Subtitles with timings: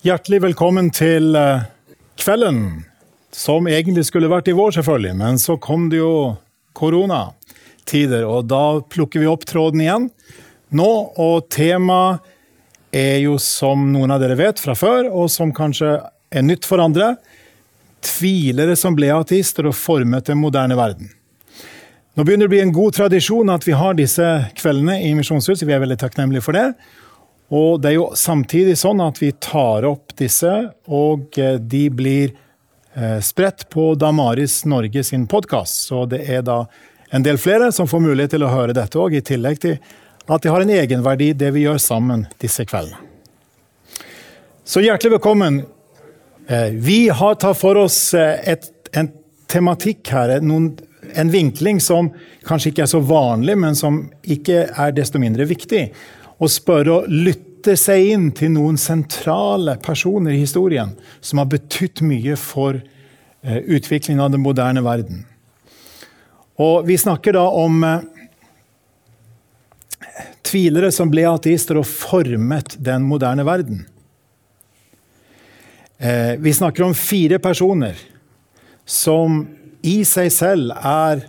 [0.00, 1.66] Hjertelig velkommen til eh,
[2.16, 2.86] kvelden,
[3.36, 5.10] som egentlig skulle vært i vår, selvfølgelig.
[5.20, 6.38] Men så kom det jo
[6.72, 10.06] koronatider, og da plukker vi opp tråden igjen
[10.72, 10.88] nå.
[11.20, 12.24] Og temaet
[12.96, 15.98] er jo, som noen av dere vet fra før, og som kanskje
[16.32, 17.18] er nytt for andre,
[18.00, 21.12] tvilere som ble ateister og formet den moderne verden.
[22.16, 25.68] Nå begynner det å bli en god tradisjon at vi har disse kveldene i Misjonshuset.
[25.68, 26.70] Vi er veldig takknemlige for det.
[27.50, 30.52] Og det er jo samtidig sånn at vi tar opp disse,
[30.86, 32.30] og eh, de blir
[32.94, 35.88] eh, spredt på Damaris Norge sin podkast.
[35.88, 36.62] Så det er da
[37.10, 39.80] en del flere som får mulighet til å høre dette òg, i tillegg til
[40.30, 43.02] at det har en egenverdi, det vi gjør sammen disse kveldene.
[44.62, 45.64] Så hjertelig velkommen.
[46.46, 49.10] Eh, vi har tatt for oss et, en
[49.50, 50.76] tematikk her, noen
[51.18, 52.12] en vinkling som
[52.46, 55.88] kanskje ikke er så vanlig, men som ikke er desto mindre viktig.
[56.40, 62.00] Å spørre og lytte seg inn til noen sentrale personer i historien som har betydd
[62.08, 65.26] mye for eh, utviklingen av den moderne verden.
[66.60, 68.00] Og Vi snakker da om eh,
[70.48, 73.84] tvilere som ble ateister og formet den moderne verden.
[76.00, 78.00] Eh, vi snakker om fire personer
[78.88, 79.42] som
[79.84, 81.26] i seg selv er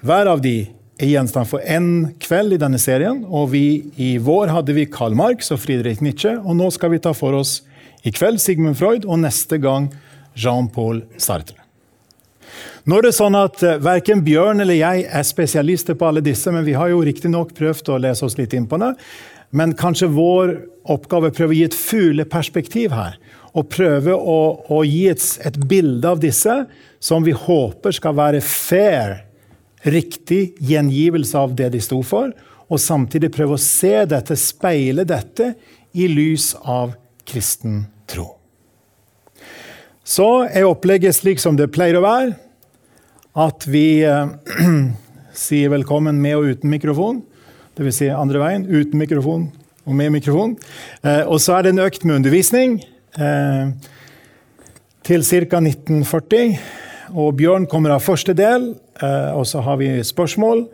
[0.00, 0.70] Hver av de
[1.00, 3.24] er gjenstand for én kveld i denne serien.
[3.24, 7.00] og vi, I vår hadde vi Karl Marx og Friedrich Nietzsche, og nå skal vi
[7.02, 7.62] ta for oss
[8.04, 9.90] i kveld Sigmund Freud og neste gang
[10.36, 11.56] Jean-Paul Sartre.
[12.88, 16.50] Nå er det sånn at uh, Verken Bjørn eller jeg er spesialister på alle disse,
[16.52, 18.94] men vi har jo riktignok prøvd å lese oss litt inn på det.
[19.56, 20.54] Men kanskje vår
[20.90, 23.18] oppgave er å prøve å gi et fugleperspektiv her
[23.50, 24.38] og prøve å,
[24.70, 26.54] å gi et, et, bilde av disse
[27.02, 29.24] som vi håper skal være fair,
[29.84, 32.32] riktig gjengivelse av det de sto for,
[32.70, 35.54] og samtidig prøve å se dette, speile dette,
[35.90, 36.92] i lys av
[37.26, 38.28] kristen tro.
[40.06, 42.36] Så er opplegget slik som det pleier å være,
[43.38, 44.30] at vi eh,
[45.46, 47.22] sier velkommen med og uten mikrofon.
[47.78, 48.00] Dvs.
[48.00, 49.48] Si andre veien, uten mikrofon
[49.86, 50.56] og med mikrofon.
[51.02, 52.80] Eh, og så er det en økt med undervisning.
[53.18, 53.70] Eh,
[55.06, 55.62] til ca.
[55.62, 56.58] 1940.
[57.18, 58.72] Og Bjørn kommer av første del,
[59.34, 60.64] og så har vi spørsmål.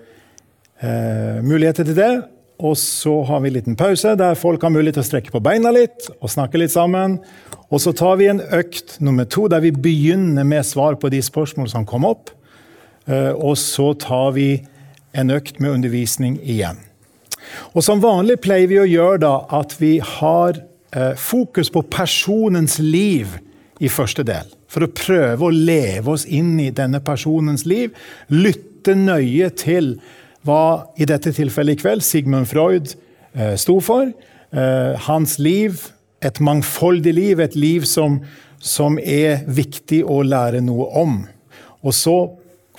[0.82, 2.12] Eh, muligheter til det.
[2.58, 5.42] Og så har vi en liten pause der folk har mulighet til å strekke på
[5.44, 7.18] beina litt og snakke litt sammen.
[7.68, 11.20] Og så tar vi en økt nummer to der vi begynner med svar på de
[11.22, 12.30] spørsmål som kom opp.
[13.06, 14.64] Og så tar vi
[15.14, 16.80] en økt med undervisning igjen.
[17.76, 20.64] Og Som vanlig pleier vi å gjøre da at vi har
[20.96, 23.34] Eh, fokus på personens liv
[23.80, 24.48] i første del.
[24.72, 27.94] For å prøve å leve oss inn i denne personens liv.
[28.32, 29.96] Lytte nøye til
[30.46, 32.92] hva i dette tilfellet i kveld Sigmund Freud
[33.34, 34.10] eh, sto for.
[34.50, 35.88] Eh, hans liv,
[36.24, 38.20] et mangfoldig liv, et liv som,
[38.62, 41.16] som er viktig å lære noe om.
[41.86, 42.18] Og så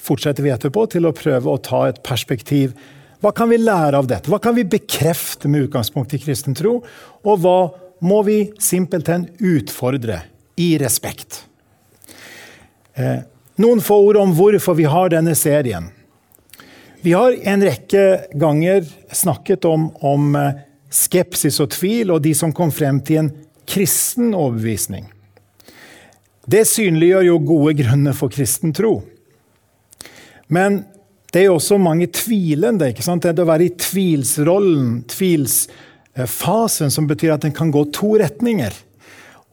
[0.08, 2.76] fortsetter vi etterpå til å prøve å ta et perspektiv.
[3.24, 4.30] Hva kan vi lære av dette?
[4.32, 6.80] Hva kan vi bekrefte med utgangspunkt i kristen tro?
[7.26, 7.60] Og hva
[8.06, 10.22] må vi simpelthen utfordre
[10.58, 11.44] i respekt.
[12.98, 13.20] Eh,
[13.62, 15.92] noen få ord om hvorfor vi har denne serien.
[17.06, 22.54] Vi har en rekke ganger snakket om, om eh, skepsis og tvil, og de som
[22.56, 23.32] kom frem til en
[23.68, 25.08] kristen overbevisning.
[26.48, 29.02] Det synliggjør jo gode grunner for kristen tro.
[30.48, 30.86] Men
[31.34, 32.88] det er jo også mange tvilende.
[32.94, 33.26] ikke sant?
[33.28, 35.66] Det å være i tvilsrollen, tvils
[36.18, 38.74] Eh, som betyr at den kan gå to retninger.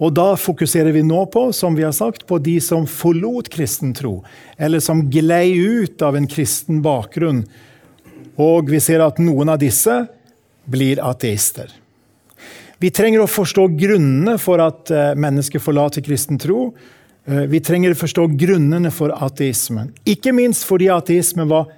[0.03, 3.93] Og da fokuserer vi nå på som vi har sagt, på de som forlot kristen
[3.95, 4.19] tro,
[4.59, 7.45] eller som glei ut av en kristen bakgrunn.
[8.43, 10.01] Og vi ser at noen av disse
[10.67, 11.71] blir ateister.
[12.83, 16.73] Vi trenger å forstå grunnene for at eh, mennesker forlater kristen tro.
[17.25, 19.93] Eh, vi trenger å forstå grunnene for ateismen.
[20.11, 21.71] Ikke minst fordi ateismen var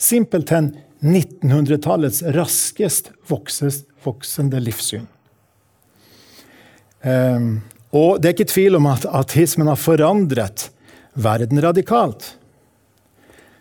[0.00, 5.06] simpelthen 1900-tallets raskest voksende livssyn.
[7.00, 10.68] Um, og det er ikke tvil om at ateismen har forandret
[11.18, 12.36] verden radikalt.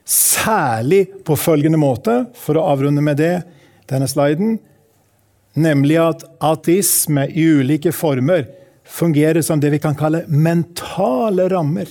[0.06, 3.36] Særlig på følgende måte, for å avrunde med det,
[3.90, 4.58] denne sliden,
[5.58, 8.46] nemlig at ateisme i ulike former
[8.90, 11.90] fungerer som det vi kan kalle mentale rammer.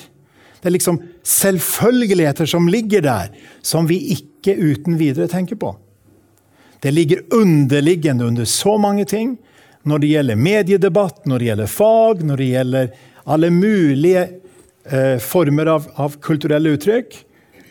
[0.58, 3.28] Det er liksom selvfølgeligheter som ligger der,
[3.62, 5.74] som vi ikke uten videre tenker på.
[6.82, 9.36] Det ligger underliggende under så mange ting.
[9.88, 12.90] Når det gjelder mediedebatt, når det gjelder fag, når det gjelder
[13.28, 14.24] alle mulige
[14.84, 17.16] eh, former av, av, kulturelle uttrykk,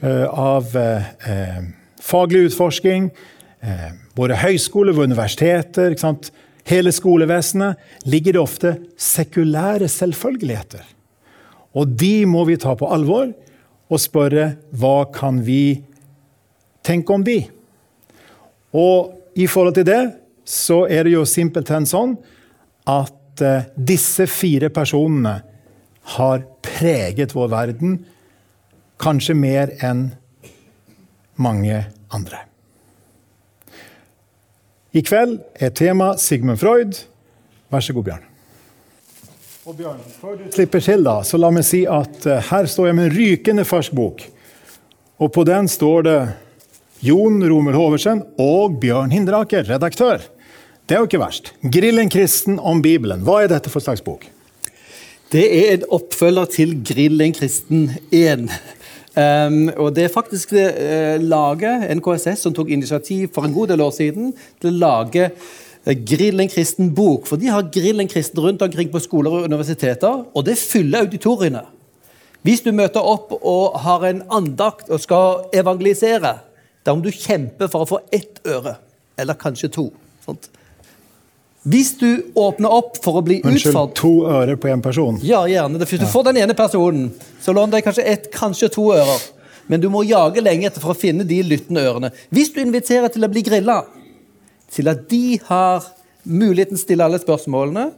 [0.01, 1.63] eh, av eh,
[2.01, 3.11] faglig utforsking,
[4.15, 5.95] både høyskoler og universiteter.
[6.69, 7.75] hele skolevesenet,
[8.05, 10.85] ligger det ofte sekulære selvfølgeligheter.
[11.73, 13.33] Og de må vi ta på alvor
[13.89, 15.81] og spørre hva kan vi
[16.83, 17.41] tenke om de?
[18.73, 20.03] Og i forhold til det
[20.47, 22.15] så er det jo simpelthen sånn
[22.87, 25.41] at eh, disse fire personene
[26.17, 27.97] har preget vår verden
[29.01, 30.07] kanskje mer enn
[31.37, 31.81] mange
[32.15, 32.45] andre.
[34.95, 36.95] I kveld er tema Sigmund Freud.
[37.69, 38.23] Vær så god, Bjørn.
[39.67, 42.87] Og Bjørn, Før du slipper til, da, så la meg si at uh, her står
[42.87, 44.23] jeg med en rykende fersk bok.
[45.19, 46.17] Og på den står det
[47.03, 50.23] Jon Romel Hoversen og Bjørn Hinderaker, redaktør.
[50.87, 51.49] Det er jo ikke verst.
[51.67, 53.23] 'Grillen kristen om Bibelen'.
[53.27, 54.23] Hva er dette for slags bok?
[55.31, 58.47] Det er en oppfølger til 'Grillen kristen 1'.
[59.17, 63.67] Um, og Det er faktisk det uh, laget, NKSS, som tok initiativ for en god
[63.67, 65.31] del år siden til å lage
[65.87, 67.27] uh, Grillen kristen bok.
[67.27, 71.65] For de har Grillen kristen rundt omkring på skoler og universiteter, og det fyller auditoriene.
[72.41, 76.37] Hvis du møter opp og har en andakt og skal evangelisere,
[76.85, 78.77] da må du kjempe for å få ett øre,
[79.17, 79.89] eller kanskje to.
[80.23, 80.47] Sant?
[81.67, 85.17] Hvis du åpner opp for å bli Unnskyld, utfordret to ører på én person?
[85.25, 85.81] Ja, gjerne.
[85.83, 87.09] Hvis du får den ene personen,
[87.43, 89.25] så lån deg kanskje ett, kanskje to ører.
[89.67, 92.13] Men du må jage lenge etter for å finne de lyttende ørene.
[92.31, 93.81] Hvis du inviterer til å bli grilla,
[94.71, 95.89] til at de har
[96.23, 97.89] muligheten til å stille alle spørsmålene,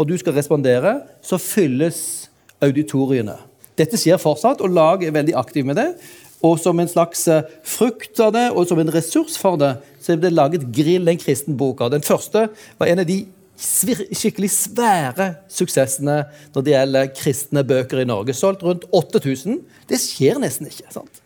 [0.00, 1.98] og du skal respondere, så fylles
[2.64, 3.36] auditoriene.
[3.76, 5.90] Dette skjer fortsatt, og lag er veldig aktiv med det.
[6.44, 10.12] Og som en slags eh, frukt av det, og som en ressurs for det, så
[10.14, 11.80] er det laget Grill, en kristen bok.
[11.92, 12.48] Den første
[12.78, 13.22] var en av de
[13.54, 16.16] skikkelig svære suksessene
[16.54, 18.34] når det gjelder kristne bøker i Norge.
[18.36, 19.60] Solgt rundt 8000.
[19.88, 20.90] Det skjer nesten ikke.
[20.92, 21.20] sant?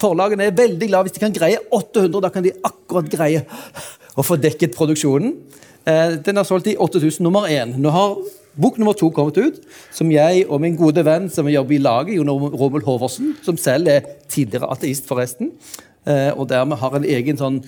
[0.00, 2.20] Forlagene er veldig glad hvis de kan greie 800.
[2.22, 3.46] Da kan de akkurat greie
[4.16, 5.32] å få dekket produksjonen.
[5.86, 7.72] Eh, den har solgt i 8000 nummer én.
[7.80, 8.18] Nå har
[8.56, 9.58] Bok nummer to kommet ut,
[9.92, 13.90] som jeg og min gode venn som jobber i laget, Jon Romel Hoversen, som selv
[13.92, 15.50] er tidligere ateist, forresten,
[16.08, 17.60] eh, og dermed har en egen sånn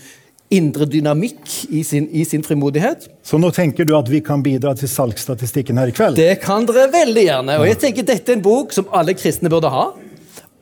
[0.48, 1.44] indre dynamikk
[1.76, 3.04] i sin, i sin, frimodighet.
[3.20, 6.16] Så nå tenker du at vi kan bidra til salgsstatistikken her i kveld?
[6.16, 7.56] Det kan dere veldig gjerne.
[7.60, 9.90] Og jeg tenker Dette er en bok som alle kristne burde ha.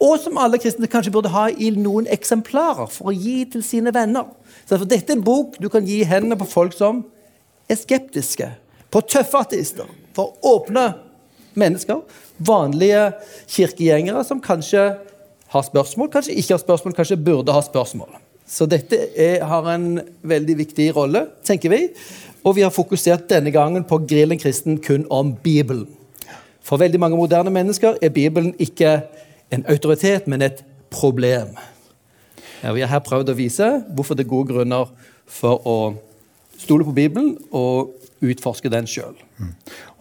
[0.02, 3.94] Og som alle kristne kanskje burde ha i noen eksemplarer for å gi til sine
[3.94, 4.26] venner.
[4.67, 7.05] Så Dette er en bok du kan gi i hendene på folk som
[7.70, 8.50] er skeptiske,
[8.90, 10.88] på tøffe ateister for åpne
[11.56, 12.00] mennesker.
[12.38, 13.10] Vanlige
[13.48, 14.88] kirkegjengere som kanskje
[15.52, 18.16] har spørsmål, kanskje ikke har spørsmål, kanskje burde ha spørsmål.
[18.46, 21.80] Så dette er, har en veldig viktig rolle, tenker vi.
[22.46, 25.88] Og vi har fokusert denne gangen på Grillen kristen kun om Bibelen.
[26.62, 29.00] For veldig mange moderne mennesker er Bibelen ikke
[29.54, 31.54] en autoritet, men et problem.
[32.62, 34.90] Ja, vi har her prøvd å vise hvorfor det er gode grunner
[35.26, 35.76] for å
[36.58, 39.14] stole på Bibelen og utforske den sjøl.
[39.38, 39.52] Mm.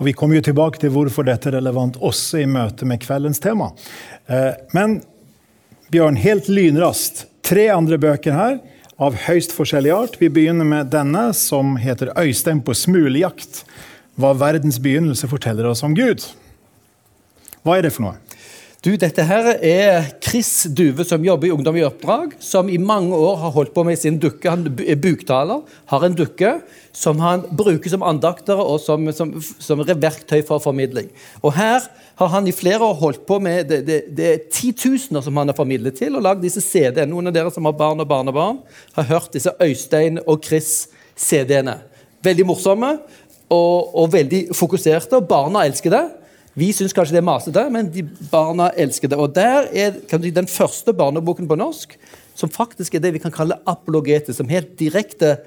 [0.06, 3.72] Vi kommer jo tilbake til hvorfor dette er relevant også i møte med kveldens tema.
[4.32, 5.02] Eh, men
[5.94, 7.26] Bjørn, helt lynraskt.
[7.46, 8.56] Tre andre bøker her
[8.98, 10.16] av høyst forskjellig art.
[10.18, 13.64] Vi begynner med denne, som heter 'Øystein på smuljakt'.
[14.18, 16.24] Hva verdens begynnelse forteller oss om Gud.
[17.64, 18.18] Hva er det for noe?
[18.86, 22.36] Du, Dette her er Chris Duve, som jobber i Ungdom i oppdrag.
[22.38, 24.46] Som i mange år har holdt på med sin dukke.
[24.46, 26.52] Han er buktaler, har en dukke
[26.94, 31.08] som han bruker som andakter og som, som, som verktøy for formidling.
[31.42, 31.88] Og Her
[32.22, 35.50] har han i flere år holdt på med Det, det, det er titusener som han
[35.50, 37.10] har formidlet til, og lagd disse CD-ene.
[37.10, 38.60] Noen av dere som har barn og barnebarn,
[39.00, 41.80] har hørt disse Øystein og Chris-CD-ene.
[42.22, 42.94] Veldig morsomme
[43.50, 46.04] og, og veldig fokuserte, og barna elsker det.
[46.56, 49.18] Vi syns kanskje det er masete, men de barna elsker det.
[49.20, 51.98] Og der er si, den første barneboken på norsk
[52.36, 55.38] som faktisk er det vi kan kalle apologete, som helt direkte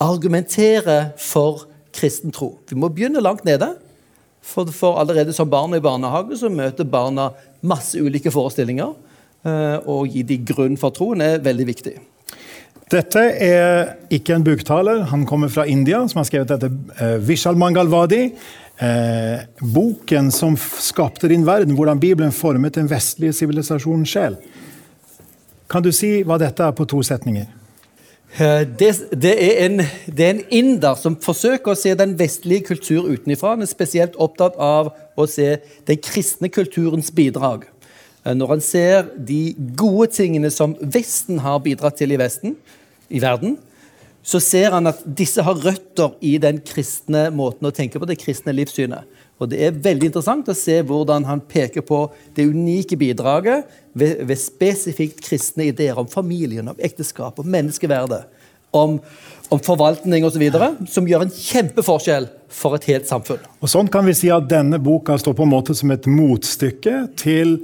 [0.00, 2.54] argumenterer for kristen tro.
[2.68, 3.74] Vi må begynne langt nede.
[4.44, 7.30] For, for allerede som barn i barnehage så møter barna
[7.64, 8.92] masse ulike forestillinger.
[9.44, 11.94] Og å gi de grunn for troen er veldig viktig.
[12.92, 15.06] Dette er ikke en buktaler.
[15.08, 16.68] Han kommer fra India, som har skrevet dette.
[17.00, 18.28] Uh, Vishal Mangalwadi.
[18.78, 24.34] Eh, boken som skapte din verden, hvordan Bibelen formet den vestlige sivilisasjonens sjel.
[25.70, 27.46] Kan du si hva dette er på to setninger?
[28.34, 32.66] Eh, det, det, er en, det, er en, inder som forsøker å se den vestlige
[32.72, 33.54] kultur utenfra.
[33.54, 35.52] Han er spesielt opptatt av å se
[35.86, 37.68] den kristne kulturens bidrag.
[38.24, 42.58] Eh, når han ser de gode tingene som Vesten har bidratt til i Vesten,
[43.06, 43.54] i verden,
[44.24, 48.16] så ser han at disse har røtter i den kristne måten å tenke på, det
[48.22, 49.04] kristne livssynet.
[49.42, 54.22] Og Det er veldig interessant å se hvordan han peker på det unike bidraget ved,
[54.24, 58.24] ved spesifikt kristne ideer om familien, om ekteskap, om menneskeverdet.
[58.74, 58.96] om,
[59.48, 60.42] om forvaltning osv.,
[60.90, 63.42] som gjør en kjempeforskjell for et helt samfunn.
[63.62, 66.96] Og sånn kan vi si at Denne boka står på en måte som et motstykke
[67.20, 67.60] til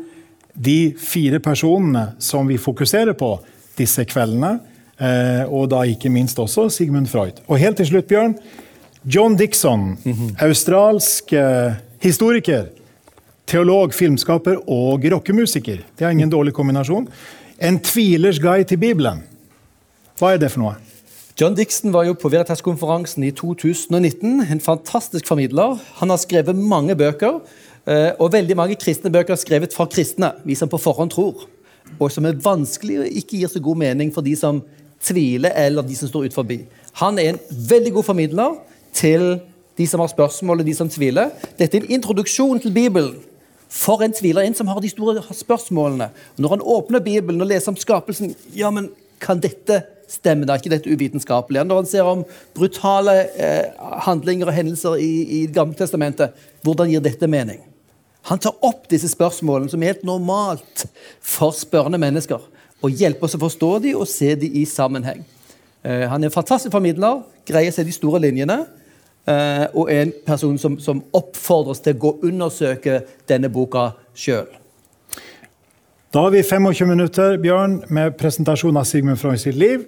[0.55, 3.33] de fire personene som vi fokuserer på
[3.79, 4.59] disse kveldene.
[5.01, 7.41] Eh, og da ikke minst også Sigmund Freud.
[7.49, 8.37] Og helt til slutt, Bjørn.
[9.05, 9.95] John Dixon,
[10.45, 12.67] australsk eh, historiker,
[13.49, 15.81] teolog, filmskaper og rockemusiker.
[15.97, 17.09] Det er ingen dårlig kombinasjon.
[17.61, 19.23] En tvilers guide til Bibelen.
[20.21, 20.75] Hva er det for noe?
[21.41, 24.43] John Dixon var jo på Veritas-konferansen i 2019.
[24.53, 25.79] En fantastisk formidler.
[26.03, 27.41] Han har skrevet mange bøker,
[27.89, 31.47] eh, og veldig mange kristne bøker er skrevet fra kristne, vi som på forhånd tror.
[31.97, 34.61] Og som er vanskelig og ikke gir så god mening for de som
[35.03, 36.61] tviler, eller de som står ut forbi.
[37.01, 37.41] Han er en
[37.71, 38.59] veldig god formidler
[38.93, 39.39] til
[39.79, 41.31] de som har spørsmål, og de som tviler.
[41.59, 43.15] Dette er en introduksjon til Bibelen
[43.71, 46.11] for en tviler, en som har de store spørsmålene.
[46.37, 48.91] Når han åpner Bibelen og leser om skapelsen, ja, men
[49.23, 50.47] kan dette stemme?
[50.47, 51.63] Da er ikke dette uvitenskapelig?
[51.65, 52.25] Når han ser om
[52.57, 56.35] brutale eh, handlinger og hendelser i, i Gamle testamentet,
[56.67, 57.63] hvordan gir dette mening?
[58.29, 60.85] Han tar opp disse spørsmålene som er helt normalt
[61.25, 62.43] for spørrende mennesker,
[62.81, 65.25] og hjelpe oss å forstå dem og se dem i sammenheng.
[65.83, 68.63] Eh, han er en fantastisk formidler, greier seg de store linjene.
[69.29, 74.49] Eh, og en person som, som oppfordres til å gå og undersøke denne boka sjøl.
[76.11, 79.85] Da har vi 25 minutter Bjørn, med presentasjon av Sigmund Freud sitt liv.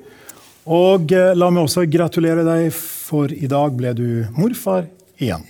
[0.70, 4.06] Og eh, la meg også gratulere deg, for i dag ble du
[4.36, 4.86] morfar
[5.18, 5.42] igjen.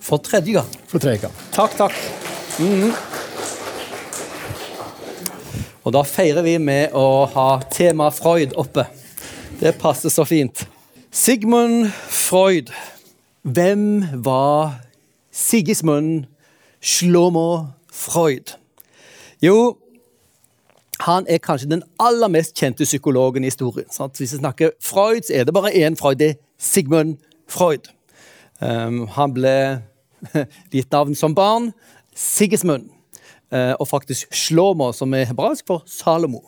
[0.00, 0.68] For tredje gang.
[0.90, 1.40] For tredje gang.
[1.56, 1.96] Takk, takk.
[2.60, 3.19] Mhm.
[5.90, 8.84] Og da feirer vi med å ha tema Freud oppe.
[9.58, 10.60] Det passer så fint.
[11.10, 12.70] Sigmund Freud.
[13.42, 14.76] Hvem var
[15.34, 16.28] Sigismund
[16.78, 18.54] Slomo Freud?
[19.42, 19.80] Jo,
[21.00, 23.90] han er kanskje den aller mest kjente psykologen i historien.
[23.90, 24.14] Sant?
[24.22, 26.22] Hvis vi snakker Freud, så er det bare én Freud.
[26.22, 27.16] Det er Sigmund
[27.50, 27.90] Freud.
[28.62, 29.58] Um, han ble
[30.70, 31.72] gitt navn som barn.
[32.14, 32.92] Sigismund.
[33.50, 36.44] Og faktisk Shlomo, som er hebraisk for Salomo.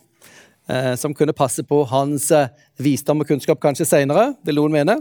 [0.71, 2.47] Uh, som kunne passe på hans uh,
[2.79, 4.95] visdom og kunnskap kanskje seinere, vil noen mene.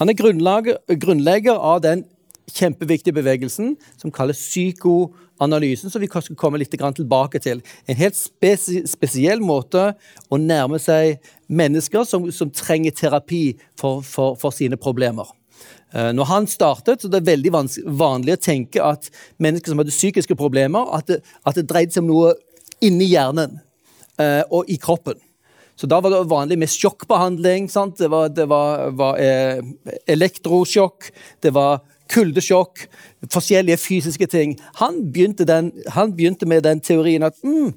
[0.00, 2.02] Han er grunnlegger av den
[2.50, 7.62] kjempeviktige bevegelsen som kalles psykoanalysen, som vi skal komme litt tilbake til.
[7.86, 9.92] En helt spesiell måte
[10.28, 15.30] å nærme seg mennesker som, som trenger terapi for, for, for sine problemer.
[15.92, 17.52] Eh, når han startet, så det er veldig
[17.98, 19.10] vanlig å tenke at
[19.42, 22.34] mennesker som hadde psykiske problemer, at det, at det dreide seg om noe
[22.84, 23.58] inni hjernen
[24.20, 25.18] eh, og i kroppen.
[25.80, 27.70] Så Da var det vanlig med sjokkbehandling.
[27.72, 27.96] Sant?
[27.98, 29.62] Det var, det var, var eh,
[30.06, 31.08] elektrosjokk,
[31.40, 31.80] det var
[32.10, 32.84] kuldesjokk,
[33.30, 34.58] forskjellige fysiske ting.
[34.82, 37.72] Han begynte, den, han begynte med den teorien at mm,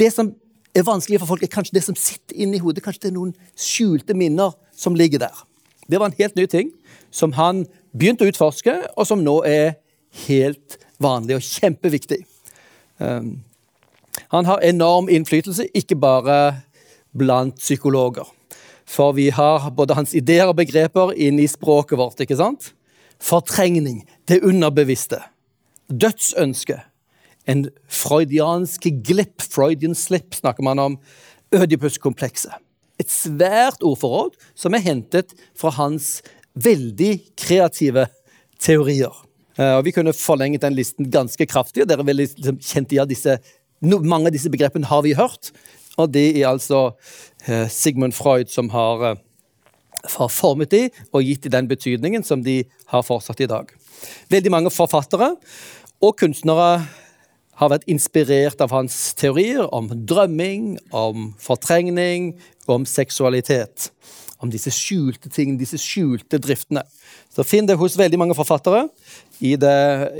[0.00, 0.32] det som
[0.74, 2.82] er vanskelig for folk, er kanskje det som sitter inni hodet.
[2.82, 5.44] Kanskje det er noen skjulte minner som ligger der.
[5.90, 6.70] Det var en helt ny ting
[7.10, 7.64] som han
[7.96, 9.78] begynte å utforske, og som nå er
[10.26, 12.24] helt vanlig og kjempeviktig.
[12.98, 13.40] Um,
[14.30, 16.36] han har enorm innflytelse, ikke bare
[17.16, 18.28] blant psykologer.
[18.90, 22.20] For vi har både hans ideer og begreper inn i språket vårt.
[22.20, 22.72] ikke sant?
[23.20, 25.20] Fortrengning, det underbevisste.
[25.90, 26.80] Dødsønske.
[27.46, 30.98] En freudiansk glipp, Freudian slip, snakker man om.
[31.54, 32.52] Ødipuskomplekset.
[33.00, 36.20] Et svært ordforråd som er hentet fra hans
[36.54, 38.06] veldig kreative
[38.60, 39.14] teorier.
[39.58, 41.82] Eh, og Vi kunne forlenget den listen ganske kraftig.
[41.82, 43.38] og dere er veldig liksom, kjent i disse,
[43.82, 45.52] Mange av disse begrepene har vi hørt.
[45.96, 46.96] Og det er altså
[47.46, 49.16] eh, Sigmund Freud som har, eh,
[50.16, 53.70] har formet de og gitt de den betydningen som de har fortsatt i dag.
[54.28, 55.36] Veldig mange forfattere
[56.00, 56.86] og kunstnere
[57.60, 62.34] har vært inspirert av hans teorier om drømming, om fortrengning
[62.70, 63.90] om seksualitet
[64.40, 66.82] om disse skjulte tingene, disse skjulte driftene.
[67.32, 68.86] Så Finn det hos veldig mange forfattere,
[69.40, 69.76] det,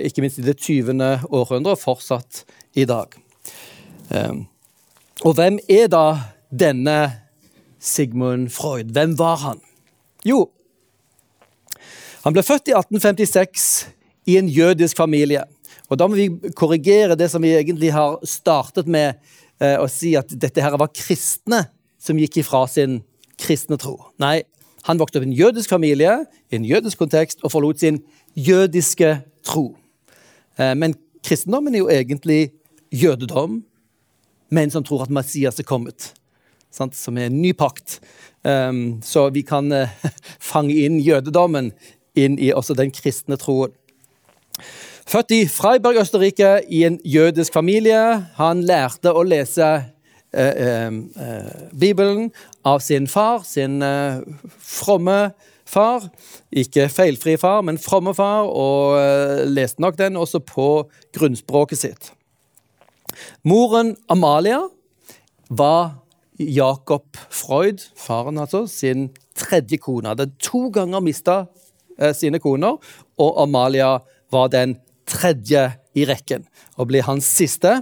[0.08, 0.94] ikke minst i det 20.
[1.28, 2.44] århundre, og fortsatt
[2.78, 3.16] i dag.
[4.10, 4.46] Um,
[5.24, 6.04] og hvem er da
[6.50, 6.98] denne
[7.80, 8.92] Sigmund Freud?
[8.92, 9.60] Hvem var han?
[10.24, 10.48] Jo,
[12.24, 13.66] han ble født i 1856
[14.28, 15.46] i en jødisk familie.
[15.88, 19.16] Og Da må vi korrigere det som vi egentlig har startet med,
[19.60, 23.02] eh, å si at dette her var kristne som gikk ifra sin
[23.40, 23.96] kristne tro.
[24.22, 24.42] Nei,
[24.88, 28.00] han vokste opp i en jødisk familie, i en jødisk kontekst, og forlot sin
[28.36, 29.74] jødiske tro.
[30.58, 30.94] Eh, men
[31.24, 32.52] kristendommen er jo egentlig
[32.92, 33.62] jødedom,
[34.50, 36.12] men som tror at Messias er kommet.
[36.70, 37.98] Som er en ny pakt.
[38.44, 39.90] Um, så vi kan uh,
[40.52, 41.72] fange inn jødedommen
[42.16, 43.74] inn i også den kristne troen.
[45.10, 48.00] Født i Freiberg, Østerrike, i en jødisk familie.
[48.38, 49.70] Han lærte å lese
[50.32, 52.30] Eh, eh, eh, Bibelen
[52.66, 54.20] av sin far, sin uh,
[54.58, 55.32] fromme
[55.68, 56.08] far.
[56.50, 60.68] Ikke feilfri far, men fromme far, og uh, leste nok den også på
[61.16, 62.12] grunnspråket sitt.
[63.44, 64.60] Moren Amalia
[65.50, 66.00] var
[66.40, 70.12] Jacob Freud, faren altså, sin tredje kone.
[70.12, 72.78] Hadde to ganger mista uh, sine koner,
[73.20, 73.98] og Amalia
[74.32, 74.78] var den
[75.10, 76.46] tredje i rekken
[76.78, 77.80] og ble hans siste.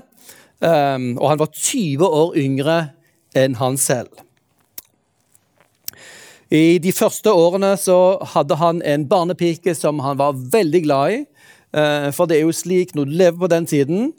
[0.59, 2.79] Um, og han var 20 år yngre
[3.39, 4.11] enn han selv.
[6.49, 11.19] I de første årene så hadde han en barnepike som han var veldig glad i.
[11.77, 14.13] Uh, for det er jo slik når du lever på den tiden,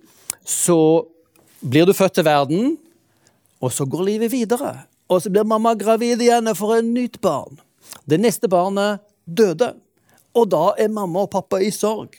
[0.46, 1.08] så
[1.66, 2.78] blir du født til verden,
[3.60, 4.76] og så går livet videre.
[5.10, 7.58] Og så blir mamma gravid igjen og får et nytt barn.
[8.06, 9.74] Det neste barnet døde.
[10.38, 12.14] Og da er mamma og pappa i sorg.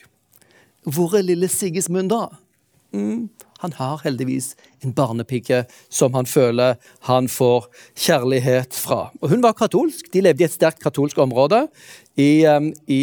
[0.83, 2.25] Hvor er lille Sigismund da?
[2.91, 3.29] Mm,
[3.61, 5.63] han har heldigvis en barnepike
[5.93, 9.11] som han føler han får kjærlighet fra.
[9.21, 10.09] Og Hun var katolsk.
[10.13, 11.67] De levde i et sterkt katolsk område
[12.17, 12.41] i,
[12.89, 13.01] i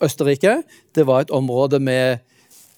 [0.00, 0.62] Østerrike.
[0.96, 2.24] Det var et område med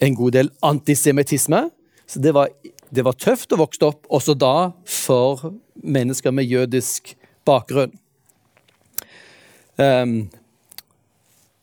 [0.02, 1.68] en god del antisemittisme.
[2.06, 2.50] Så det var,
[2.90, 7.14] det var tøft å vokse opp også da for mennesker med jødisk
[7.46, 7.94] bakgrunn.
[9.78, 10.28] Um,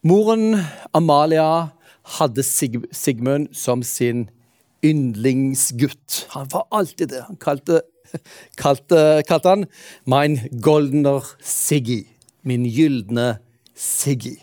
[0.01, 0.57] moren
[0.95, 1.69] Amalia
[2.17, 4.29] hadde Sig Sigmund som sin
[4.83, 6.27] yndlingsgutt.
[6.29, 7.23] Han var alltid det.
[7.27, 7.81] Han kalte,
[8.57, 9.65] kalte, kalte han
[10.05, 12.07] 'mein goldener Siggy'.
[12.43, 13.39] Min gylne
[13.75, 14.37] Siggy.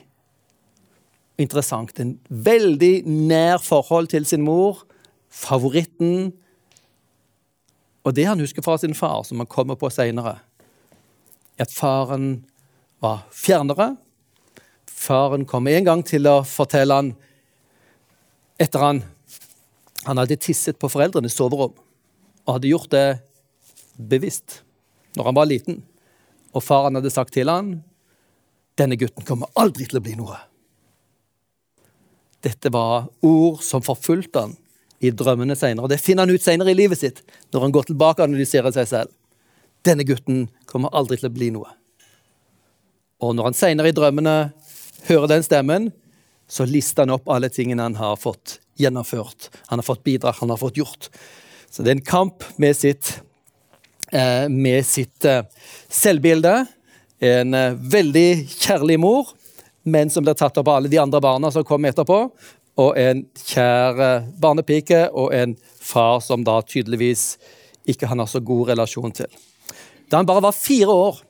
[1.38, 2.00] Interessant.
[2.00, 4.86] En veldig nær forhold til sin mor.
[5.28, 6.32] Favoritten.
[8.04, 10.38] Og det han husker fra sin far, som han kommer på seinere,
[11.58, 12.44] at faren
[13.00, 13.96] var fjernere.
[14.86, 17.14] Faren kom en gang til å fortelle han
[18.58, 19.02] etter han
[20.06, 21.74] han hadde tisset på foreldrenes soverom
[22.46, 23.06] og hadde gjort det
[23.96, 24.60] bevisst
[25.16, 25.80] når han var liten.
[26.54, 27.82] Og faren hadde sagt til han,
[28.76, 30.38] 'Denne gutten kommer aldri til å bli noe'.
[32.44, 34.56] Dette var ord som forfulgte han
[35.00, 35.88] i drømmene senere.
[35.88, 38.86] Det finner han ut senere i livet sitt, når han går tilbake og analyserer seg
[38.88, 39.10] selv.
[39.82, 41.72] Denne gutten kommer aldri til å bli noe.
[43.20, 44.52] Og når han senere i drømmene
[45.08, 45.90] hører den stemmen,
[46.46, 49.50] så lister han opp alle tingene han har fått gjennomført.
[49.66, 51.08] Han har fått bidra, han har fått gjort.
[51.70, 53.20] Så det er en kamp med sitt,
[54.12, 55.42] eh, med sitt eh,
[55.88, 56.66] selvbilde.
[57.20, 59.34] En eh, veldig kjærlig mor,
[59.84, 62.20] men som blir tatt opp av alle de andre barna som kommer etterpå.
[62.76, 67.36] Og en kjær barnepike og en far som da tydeligvis
[67.88, 69.30] ikke han har så god relasjon til.
[70.10, 71.22] Da han bare var fire år,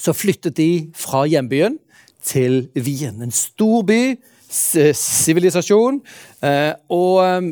[0.00, 1.78] så flyttet de fra hjembyen
[2.24, 3.22] til Wien.
[3.22, 4.16] En stor by,
[4.50, 6.00] sivilisasjon.
[6.42, 7.48] Eh, og eh,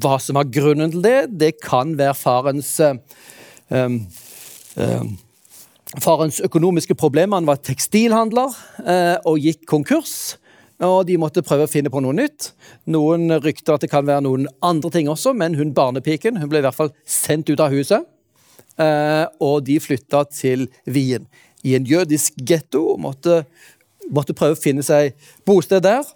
[0.00, 3.00] hva som var grunnen til det, det kan være farens um,
[4.76, 5.16] um,
[6.04, 7.38] Farens økonomiske problemer.
[7.40, 8.52] Han var tekstilhandler
[9.24, 10.36] og gikk konkurs.
[10.84, 12.50] Og de måtte prøve å finne på noe nytt.
[12.92, 16.60] Noen rykter at det kan være noen andre ting også, men hun barnepiken hun ble
[16.60, 18.04] i hvert fall sendt ut av huset.
[19.40, 21.24] Og de flytta til Wien.
[21.64, 22.84] I en jødisk getto.
[23.00, 23.46] Måtte
[24.12, 25.16] måtte prøve å finne seg
[25.48, 26.06] bosted der.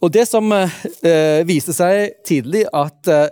[0.00, 3.30] Og det som eh, viste seg tidlig, at eh,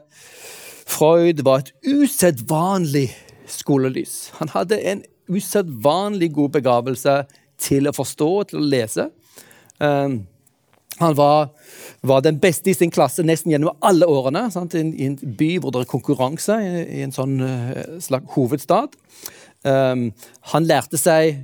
[0.87, 3.09] Freud var et usedvanlig
[3.50, 4.33] skolelys.
[4.40, 7.20] Han hadde en usedvanlig god begavelse
[7.62, 9.09] til å forstå og til å lese.
[9.79, 10.20] Um,
[10.96, 11.50] han var,
[12.07, 14.46] var, den beste i sin klasse nesten gjennom alle årene.
[14.48, 18.33] I en, I, en, by hvor det er konkurranse, i, i en sånn uh, slags
[18.37, 18.96] hovedstad.
[19.66, 20.09] Um,
[20.52, 21.42] han lærte seg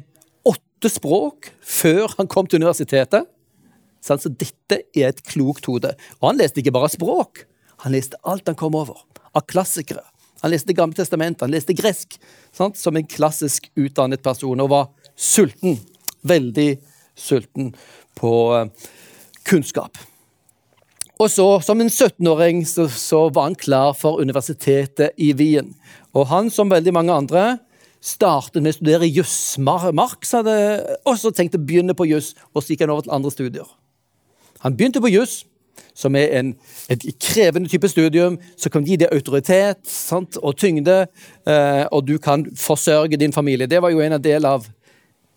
[0.49, 3.29] åtte språk før han kom til universitetet.
[4.03, 5.95] Så dette er et klokt hode.
[6.21, 7.45] Og han leste ikke bare språk,
[7.85, 8.99] han leste alt han kom over
[9.33, 10.05] av klassikere.
[10.43, 12.17] Han leste Gamle testamentet, han leste gresk
[12.55, 12.79] sant?
[12.79, 15.79] som en klassisk utdannet person, og var sulten.
[16.27, 16.77] Veldig
[17.19, 17.73] sulten
[18.19, 18.91] på uh,
[19.47, 19.99] kunnskap.
[21.23, 25.71] Og så, som en 17-åring, så, så, var han klar for universitetet i Wien.
[26.19, 27.45] Og han, som veldig mange andre,
[28.03, 29.37] startet med å studere juss.
[29.63, 30.57] Marx hadde
[31.07, 33.71] også tenkt å begynne på juss, og så gikk han over til andre studier.
[34.63, 35.43] Han begynte på juss,
[35.95, 36.53] som er en,
[36.93, 41.07] et krevende type studium, som kan gi deg autoritet sant, og tyngde,
[41.49, 43.67] eh, og du kan forsørge din familie.
[43.67, 44.69] Det var jo en del av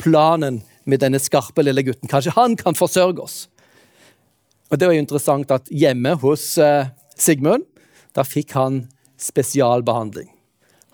[0.01, 2.09] planen med denne skarpe lille gutten.
[2.11, 3.37] Kanskje han kan forsørge oss.
[4.71, 7.65] Og Det var jo interessant at hjemme hos eh, Sigmund,
[8.15, 8.85] da fikk han
[9.21, 10.29] spesialbehandling.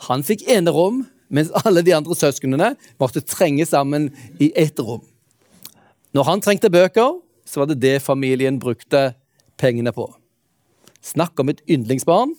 [0.07, 5.03] Han fikk enerom mens alle de andre søsknene måtte trenge sammen i ett rom.
[6.11, 9.11] Når han trengte bøker, så var det det familien brukte
[9.59, 10.07] pengene på.
[11.03, 12.31] Snakk om et yndlingsbarn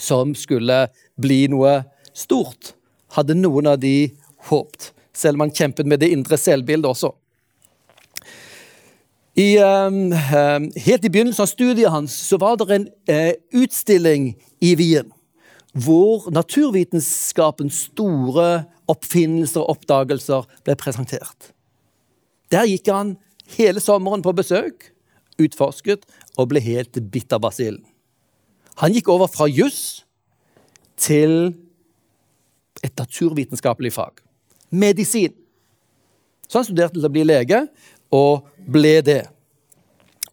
[0.00, 0.86] som skulle
[1.20, 1.82] bli noe
[2.16, 2.72] stort.
[3.12, 4.08] hadde noen av de
[4.48, 4.92] håpet.
[5.12, 7.10] Selv om han kjempet med det indre selvbildet også.
[9.36, 14.72] I, um, helt i begynnelsen av studiet hans så var det en uh, utstilling i
[14.80, 15.12] Wien
[15.72, 21.52] hvor naturvitenskapens store oppfinnelser og oppdagelser ble presentert.
[22.52, 23.14] Der gikk han
[23.58, 24.90] hele sommeren på besøk,
[25.40, 26.06] utforsket
[26.38, 27.84] og ble helt bitt av basillen.
[28.80, 30.02] Han gikk over fra juss
[30.96, 31.52] til
[32.82, 34.22] et naturvitenskapelig fag.
[34.70, 35.34] Medisin.
[36.48, 37.66] Så han studerte til å bli lege,
[38.12, 39.22] og ble det.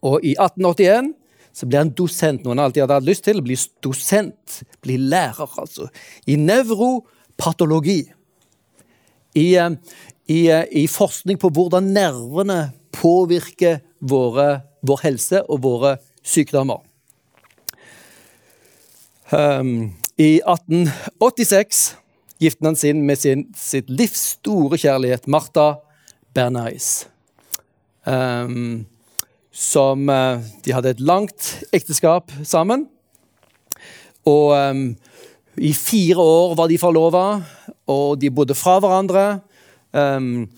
[0.04, 1.14] Og i 1881
[1.56, 3.40] så ble han dosent, noe han alltid hadde hatt lyst til.
[3.40, 5.88] å Bli dosent, bli lærer, altså.
[6.28, 8.02] I nevropatologi.
[9.34, 9.70] I, eh,
[10.28, 16.82] i, eh, I, forskning på hvordan nervene påvirker våre, vår helse og våre sykdommer.
[19.30, 21.82] Um, I 1886
[22.42, 25.74] giftet han seg med sin, sitt livs store kjærlighet, Martha
[26.34, 27.06] Bernays.
[28.08, 28.86] Um,
[29.52, 32.88] som uh, De hadde et langt ekteskap sammen.
[34.28, 34.84] Og um,
[35.60, 37.24] i fire år var de forlova,
[37.90, 39.24] og de bodde fra hverandre.
[39.92, 40.48] Um,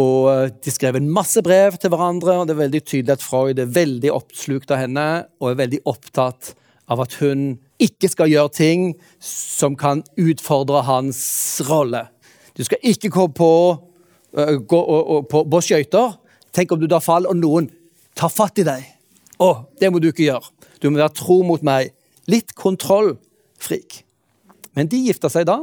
[0.00, 3.24] og eh, de skrev en masse brev til hverandre, og det er veldig tydelig at
[3.24, 5.06] Freud er veldig oppslukt av henne
[5.42, 6.54] og er veldig opptatt
[6.92, 8.86] av at hun ikke skal gjøre ting
[9.24, 11.20] som kan utfordre hans
[11.68, 12.06] rolle.
[12.56, 13.52] Du skal ikke gå på,
[14.36, 16.16] uh, på, på skøyter.
[16.52, 17.68] Tenk om du da faller, og noen
[18.18, 18.84] tar fatt i deg.
[19.40, 19.50] Å,
[19.80, 20.52] det må du ikke gjøre.
[20.80, 21.94] Du må være tro mot meg.
[22.30, 24.02] Litt kontrollfrik.
[24.76, 25.62] Men de gifta seg da,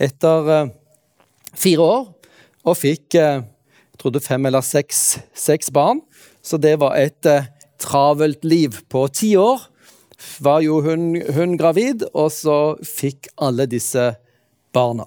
[0.00, 0.72] etter uh,
[1.54, 2.08] fire år,
[2.64, 3.18] og fikk
[4.00, 6.02] trodde fem eller seks, seks barn.
[6.42, 7.48] Så det var et eh,
[7.80, 8.80] travelt liv.
[8.88, 9.62] På ti år
[10.44, 14.12] var jo hun, hun gravid, og så fikk alle disse
[14.74, 15.06] barna.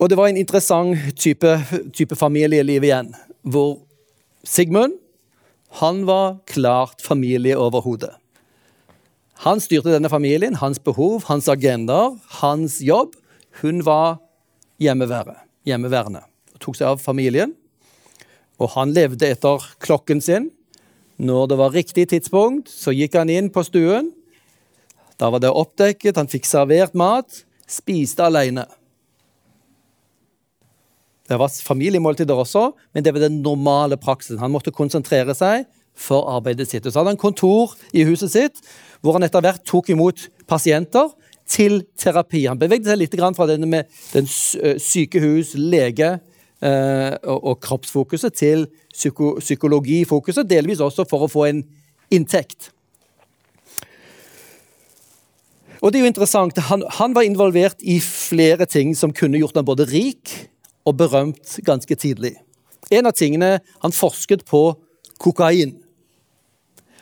[0.00, 1.58] Og det var en interessant type,
[1.92, 3.12] type familieliv igjen,
[3.44, 3.82] hvor
[4.44, 4.96] Sigmund
[5.80, 8.14] han var klart familie over hodet.
[9.44, 13.14] Han styrte denne familien, hans behov, hans agendaer, hans jobb.
[13.62, 14.18] Hun var
[14.80, 17.54] hjemmeværende og tok seg av familien.
[18.60, 20.50] Og han levde etter klokken sin.
[21.20, 24.12] Når det var riktig tidspunkt, så gikk han inn på stuen.
[25.20, 28.64] Da var det oppdekket, han fikk servert mat, spiste alene.
[31.28, 34.40] Det var familiemåltider også, men det var den normale praksisen.
[34.42, 36.86] Han måtte konsentrere seg for arbeidet sitt.
[36.86, 38.64] Og så hadde han kontor i huset sitt
[39.00, 41.12] hvor han etter hvert tok imot pasienter
[41.50, 42.46] til terapi.
[42.48, 46.18] Han bevegde seg litt fra denne med den eh, sykehus, lege
[46.62, 51.64] eh, og, kroppsfokuset til psyko, psykologifokuset, delvis også for å få en
[52.10, 52.70] inntekt.
[55.80, 59.56] Og det er jo interessant, han, han, var involvert i flere ting som kunne gjort
[59.56, 60.34] ham både rik
[60.84, 62.34] og berømt ganske tidlig.
[62.92, 64.74] En av tingene Han forsket på
[65.20, 65.76] kokain.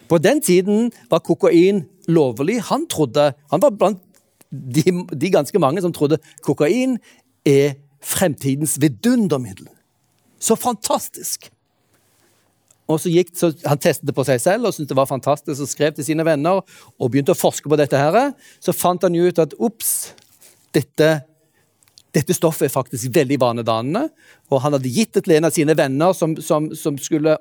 [0.09, 2.61] På den tiden var kokain lovlig.
[2.71, 4.03] Han trodde, han var blant
[4.51, 6.99] de, de ganske mange som trodde kokain
[7.45, 9.69] er fremtidens vidundermiddel.
[10.41, 11.51] Så fantastisk!
[12.89, 15.61] Og så gikk, så Han testet det på seg selv og syntes det var fantastisk
[15.61, 17.99] og skrev til sine venner og begynte å forske på dette.
[17.99, 18.33] her.
[18.61, 20.15] Så fant han ut at ops,
[20.73, 21.11] dette,
[22.17, 24.09] dette, stoffet er faktisk veldig vanedannende.
[24.49, 27.37] Og han hadde gitt det til en av sine venner som, som, som skulle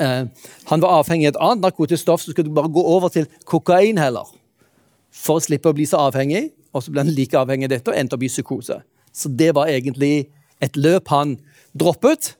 [0.00, 0.26] Eh,
[0.64, 3.26] han var avhengig av et annet narkotisk stoff, så skulle du bare gå over til
[3.44, 4.28] kokain heller.
[5.12, 6.50] For å slippe å bli så avhengig.
[6.70, 8.76] Og så ble han like avhengig av dette og endte opp i psykose.
[9.12, 10.30] Så det var egentlig
[10.62, 11.36] et løp han
[11.76, 12.34] droppet.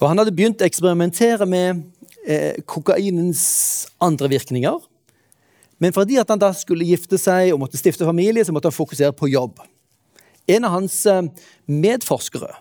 [0.00, 1.82] Og han hadde begynt å eksperimentere med
[2.26, 4.78] eh, kokainens andre virkninger.
[5.78, 9.14] Men fordi han da skulle gifte seg og måtte stifte familie, så måtte han fokusere
[9.14, 9.60] på jobb.
[10.48, 11.22] En av hans eh,
[11.66, 12.54] medforskere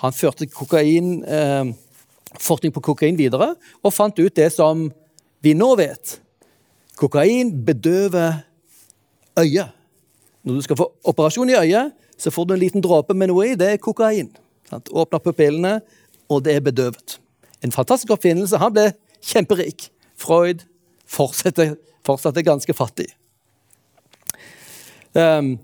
[0.00, 1.72] han førte kokain eh,
[2.40, 4.86] forskning på kokain videre og fant ut det som
[5.44, 6.18] vi nå vet.
[7.00, 8.42] Kokain bedøver
[9.40, 9.76] øyet.
[10.44, 13.50] Når du skal få operasjon i øyet, så får du en liten dråpe med noe
[13.50, 13.56] i.
[13.58, 14.28] Det er kokain.
[14.68, 14.90] Sant?
[14.92, 15.78] Åpner pupillene,
[16.30, 17.16] og det er bedøvet.
[17.64, 18.60] En fantastisk oppfinnelse.
[18.60, 18.90] Han ble
[19.24, 19.88] kjemperik.
[20.20, 20.66] Freud
[21.10, 21.74] fortsatte,
[22.06, 23.08] fortsatte ganske fattig.
[25.16, 25.56] Um,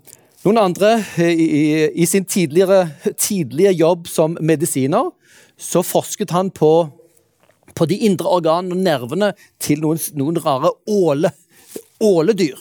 [0.43, 1.63] noen andre i, i,
[2.03, 5.13] i sin tidligere, tidlige jobb som medisiner
[5.57, 6.71] så forsket han på,
[7.73, 9.31] på de indre organene og nervene
[9.63, 11.31] til noen, noen rare åle,
[12.03, 12.59] åledyr.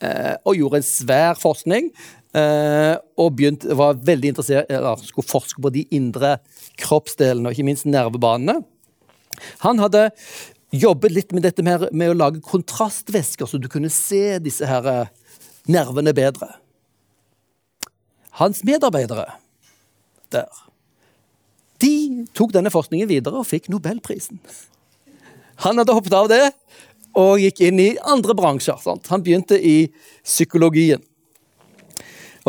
[0.00, 1.90] Eh, og gjorde en svær forskning.
[2.30, 6.36] Eh, og begynt, var veldig interessert eller skulle forske på de indre
[6.78, 8.60] kroppsdelene, og ikke minst nervebanene.
[9.64, 10.10] Han hadde
[10.70, 14.86] jobbet litt med dette med, med å lage kontrastvæsker, så du kunne se disse her
[14.86, 15.10] eh,
[15.70, 16.54] nervene bedre.
[18.40, 19.26] hans medarbeidere
[20.30, 20.46] der,
[21.82, 24.38] de tok denne forskningen videre og fikk Nobelprisen.
[25.66, 26.44] Han hadde hoppet av det
[27.18, 28.78] og gikk inn i andre bransjer.
[28.80, 29.08] Sant?
[29.10, 29.90] Han begynte i
[30.22, 31.02] psykologien.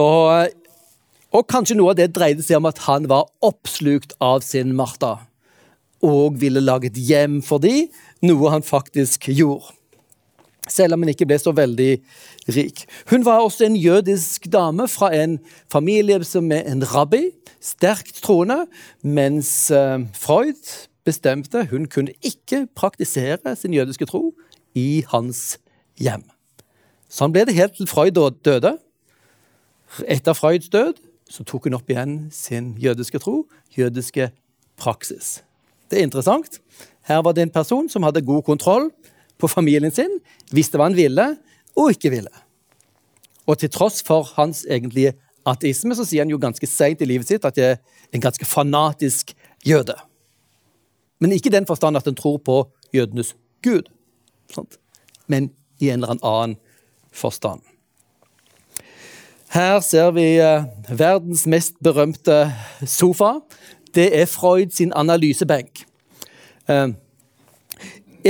[0.01, 0.53] Og,
[1.31, 5.19] og, kanskje noe av det dreide seg om at han var oppslukt av sin Martha
[6.01, 7.91] og ville lage et hjem for dem,
[8.25, 9.75] noe han faktisk gjorde.
[10.69, 11.91] Selv om hun ikke ble så veldig
[12.55, 12.83] rik.
[13.11, 15.39] Hun var også en jødisk dame fra en
[15.73, 18.65] familie med en rabbi, sterkt troende,
[19.03, 24.31] mens uh, Freud bestemte hun kunne ikke praktisere sin jødiske tro
[24.77, 25.59] i hans
[25.99, 26.23] hjem.
[27.11, 28.77] Sånn ble det helt til Freud døde.
[30.07, 30.99] Etter Freuds død
[31.31, 33.45] så tok hun opp igjen sin jødiske tro,
[33.77, 34.29] jødiske
[34.79, 35.41] praksis.
[35.91, 36.59] Det er interessant.
[37.07, 38.89] Her var det en person som hadde god kontroll
[39.39, 40.19] på familien sin,
[40.51, 41.25] visste hva han ville
[41.75, 42.31] og ikke ville.
[43.47, 45.15] Og til tross for hans egentlige
[45.47, 47.81] ateisme, så sier han jo ganske seint i livet sitt at jeg er
[48.13, 49.33] en ganske fanatisk
[49.65, 49.95] jøde.
[51.19, 53.89] Men ikke i den forstand at han tror på jødenes gud,
[55.27, 56.57] men i en eller annen
[57.11, 57.61] forstand.
[59.51, 60.63] Her ser vi eh,
[60.95, 62.45] verdens mest berømte
[62.87, 63.41] sofa.
[63.91, 65.81] Det er Freud sin analysebenk.
[66.71, 66.93] Eh,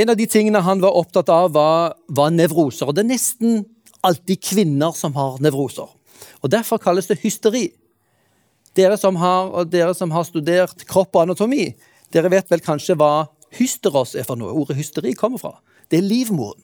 [0.01, 2.89] en av de tingene han var opptatt av, var, var nevroser.
[2.89, 3.62] og Det er nesten
[4.01, 5.93] alltid kvinner som har nevroser.
[6.41, 7.67] Og Derfor kalles det hysteri.
[8.73, 11.75] Dere som har, dere som har studert kropp og anatomi,
[12.10, 13.27] dere vet vel kanskje hva
[13.60, 14.55] hysteros er for noe?
[14.57, 15.60] Ordet hysteri kommer fra.
[15.91, 16.63] Det er livmoren.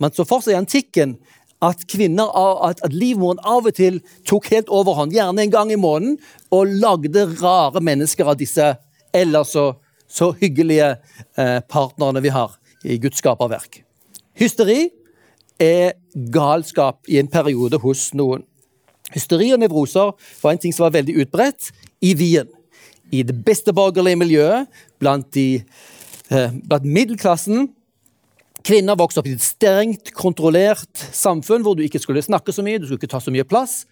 [0.00, 1.18] Man så for seg i antikken
[1.60, 2.30] at, kvinner,
[2.64, 6.16] at, at livmoren av og til tok helt overhånd, gjerne en gang i måneden,
[6.50, 8.72] og lagde rare mennesker av disse
[9.16, 9.66] ellers så,
[10.08, 10.94] så hyggelige
[11.36, 13.82] eh, partnerne vi har i Guds skaperverk.
[14.40, 14.88] Hysteri
[15.60, 15.98] er
[16.32, 18.46] galskap i en periode hos noen.
[19.12, 21.70] Hysteri og nevroser var en ting som var veldig utbredt
[22.00, 22.48] i Wien.
[23.10, 24.70] I det beste borgerlige miljøet,
[25.02, 25.62] blant, de,
[26.30, 27.68] eh, blant middelklassen
[28.66, 32.78] Kvinner vokste opp i et strengt kontrollert samfunn hvor du ikke skulle snakke så mye,
[32.78, 33.84] du skulle ikke ta så mye plass.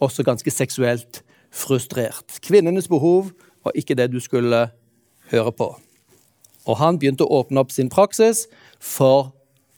[0.00, 2.38] Også ganske seksuelt frustrert.
[2.44, 3.32] Kvinnenes behov
[3.64, 4.68] var ikke det du skulle
[5.32, 5.68] høre på.
[6.68, 8.46] Og han begynte å åpne opp sin praksis
[8.80, 9.32] for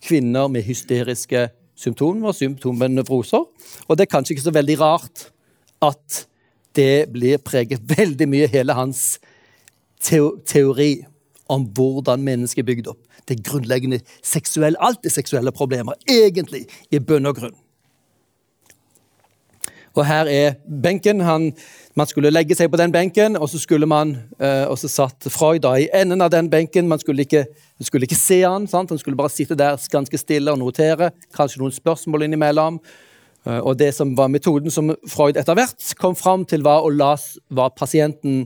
[0.04, 1.48] kvinner med hysteriske
[1.80, 3.46] symptomer, og symptomer nevroser.
[3.88, 5.30] Og det er kanskje ikke så veldig rart
[5.82, 6.24] at
[6.76, 9.18] det blir preget veldig mye hele hans
[10.00, 10.92] teori
[11.50, 16.98] om hvordan mennesket er bygd opp det grunnleggende seksuelle, alt er seksuelle problemer, egentlig i
[16.98, 17.58] bunn og grunn.
[19.98, 21.20] Og her er benken.
[21.26, 21.48] Han,
[21.98, 25.26] man skulle legge seg på den benken, og så skulle man, eh, og så satt
[25.34, 26.88] Freud da i enden av den benken.
[26.88, 27.44] Man skulle ikke,
[27.82, 28.94] skulle ikke se han, sant?
[28.94, 31.10] han skulle bare sitte der ganske stille og notere.
[31.34, 32.78] Kanskje noen spørsmål innimellom.
[33.46, 36.94] Eh, og det som var metoden som Freud etter hvert kom fram til, var å
[36.94, 37.16] la
[37.50, 38.44] var pasienten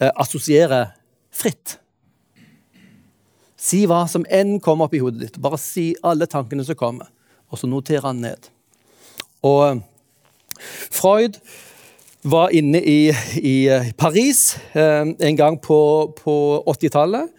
[0.00, 0.88] eh, assosiere
[1.30, 1.78] fritt.
[3.64, 5.40] Si hva som enn kommer opp i hodet ditt.
[5.42, 7.08] Bare si alle tankene som kommer,
[7.48, 8.50] og så noterer han ned.
[9.44, 9.80] Og eh,
[10.92, 11.38] Freud
[12.24, 12.98] var inne i,
[13.40, 15.78] i eh, Paris eh, en gang på,
[16.20, 16.36] på
[16.74, 17.32] 80-tallet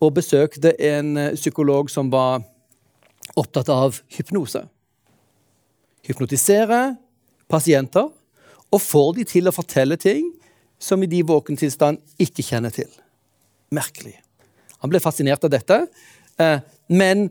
[0.00, 2.40] og besøkte en psykolog som var
[3.36, 4.62] opptatt av hypnose.
[6.08, 6.96] Hypnotisere
[7.50, 8.08] pasienter
[8.70, 10.30] og får de til å fortelle ting
[10.80, 12.88] som i de våkentilstand ikke kjenner til.
[13.76, 14.16] Merkelig.
[14.80, 15.84] Han ble fascinert av dette.
[16.40, 17.28] Eh, men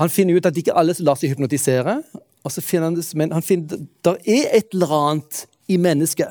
[0.00, 2.02] han finner ut at ikke alle lar seg hypnotisere.
[2.44, 6.30] og så finner han, Men han finner det er et eller annet i mennesket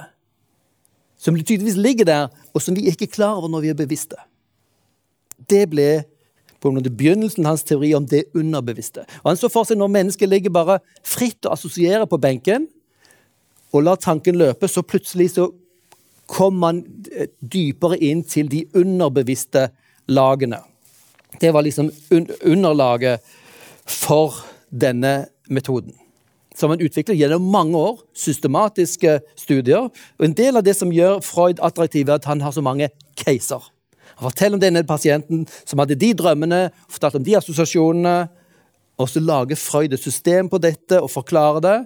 [1.17, 4.17] som tydeligvis ligger der, og som vi ikke er klar over når vi er bevisste.
[5.49, 6.03] Det ble
[6.59, 9.05] på grunn av begynnelsen hans teori om det underbevisste.
[9.23, 12.67] Og Han så for seg når mennesket ligger bare fritt og assosierer på benken,
[13.73, 15.49] og lar tanken løpe, så plutselig så
[16.31, 19.67] kommer man eh, dypere inn til de underbevisste
[20.07, 20.61] lagene.
[21.39, 21.91] Det var liksom
[22.43, 23.19] underlaget
[23.85, 24.33] for
[24.71, 25.93] denne metoden.
[26.55, 29.89] Som han utviklet gjennom mange år, systematiske studier.
[30.19, 32.89] Og En del av det som gjør Freud attraktiv, er at han har så mange
[33.15, 33.59] caser.
[34.15, 38.29] Han forteller om denne pasienten som hadde de drømmene, fortalte om de assosiasjonene.
[38.97, 41.77] Og så lager Freud et system på dette og forklarer det.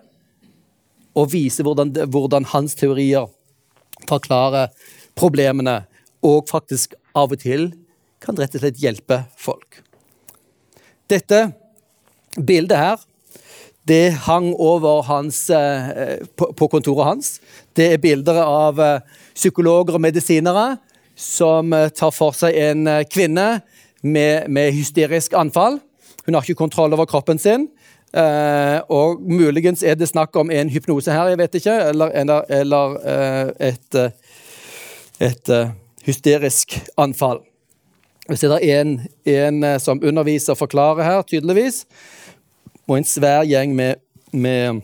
[1.18, 3.26] Og viser hvordan, hvordan hans teorier
[4.08, 4.70] forklarer
[5.18, 5.84] problemene,
[6.22, 7.72] og faktisk av og til
[8.24, 9.82] kan rett og slett hjelpe folk.
[11.10, 11.48] Dette
[12.38, 13.06] bildet her
[13.90, 17.40] det hang over hans, eh, på kontoret hans.
[17.74, 19.02] Det er bilder av eh,
[19.34, 20.78] psykologer og medisinere
[21.16, 23.48] som eh, tar for seg en kvinne
[24.04, 25.80] med, med hysterisk anfall.
[26.26, 27.70] Hun har ikke kontroll over kroppen sin.
[28.90, 32.96] Og muligens er det snakk om en hypnose her, jeg vet ikke, eller, eller, eller
[33.62, 34.00] et,
[35.22, 35.52] et
[36.08, 37.44] hysterisk anfall.
[38.30, 38.94] Hvis det er en,
[39.26, 41.84] en uh, som underviser og forklarer her, tydeligvis,
[42.88, 44.82] og en svær gjeng med, med,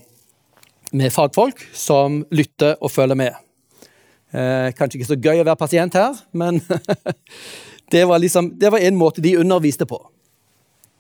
[0.92, 3.38] med fagfolk som lytter og følger med.
[4.36, 6.60] Eh, kanskje ikke så gøy å være pasient her, men
[7.94, 10.02] det, var liksom, en måte de underviste på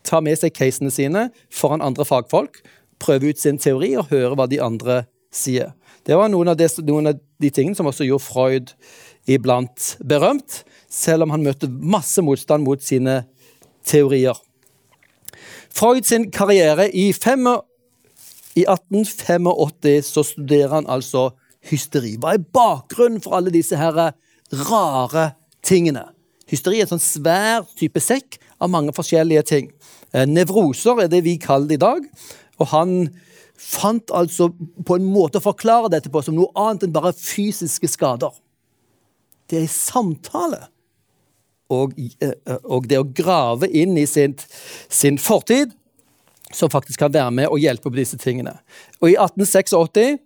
[0.05, 2.61] ta med seg casene sine foran andre fagfolk,
[3.01, 5.03] prøve ut sin teori og høre hva de andre
[5.33, 5.73] sier.
[6.05, 8.73] Det var noen av, de, noen av de tingene som også gjorde Freud
[9.27, 13.23] iblant berømt, selv om han møtte masse motstand mot sine
[13.85, 14.37] teorier.
[15.75, 17.47] Freud sin karriere i, fem,
[18.55, 21.29] i 1885 så studerer han altså
[21.69, 22.15] hysteri.
[22.21, 24.13] Hva er bakgrunnen for alle disse her
[24.69, 25.25] rare
[25.65, 26.07] tingene?
[26.49, 29.69] Hysteri er en sånn svær type sekk av mange forskjellige ting.
[30.13, 32.05] Eh, nevroser er det vi kaller det i dag.
[32.61, 32.95] Og han
[33.59, 34.49] fant altså
[34.85, 38.31] på en måte å forklare dette på som noe annet enn bare fysiske skader.
[39.49, 40.65] Det er samtale.
[41.69, 44.35] Og, eh, og det å grave inn i sin,
[44.89, 45.73] sin, fortid
[46.53, 48.53] som faktisk kan være med og hjelpe på disse tingene.
[49.01, 50.19] Og I 1886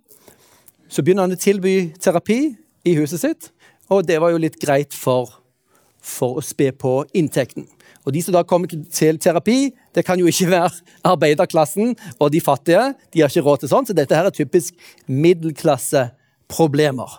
[0.90, 2.40] så begynner han å tilby terapi
[2.84, 3.50] i huset sitt.
[3.90, 5.30] Og det var jo litt greit for,
[6.02, 7.66] for å spe på inntekten.
[8.04, 10.72] Og De som da kommer til terapi, det kan jo ikke være
[11.04, 12.94] arbeiderklassen og de fattige.
[13.12, 14.74] De har ikke råd til sånn, så dette her er typisk
[15.06, 17.10] middelklasseproblemer.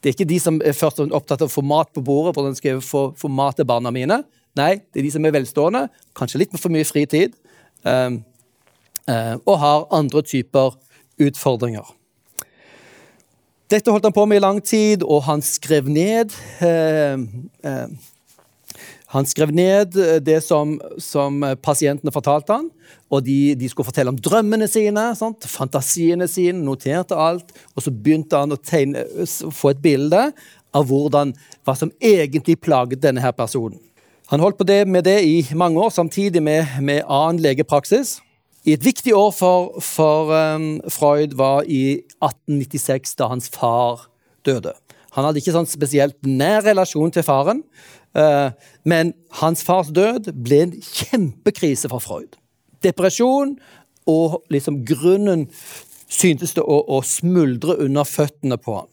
[0.00, 2.56] Det er ikke de som er først opptatt av å få mat på bordet, hvordan
[2.58, 4.20] skal jeg få, få mat til barna mine.
[4.56, 7.34] Nei, det er de som er velstående, kanskje litt for mye fritid,
[7.84, 8.20] um,
[9.08, 10.76] uh, og har andre typer
[11.26, 11.88] utfordringer.
[13.72, 16.32] Dette holdt han på med i lang tid, og han skrev ned
[16.62, 17.18] uh,
[17.66, 17.88] uh,
[19.16, 22.68] han skrev ned eh, det som, som eh, pasientene fortalte han,
[23.12, 25.46] og de, de, skulle fortelle om drømmene sine, sant?
[25.48, 27.54] fantasiene sine, noterte alt.
[27.74, 30.28] Og så begynte han å tegne, få et bilde
[30.76, 31.32] av hvordan,
[31.64, 33.78] hva som egentlig plaget denne her personen.
[34.32, 38.18] Han holdt på det, med det i mange år, samtidig med, med annen legepraksis.
[38.66, 44.08] I et viktig år for, for um, Freud var i 1896, da hans far
[44.42, 44.74] døde.
[45.14, 47.62] Han hadde ikke sånn spesielt nær relasjon til faren,
[48.05, 48.05] Eh,
[48.84, 52.38] men hans fars død ble en kjempekrise for Freud.
[52.84, 53.56] Depresjon
[54.08, 55.46] og liksom grunnen
[56.08, 58.90] syntes det å, å smuldre under føttene på ham.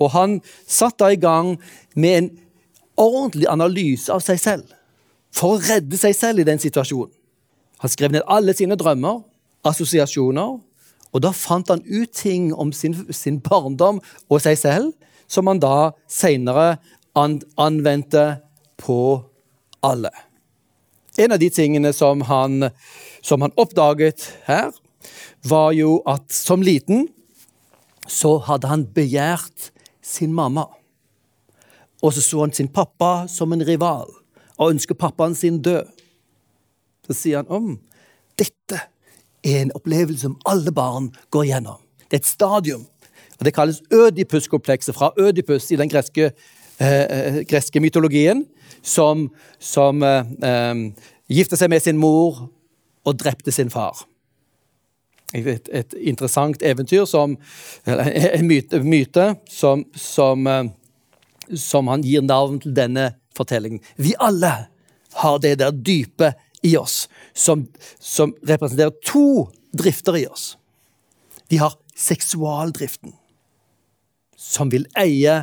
[0.00, 1.56] Og han satt da i gang
[1.94, 2.30] med en
[2.98, 4.70] ordentlig analyse av seg selv.
[5.32, 7.12] For å redde seg selv i den situasjonen.
[7.82, 9.24] Han skrev ned alle sine drømmer,
[9.66, 10.58] assosiasjoner,
[11.12, 13.98] og da fant han ut ting om sin, sin barndom
[14.30, 14.92] og seg selv,
[15.26, 16.76] som han da seinere
[17.18, 18.38] an, anvendte
[18.82, 19.22] på
[19.82, 20.10] alle.
[21.16, 22.70] En av de tingene som han,
[23.22, 24.72] som han oppdaget her,
[25.44, 27.06] var jo at som liten
[28.08, 29.70] så hadde han begjært
[30.02, 30.66] sin mamma.
[32.02, 34.10] Og så så han sin pappa som en rival
[34.58, 35.86] og ønsket pappaen sin død.
[37.06, 37.76] Så sier han om
[38.38, 38.78] dette
[39.42, 41.78] er en opplevelse som alle barn går gjennom.
[42.08, 42.86] Det er et stadium.
[43.38, 46.32] og Det kalles ødipuskomplekset fra Ødipus i den greske,
[46.82, 48.44] eh, eh greske mytologien
[48.82, 50.74] som, som eh, eh,
[51.32, 52.48] gifta seg med sin mor
[53.06, 54.04] og drepte sin far.
[55.32, 57.38] Et, et interessant eventyr, som,
[57.86, 60.66] en myte, myte som, som, eh,
[61.56, 63.80] som, han gir navn til denne fortellingen.
[63.96, 64.52] Vi alle
[65.22, 67.64] har det der dype i oss, som,
[67.98, 70.52] som representerer to drifter i oss.
[71.48, 73.16] Vi har seksualdriften,
[74.36, 75.42] som vil eie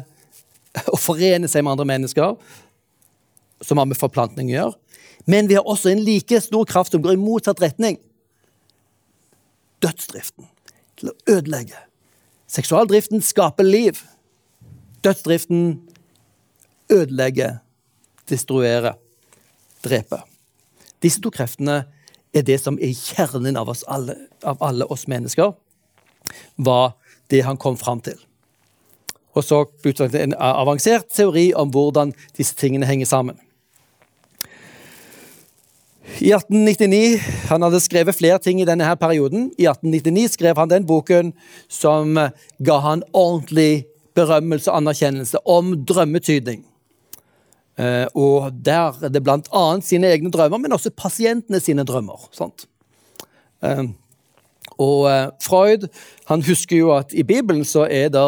[0.94, 2.38] og forene seg med andre mennesker,
[3.62, 4.78] som har med forplantning å gjøre.
[5.30, 8.00] Men vi har også en like stor kraft som går i motsatt retning.
[9.84, 10.48] Dødsdriften.
[11.00, 11.78] Til å ødelegge.
[12.50, 14.00] Seksualdriften skaper liv.
[15.06, 15.78] Dødsdriften
[16.90, 17.60] ødelegger,
[18.30, 18.98] destruerer,
[19.86, 20.26] dreper.
[21.04, 21.84] Disse to kreftene
[22.36, 25.54] er det som er kjernen av, alle, av alle oss mennesker,
[26.58, 26.98] var
[27.32, 28.18] det han kom fram til.
[29.38, 33.38] Og så utviklet en avansert teori om hvordan disse tingene henger sammen.
[36.20, 37.20] I 1899,
[37.50, 39.52] Han hadde skrevet flere ting i denne her perioden.
[39.58, 41.34] I 1899 skrev han den boken
[41.70, 42.18] som
[42.66, 43.86] ga han ordentlig
[44.18, 46.66] berømmelse og anerkjennelse om drømmetydning.
[47.80, 49.64] Eh, og der er det bl.a.
[49.86, 52.28] sine egne drømmer, men også pasientene sine drømmer.
[52.36, 52.66] Sant?
[53.64, 53.86] Eh,
[54.76, 55.88] og eh, Freud
[56.28, 58.26] han husker jo at i Bibelen så er det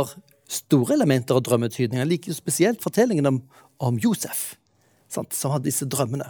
[0.52, 2.08] store elementer av drømmetydninger.
[2.10, 3.42] Like spesielt fortellingen om,
[3.80, 4.56] om Josef,
[5.12, 5.34] sant?
[5.36, 6.30] som hadde disse drømmene.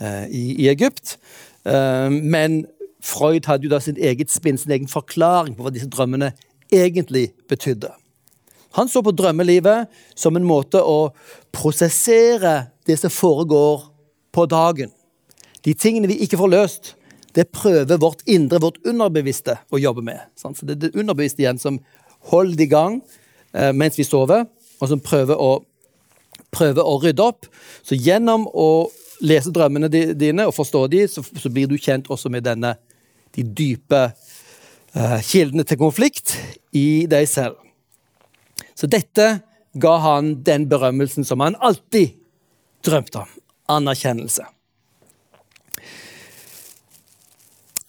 [0.00, 1.18] Eh, i, i Egypt.
[1.64, 2.64] Eh, men
[3.04, 6.32] Freud hadde jo da sin eget spinn, sin egen forklaring på hva disse drømmene
[6.72, 7.92] egentlig betydde.
[8.74, 9.86] Han så på drømmelivet
[10.18, 11.12] som en måte å
[11.54, 13.84] prosessere det som foregår
[14.34, 14.90] på dagen.
[15.62, 16.94] De tingene vi ikke får løst,
[17.38, 20.18] det prøver vårt indre, vårt underbevisste, å jobbe med.
[20.34, 21.78] Så det er det underbevisste igjen som
[22.32, 22.98] holder i gang
[23.54, 24.46] mens vi sover,
[24.80, 25.60] og som prøver å,
[26.54, 27.46] prøver å rydde opp.
[27.86, 28.90] Så gjennom å
[29.24, 32.74] lese drømmene dine og forstå de, så, så blir du kjent også med denne,
[33.34, 34.00] de dype
[34.94, 36.36] uh, kildene til konflikt
[36.74, 37.58] i deg selv.
[38.78, 39.26] Så dette
[39.74, 42.14] ga han den berømmelsen som han alltid
[42.86, 43.32] drømte om.
[43.74, 44.46] Anerkjennelse.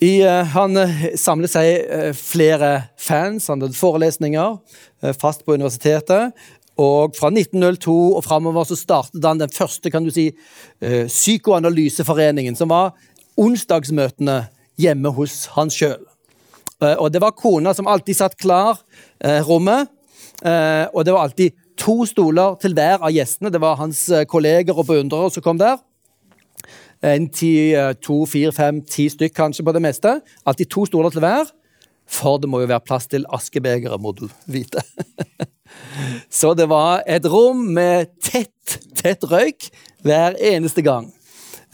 [0.04, 4.58] I, uh, han samler samlet seg uh, flere fans, han hadde forelesninger
[5.20, 6.36] fast på universitetet.
[6.82, 10.26] Og fra 1902 og framover så startet han den første kan du si,
[10.82, 12.92] psykoanalyseforeningen, som var
[13.40, 14.42] onsdagsmøtene
[14.82, 16.02] hjemme hos han sjøl.
[16.84, 18.82] Og det var kona som alltid satt klar
[19.48, 19.88] rommet,
[20.44, 23.54] og det var alltid to stoler til hver av gjestene.
[23.54, 25.80] Det var hans kolleger og beundrere som kom der
[27.06, 30.20] en ti, eh, to, fire, fem, ti stykk kanskje på det meste.
[30.46, 31.52] Alltid to stoler til hver.
[32.06, 34.82] For det må jo være plass til askebegeret, må du vite.
[36.30, 39.70] Så det var et rom med tett, tett røyk
[40.06, 41.12] hver eneste gang.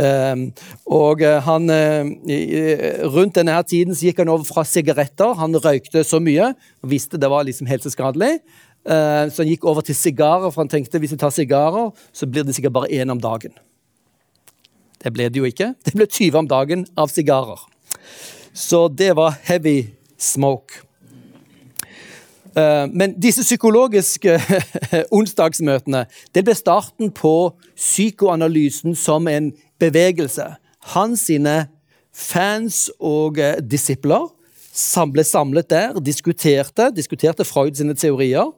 [0.01, 0.47] Um,
[0.89, 5.35] og eh, han, uh, Rundt denne her tiden så gikk han over fra sigaretter.
[5.37, 8.39] Han røykte så mye og visste det var liksom helseskadelig.
[8.87, 12.25] Uh, så han gikk over til sigarer, for han tenkte hvis jeg tar sigarer, så
[12.25, 13.53] blir det sikkert bare én om dagen.
[15.01, 15.73] Det ble det jo ikke.
[15.85, 17.59] Det ble 20 om dagen av sigarer.
[18.53, 20.83] Så det var heavy smoke.
[22.55, 24.35] Eh, men disse psykologiske
[25.17, 30.49] onsdagsmøtene det ble starten på psykoanalysen som en bevegelse.
[30.93, 31.55] Hans sine
[32.11, 34.29] fans og eh, disipler
[35.11, 38.51] ble samlet der, diskuterte, diskuterte Freud sine teorier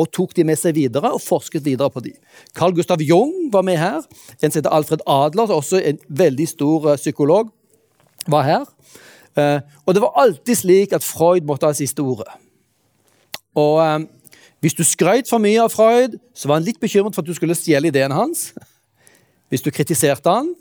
[0.00, 2.14] og tok de med seg videre og forsket videre på de.
[2.56, 4.04] Carl Gustav Jung var med her.
[4.40, 7.50] En som heter Alfred Adler, også en veldig stor uh, psykolog,
[8.30, 8.64] var her.
[9.36, 12.28] Uh, og det var alltid slik at Freud måtte ha siste ordet.
[13.58, 14.00] Og uh,
[14.64, 17.36] hvis du skrøt for mye av Freud, så var han litt bekymret for at du
[17.36, 18.50] skulle stjele ideen hans.
[19.50, 20.52] Hvis du kritiserte han,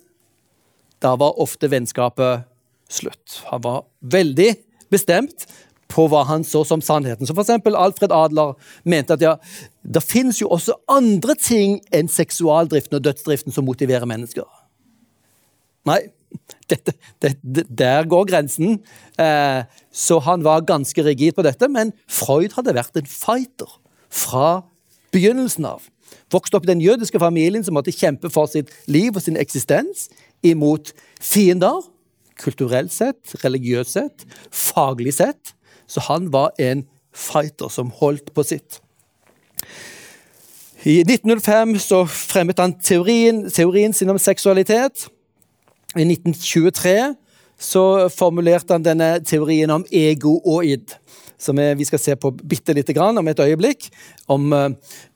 [0.99, 2.47] da var ofte vennskapet
[2.91, 3.41] slutt.
[3.51, 4.53] Han var veldig
[4.91, 5.45] bestemt
[5.89, 7.27] på hva han så som sannheten.
[7.27, 9.35] Så eksempel Alfred Adler mente at ja,
[9.81, 14.45] det finnes jo også andre ting enn seksualdriften og dødsdriften som motiverer mennesker.
[15.89, 16.03] Nei,
[16.69, 18.79] dette, det, der går grensen.
[19.19, 19.61] Eh,
[19.91, 23.79] så han var ganske rigid på dette, men Freud hadde vært en fighter
[24.09, 24.61] fra
[25.13, 25.87] begynnelsen av.
[26.33, 30.07] Vokste opp i den jødiske familien som måtte kjempe for sitt liv og sin eksistens
[30.45, 31.81] imot fiender.
[32.39, 35.55] Kulturelt sett, religiøst sett, faglig sett.
[35.89, 36.85] Så han var en
[37.15, 38.79] fighter som holdt på sitt.
[40.87, 45.09] I 1905 så fremmet han teorien, teorien sin om seksualitet.
[45.97, 47.15] I 1923
[47.59, 47.83] så
[48.15, 50.93] formulerte han denne teorien om ego og id,
[51.39, 53.89] som vi skal se på bitte lite grann om et øyeblikk.
[54.31, 54.69] Om uh,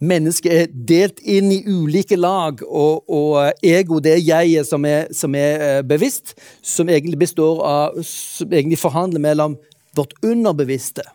[0.04, 4.84] mennesket er delt inn i ulike lag, og, og uh, ego det er jeget som
[4.90, 9.56] er, som er uh, bevisst, som egentlig består av som egentlig forhandler mellom
[9.96, 11.06] vårt underbevisste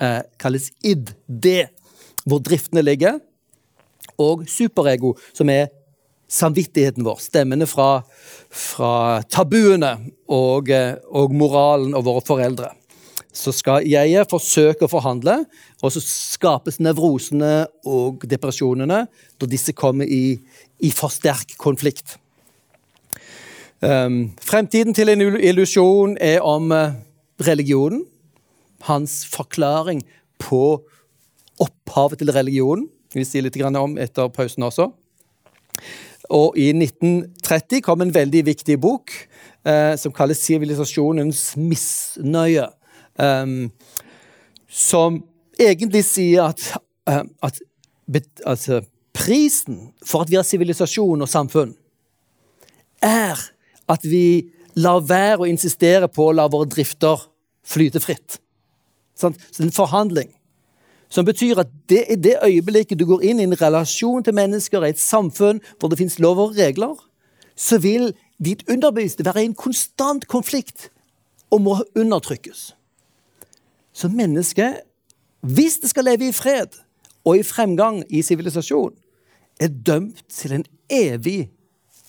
[0.00, 1.68] eh, kalles id, det,
[2.24, 3.20] hvor driftene ligger.
[4.20, 5.70] Og superego, som er
[6.30, 8.02] samvittigheten vår, stemmene fra,
[8.54, 9.96] fra tabuene
[10.30, 12.72] og, eh, og, moralen og våre foreldre.
[13.30, 15.36] Så skal jeg forsøke å forhandle,
[15.82, 20.34] og så skapes nevrosene og depresjonene når disse kommer i,
[20.82, 22.16] i for sterk konflikt.
[23.80, 26.90] Um, fremtiden til en illusjon er om uh,
[27.46, 28.04] religionen,
[28.88, 30.02] hans forklaring
[30.40, 30.80] på
[31.60, 32.88] opphavet til religionen.
[33.14, 34.90] Vi sier litt om etter pausen også.
[36.30, 39.10] Og I 1930 kom en veldig viktig bok
[39.66, 42.70] eh, som kalles 'Sivilisasjonens misnøye'.
[43.18, 43.72] Um,
[44.68, 45.24] som
[45.58, 46.62] egentlig sier at,
[47.10, 47.60] uh, at
[48.46, 48.80] altså,
[49.12, 51.74] prisen for at vi har sivilisasjon og samfunn,
[53.02, 53.36] er
[53.88, 57.26] at vi lar være å insistere på å la våre drifter
[57.66, 58.38] flyte fritt.
[59.16, 60.30] Så det er en forhandling.
[61.10, 64.84] Som betyr at det i det øyeblikket du går inn i en relasjon til mennesker,
[64.84, 66.94] i et samfunn hvor det fins lover og regler,
[67.56, 70.88] så vil ditt underbevisste være i en konstant konflikt
[71.50, 72.70] og må undertrykkes.
[73.92, 74.80] Så mennesket,
[75.40, 76.78] hvis det skal leve i fred
[77.24, 78.94] og i fremgang i sivilisasjon,
[79.60, 81.50] er dømt til en evig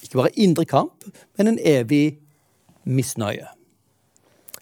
[0.02, 1.04] ikke bare indre kamp,
[1.38, 2.20] men en evig
[2.84, 3.48] misnøye.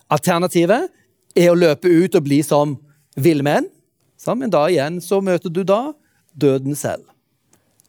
[0.09, 0.89] Alternativet
[1.37, 2.77] er å løpe ut og bli som
[3.19, 3.69] villmenn.
[4.27, 5.93] Men da igjen så møter du da
[6.37, 7.05] døden selv.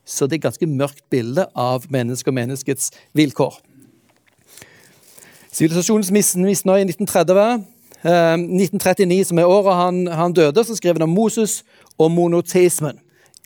[0.05, 3.59] Så det er et ganske mørkt bilde av mennesket og menneskets vilkår.
[5.51, 7.65] Sivilisasjonens misnøye i 1930.
[8.01, 11.61] Eh, 1939, som er året han, han døde, så skrev han om Moses
[11.99, 12.99] og monoteismen.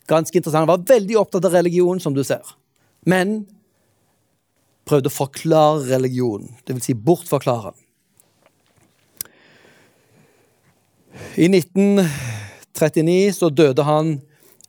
[0.09, 0.69] Ganske interessant.
[0.69, 2.45] Han var veldig opptatt av religion, som du ser.
[3.09, 3.43] Men
[4.89, 6.91] prøvde å forklare religionen, dvs.
[6.91, 7.81] Si bortforklare den.
[11.35, 14.17] I 1939 så døde han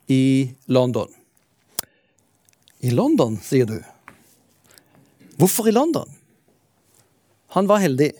[0.08, 1.10] i London.
[2.86, 3.80] I London, sier du.
[5.40, 6.10] Hvorfor i London?
[7.56, 8.12] Han var heldig.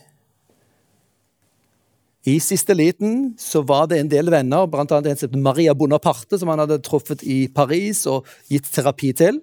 [2.26, 4.98] I siste liten så var det en del venner, bl.a.
[5.38, 9.38] Maria Bonaparte, som han hadde truffet i Paris og gitt terapi til.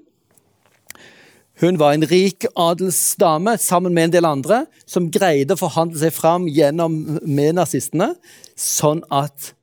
[1.64, 6.12] Hun var en rik adelsdame sammen med en del andre som greide å forhandle seg
[6.12, 8.10] fram gjennom med nazistene,
[8.60, 9.54] sånn at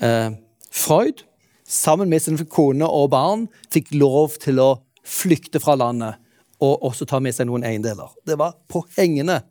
[0.00, 0.32] eh,
[0.72, 1.20] Freud
[1.68, 4.70] sammen med sin kone og barn fikk lov til å
[5.04, 6.16] flykte fra landet
[6.64, 8.08] og også ta med seg noen eiendeler.
[8.24, 9.42] Det var på hengende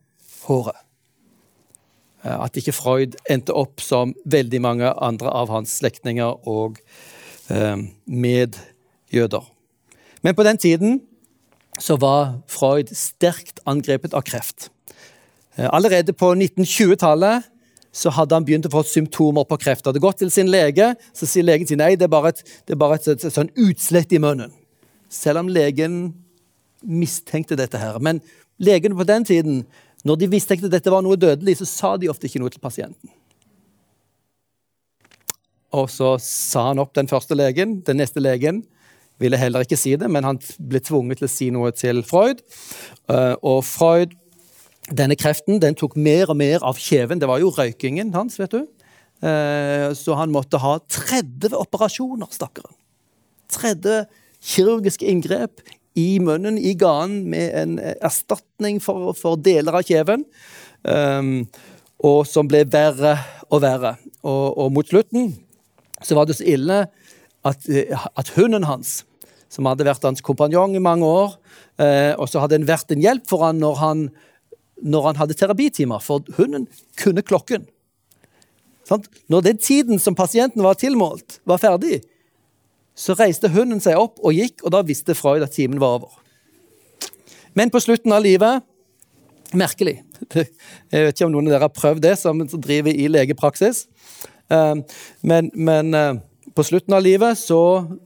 [0.47, 0.81] håret.
[2.25, 6.81] Eh, at ikke Freud endte opp som veldig mange andre av hans slektninger og
[7.53, 7.77] eh,
[8.09, 9.45] medjøder.
[10.25, 10.99] Men på den tiden
[11.81, 14.69] så var Freud sterkt angrepet av kreft.
[15.55, 17.47] Eh, allerede på 1920-tallet
[17.91, 19.87] så hadde han begynt å få symptomer på kreft.
[19.89, 22.79] Hadde gått til sin lege, så sier legen sin nei, det er bare et, er
[22.79, 24.53] bare et, et, et sånn utslett i munnen.
[25.11, 26.03] Selv om legen
[26.81, 27.97] mistenkte dette her.
[27.99, 28.21] Men
[28.61, 29.63] legene på den tiden,
[30.07, 33.11] når de mistenkte dette var noe dødelig, så sa de ofte ikke noe til pasienten.
[35.75, 37.79] Og så sa han opp den første legen.
[37.87, 38.63] Den neste legen
[39.21, 42.41] ville heller ikke si det, men han ble tvunget til å si noe til Freud.
[43.11, 44.17] Eh, og Freud
[44.91, 47.21] denne kreften den tok mer og mer av kjeven.
[47.21, 48.39] Det var jo røykingen hans.
[48.41, 48.65] vet du.
[49.21, 52.73] Eh, så han måtte ha 30 operasjoner, stakkaren.
[53.51, 54.07] 30
[54.41, 55.61] kirurgiske inngrep
[55.95, 60.23] i munnen, i ganen, med en erstatning for, for deler av kjeven.
[60.81, 61.45] Um,
[62.01, 63.17] og som ble verre
[63.51, 63.95] og verre.
[64.23, 65.33] Og, og, mot slutten
[66.01, 66.79] så var det så ille
[67.45, 67.67] at,
[68.17, 69.01] at hunden hans,
[69.51, 71.35] som hadde vært hans kompanjong i mange år,
[71.81, 74.09] Eh, og så hadde en vært en hjelp for han når han
[74.81, 76.63] når han hadde terapitimer, for hunden
[76.97, 77.67] kunne klokken.
[79.29, 81.99] Når den tiden som pasienten var tilmålt, var ferdig,
[82.97, 86.17] så reiste hunden seg opp og gikk, og da visste Freud at timen var over.
[87.53, 88.67] Men på slutten av livet
[89.51, 89.97] Merkelig.
[90.31, 93.81] Jeg vet ikke om noen av dere har prøvd det, som driver i legepraksis.
[94.47, 94.77] Eh,
[95.27, 96.21] men, men eh,
[96.55, 97.61] på slutten av livet så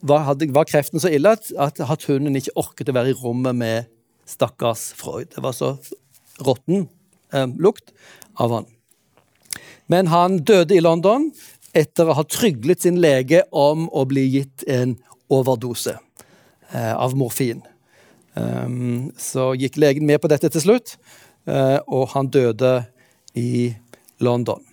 [0.05, 3.91] var, var kreften så ille at, at, hunden ikke orket å være i rommet med
[4.29, 5.31] stakkars Freud.
[5.33, 5.75] Det var så
[6.45, 6.87] råtten
[7.33, 7.93] eh, lukt
[8.41, 8.69] av han.
[9.91, 11.29] Men han døde i London
[11.75, 14.95] etter å ha tryglet sin lege om å bli gitt en
[15.31, 15.97] overdose
[16.71, 17.63] eh, av morfin.
[18.35, 20.97] Um, så gikk legen med på dette til slutt,
[21.47, 22.81] eh, og han døde
[23.39, 23.71] i
[24.23, 24.63] London.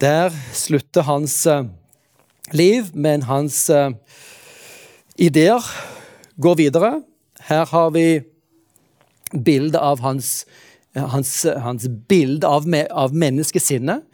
[0.00, 1.64] Der slutter hans eh,
[2.52, 3.90] liv, men hans eh,
[5.16, 5.64] ideer
[6.36, 6.90] går videre.
[7.40, 8.20] Her har vi
[9.32, 10.44] bildet av hans,
[10.96, 14.04] hans, hans bilde av, av menneskesinnet.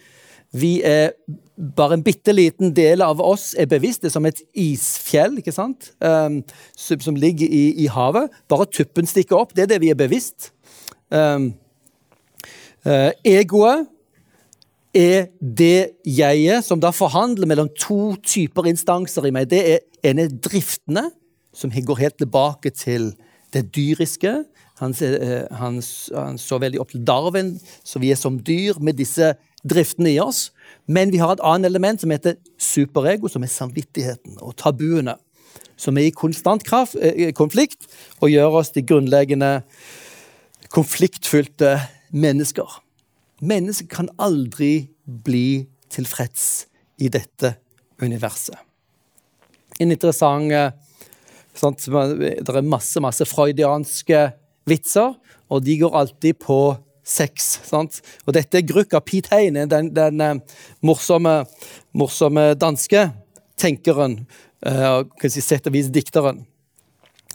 [0.54, 1.16] Vi er
[1.56, 4.04] bare en bitte liten del av oss er bevisst.
[4.04, 5.90] Det er som et isfjell ikke sant?
[5.98, 6.44] Um,
[6.76, 8.30] som ligger i, i, havet.
[8.46, 9.56] Bare tuppen stikker opp.
[9.56, 10.52] Det er det vi er bevisst.
[11.10, 11.50] Um,
[12.86, 13.90] uh, egoet
[14.94, 19.48] er det jeget som da forhandler mellom to typer instanser i meg.
[19.50, 21.08] Det er ene driftene,
[21.52, 23.12] som går helt tilbake til
[23.52, 24.44] det dyriske.
[24.80, 25.82] Han, eh, han,
[26.14, 29.34] han, så veldig opp til Darwin, så vi er som dyr med disse
[29.68, 30.50] driftene i oss.
[30.86, 35.16] Men vi har et annet element som heter superego, som er samvittigheten og tabuene.
[35.76, 37.86] Som er i konstant kraft, eh, konflikt
[38.20, 39.62] og gjør oss til grunnleggende
[40.72, 41.76] konfliktfylte
[42.12, 42.80] mennesker.
[43.42, 46.66] Mennesker kan aldri bli tilfreds
[47.02, 47.56] i dette
[48.02, 48.54] universet.
[49.80, 50.70] En interessant eh,
[51.52, 54.20] Det er masse, masse freudianske
[54.68, 55.16] vitser,
[55.50, 56.58] og de går alltid på
[57.04, 57.58] sex.
[57.66, 57.98] Sant?
[58.26, 61.42] Og dette er Grukka Pete Heine, den, den uh, morsomme,
[61.98, 63.08] morsomme, danske
[63.58, 64.20] tenkeren,
[64.64, 66.44] uh, si sett og vis dikteren,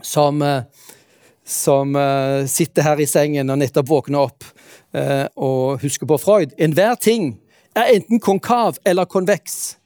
[0.01, 0.63] som, uh,
[1.43, 1.93] som
[2.47, 4.47] sitter her i sengen og nettopp våkner opp
[4.93, 6.53] og husker på Freud.
[6.57, 7.35] Enhver ting
[7.75, 9.77] er enten konkav eller konveks,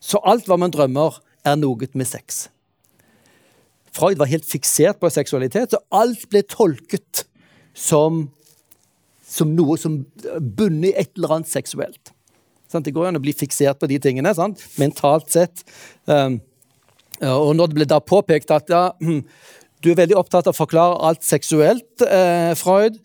[0.00, 2.48] så alt hva man drømmer, er noe med sex.
[3.94, 7.26] Freud var helt fiksert på seksualitet, så alt ble tolket
[7.76, 8.26] som
[9.36, 9.98] som noe som
[10.38, 12.12] bunner i et eller annet seksuelt.
[12.76, 14.60] Det går an å bli fiksert på de tingene, sant?
[14.76, 15.62] mentalt sett.
[16.04, 16.40] Um,
[17.24, 18.90] og når det ble da påpekt at ja,
[19.82, 22.98] du er veldig opptatt av å forklare alt seksuelt, eh, Freud.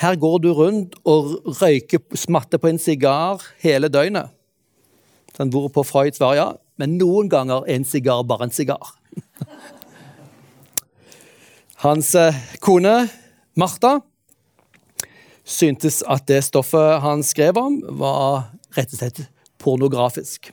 [0.00, 4.32] Her går du rundt og røyker, smatter på en sigar hele døgnet.
[5.36, 6.48] Sånn, hvorpå Freud svarer ja,
[6.80, 8.94] men noen ganger er en sigar bare en sigar.
[11.84, 13.08] Hans eh, kone
[13.58, 13.98] Martha
[15.44, 19.24] syntes at det stoffet han skrev om, var rett og slett
[19.62, 20.52] pornografisk.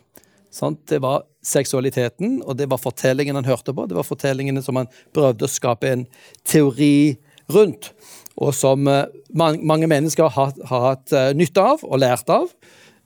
[0.54, 3.86] Sånn, det var seksualiteten, og det var fortellingen han hørte på.
[3.88, 6.06] Det var fortellingene som han prøvde å skape en
[6.48, 7.20] teori
[7.54, 7.92] rundt,
[8.40, 12.48] og som eh, mange mennesker har, hatt uh, nytte av og lært av,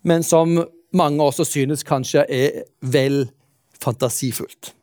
[0.05, 0.59] men som
[0.93, 3.25] mange også synes kanskje er vel
[3.81, 4.73] fantasifullt.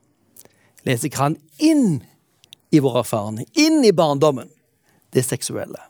[0.89, 2.01] Leser kan inn
[2.75, 4.51] i vår erfaring, inn i barndommen,
[5.15, 5.81] det seksuelle.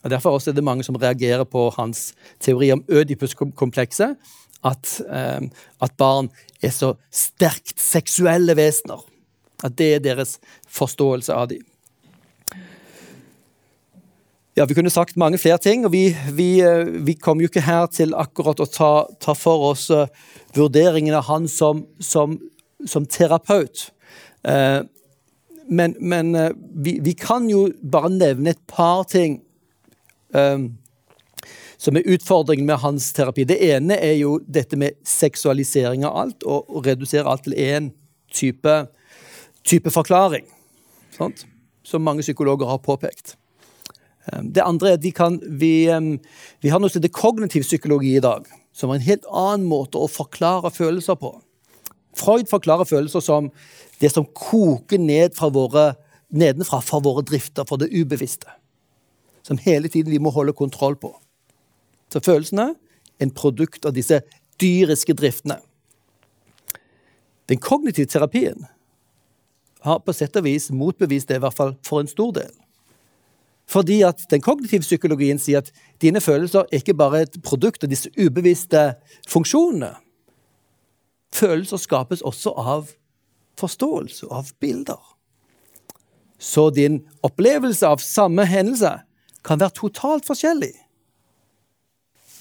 [0.00, 4.16] Og Derfor er det mange som reagerer på hans teori om Ødipus-komplekset,
[4.64, 5.40] at, eh,
[5.80, 6.28] at, barn
[6.62, 9.00] er så sterkt seksuelle vesener.
[9.64, 10.38] At det er deres
[10.68, 11.64] forståelse av dem.
[14.54, 17.62] Ja, Vi kunne sagt mange flere ting, og vi, vi, eh, vi kom jo ikke
[17.62, 20.08] her til akkurat å ta, ta for oss uh,
[20.56, 22.34] vurderingen av han som, som,
[22.82, 23.92] som terapeut.
[24.42, 24.82] Uh,
[25.70, 26.34] men, men
[26.74, 29.36] vi, vi, kan jo bare nevne et par ting
[31.80, 33.46] som er utfordringen med hans terapi.
[33.46, 37.92] Det ene er jo dette med seksualisering av alt, og, og redusere alt til én
[38.34, 38.74] type,
[39.64, 40.44] type, forklaring.
[41.14, 41.46] Sant?
[41.86, 43.38] Som mange psykologer har påpekt.
[44.32, 46.18] Ehm, det andre er at vi, kan, vi, ehm,
[46.62, 48.46] vi har noe som heter kognitiv psykologi i dag.
[48.72, 51.34] Som er en helt annen måte å forklare følelser på.
[52.16, 53.50] Freud forklarer følelser som
[54.00, 55.94] det som koker ned fra våre,
[56.30, 58.48] nedenfra fra våre drifter, fra det ubevisste.
[59.42, 61.12] Som hele tiden vi må holde kontroll på.
[62.12, 62.74] Så følelsene
[63.20, 64.22] en produkt av disse
[64.60, 65.60] dyriske driftene.
[67.50, 68.66] Den kognitive terapien
[69.80, 72.52] har på sett og vis motbevist det, i hvert fall for en stor del.
[73.70, 75.70] Fordi at den kognitive psykologien sier at
[76.02, 78.96] dine følelser er ikke bare et produkt av disse ubevisste
[79.30, 79.92] funksjonene.
[81.34, 82.90] Følelser skapes også av
[83.60, 84.98] forståelse, av bilder.
[86.40, 88.96] Så din opplevelse av samme hendelse
[89.46, 90.72] kan være totalt forskjellig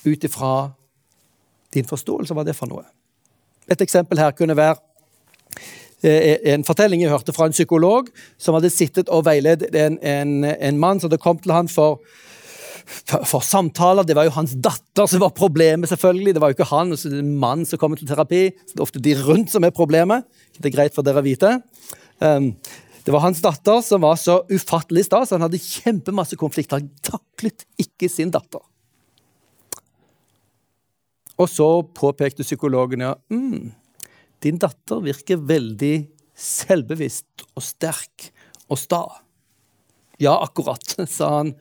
[0.05, 0.71] ut ifra
[1.75, 2.85] din forståelse av hva det er for noe.
[3.69, 4.79] Et eksempel her kunne være
[6.03, 10.79] en fortelling jeg hørte fra en psykolog som hadde sittet og veiledet en, en, en
[10.79, 11.99] mann som hadde kommet til han for,
[12.87, 14.07] for, for, samtaler.
[14.07, 16.35] Det var jo hans datter som var problemet, selvfølgelig.
[16.35, 18.45] Det var jo ikke han, så det er en mann som kommer til terapi.
[18.63, 20.27] så Det er ofte de rundt som er problemet.
[20.57, 21.57] Det er greit for dere å vite.
[22.23, 22.53] Um,
[23.05, 26.81] det var hans datter som var så ufattelig sta, så han hadde kjempemasse konflikter.
[26.81, 28.61] Han taklet ikke sin datter.
[31.39, 33.71] Og så påpekte psykologen ja, mm,
[34.43, 36.07] din datter virker veldig
[36.39, 38.29] selvbevisst og sterk
[38.69, 39.03] og sta.
[40.19, 41.53] Ja, akkurat, sa han.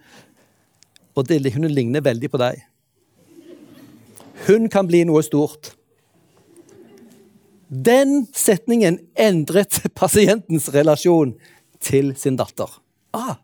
[1.18, 2.62] Og det, hun ligner veldig på deg.
[4.46, 5.72] Hun kan bli noe stort.
[7.68, 11.34] Den setningen endret pasientens relasjon
[11.84, 12.70] til sin datter.
[13.14, 13.36] Ah,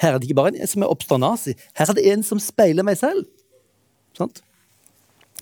[0.00, 2.84] her er det ikke bare en som er obsternasi, her er det en som speiler
[2.86, 3.24] meg selv.
[4.16, 4.42] Sant?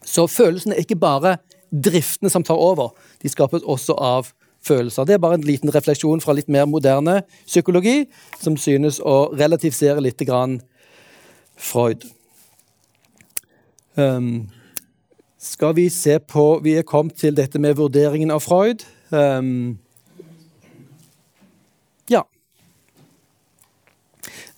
[0.04, 1.38] Så følelsen er ikke bare
[1.74, 4.30] driftene som tar over, de skapes også av
[4.64, 5.04] følelser.
[5.04, 8.04] Det er bare en liten refleksjon fra litt mer moderne psykologi,
[8.40, 10.60] som synes å relativisere litt grann
[11.54, 12.06] Freud.
[13.94, 14.48] Um,
[15.38, 18.82] skal vi se på Vi er kommet til dette med vurderingen av Freud.
[19.10, 19.78] Um,
[22.10, 22.24] ja.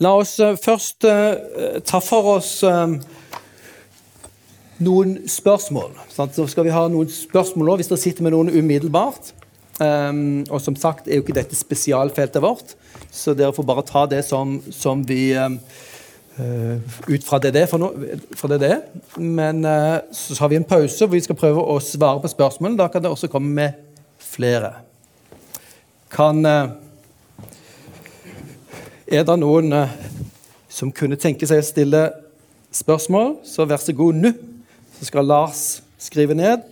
[0.01, 3.01] La oss uh, først uh, ta for oss um,
[4.83, 5.95] noen spørsmål.
[6.12, 6.37] Sant?
[6.37, 9.33] Så skal vi ha noen spørsmål nå, hvis dere sitter med noen umiddelbart.
[9.77, 12.72] Um, og som sagt er jo ikke dette spesialfeltet vårt,
[13.12, 15.59] så dere får bare ta det som, som vi um,
[16.39, 16.79] uh,
[17.11, 17.91] Ut fra det det no,
[18.37, 18.79] fra det, det.
[19.20, 22.79] Men uh, så har vi en pause hvor vi skal prøve å svare på spørsmål.
[22.81, 23.77] Da kan det også komme med
[24.22, 24.72] flere.
[26.12, 26.72] Kan uh,
[29.07, 29.70] Er det noen
[30.72, 32.01] som kunne tenke seg å stille
[32.74, 34.33] spørsmål, så vær så god nå.
[34.99, 36.64] Så skal Lars skrive ned.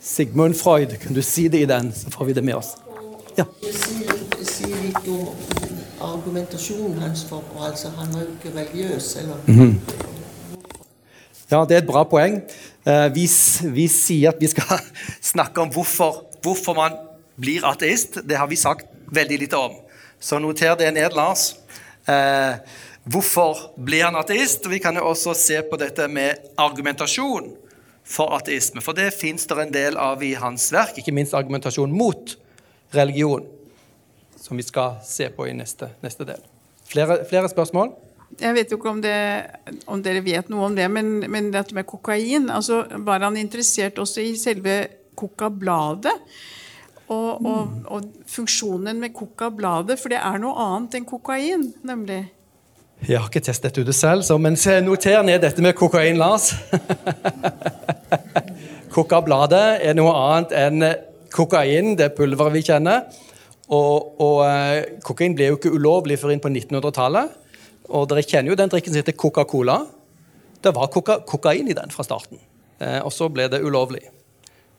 [0.00, 2.76] Sigmund Freud, kan du si det i den, så får vi det med oss.
[3.36, 3.44] Ja.
[4.42, 5.28] Si litt om
[6.00, 9.16] argumentasjonen hans, for altså, han var jo ikke religiøs.
[9.16, 9.36] eller...
[9.46, 9.74] Mm -hmm.
[11.50, 12.40] Ja, det er et bra poeng.
[12.86, 13.28] Eh, vi,
[13.70, 14.80] vi, sier at vi skal
[15.32, 16.92] snakke om hvorfor, hvorfor, man
[17.40, 18.18] blir ateist.
[18.28, 19.72] Det har vi sagt veldig lite om.
[20.20, 21.54] Så noter det ned, Lars.
[22.08, 22.54] Eh,
[23.06, 24.66] hvorfor blir han ateist?
[24.66, 27.52] Vi kan jo også se på dette med argumentasjon
[28.06, 28.82] for ateisme.
[28.82, 32.36] For det fins det en del av i hans verk, ikke minst argumentasjon mot
[32.94, 33.46] religion,
[34.38, 36.42] som vi skal se på i neste, neste del.
[36.86, 37.90] Flere, flere, spørsmål?
[38.38, 39.16] Jeg vet jo ikke om, det,
[39.90, 44.00] om, dere vet noe om det, men, men dette med kokain altså Var han interessert
[44.02, 44.76] også i selve
[45.18, 46.14] kokabladet?
[47.06, 52.24] Og, og, og, funksjonen med kokabladet, for det er noe annet enn kokain, nemlig.
[53.04, 56.54] Jeg har ikke testet ut selv, så, men noter ned dette med kokain, Lars.
[58.94, 60.86] Kokabladet er noe annet enn
[61.34, 63.04] kokain, det pulveret vi kjenner.
[63.66, 67.34] Og, og eh, kokain ble jo ikke ulovlig før inn på 1900-tallet.
[67.92, 69.80] Og dere kjenner jo den drikken som heter Coca-Cola.
[70.62, 72.40] Det var koka kokain i den fra starten.
[72.78, 74.06] Eh, og så ble det ulovlig.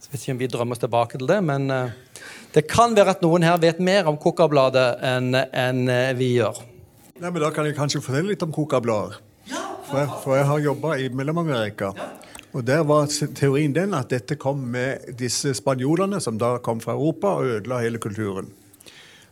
[0.02, 1.94] Så vet ikke om vi drømmer oss tilbake til det, men eh,
[2.56, 6.60] det kan være at noen her vet mer om Coca-bladet enn en eh, vi gjør.
[7.18, 9.18] Nei, men Da kan jeg kanskje fortelle litt om kokablader.
[9.88, 11.94] For, jeg, for jeg har jobba i Mellom-Amerika.
[12.54, 16.94] Og Der var teorien den at dette kom med disse spanjolene, som da kom fra
[16.94, 18.52] Europa og ødela hele kulturen.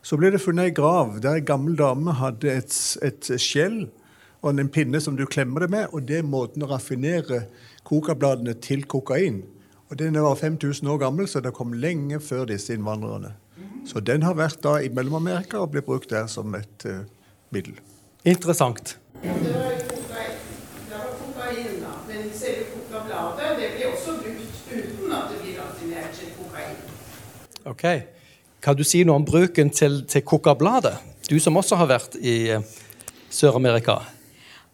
[0.01, 3.87] Så ble det funnet ei grav der ei gammel dame hadde et, et skjell
[4.45, 7.47] og en pinne som du klemmer det med, og det er måten å raffinere
[7.85, 9.41] kokabladene til kokain.
[9.89, 13.33] Og Den var 5000 år gammel, så det kom lenge før disse innvandrerne.
[13.85, 17.05] Så den har vært da i Mellom-Amerika og blitt brukt der som et uh,
[17.55, 17.79] middel.
[18.25, 18.97] Interessant.
[22.07, 26.75] Men selve kokabladet det blir også brukt uten at det blir raffinert til kokain.
[27.65, 27.85] Ok.
[28.61, 30.97] Kan du si noe om bruken til, til kokabladet?
[31.29, 32.61] Du som også har vært i eh,
[33.33, 33.99] Sør-Amerika.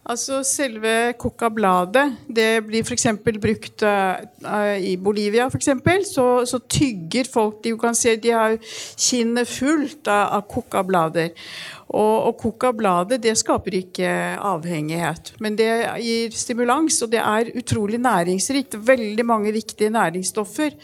[0.02, 3.06] Altså Selve kokabladet det blir f.eks.
[3.22, 5.46] brukt uh, i Bolivia.
[5.48, 8.58] For eksempel, så, så tygger folk De, kan se de har
[8.98, 11.30] kinnet fullt av, av kokablader.
[11.92, 15.70] Og, og kokabladet det skaper ikke avhengighet, men det
[16.00, 17.02] gir stimulans.
[17.04, 18.80] Og det er utrolig næringsrikt.
[18.88, 20.78] Veldig mange viktige næringsstoffer.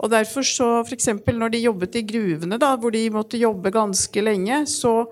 [0.00, 1.10] Og derfor så f.eks.
[1.28, 5.02] når de jobbet i gruvene, da, hvor de måtte jobbe ganske lenge, så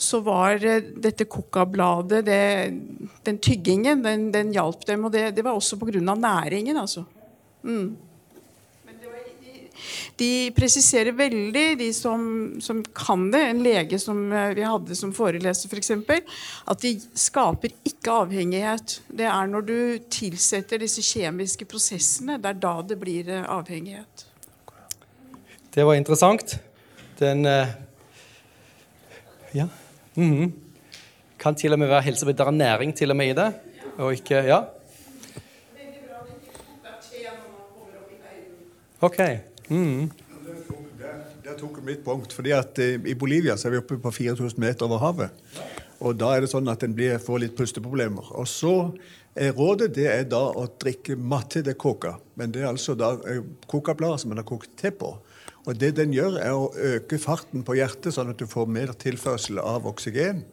[0.00, 5.04] så var eh, dette kokabladet Den tyggingen, den, den hjalp dem.
[5.04, 6.00] Og det, det var også pga.
[6.00, 7.04] næringen, altså.
[7.62, 7.96] Mm.
[10.20, 12.22] De, presiserer veldig, de som,
[12.62, 16.94] som, kan det, en lege som eh, vi hadde som foreleser f.eks., for at de
[17.18, 19.00] skaper ikke avhengighet.
[19.08, 19.76] Det er når du
[20.12, 24.26] tilsetter disse kjemiske prosessene, det er da det blir eh, avhengighet.
[25.70, 26.58] Det var interessant.
[27.20, 27.46] Den
[29.52, 29.68] Ja.
[30.14, 30.50] Mm -hmm.
[31.38, 33.54] Kan til og med være helse, det er næring til og med i det.
[33.98, 34.60] Og ikke Ja?
[39.00, 39.16] OK.
[39.70, 40.10] Mm.
[41.44, 42.32] Der tok jeg mitt punkt.
[42.32, 45.30] fordi at eh, I Bolivia så er vi oppe på 4000 meter over havet.
[46.00, 48.32] Og Da er det sånn at en får litt pusteproblemer.
[48.34, 48.92] Og så
[49.36, 52.18] er Rådet det er da å drikke matte de coca.
[52.34, 53.16] Men det er altså da
[53.66, 55.16] cocablader som man har kokt te på.
[55.66, 58.94] Og det den gjør, er å øke farten på hjertet, sånn at du får mer
[58.96, 60.44] tilførsel av oksygen.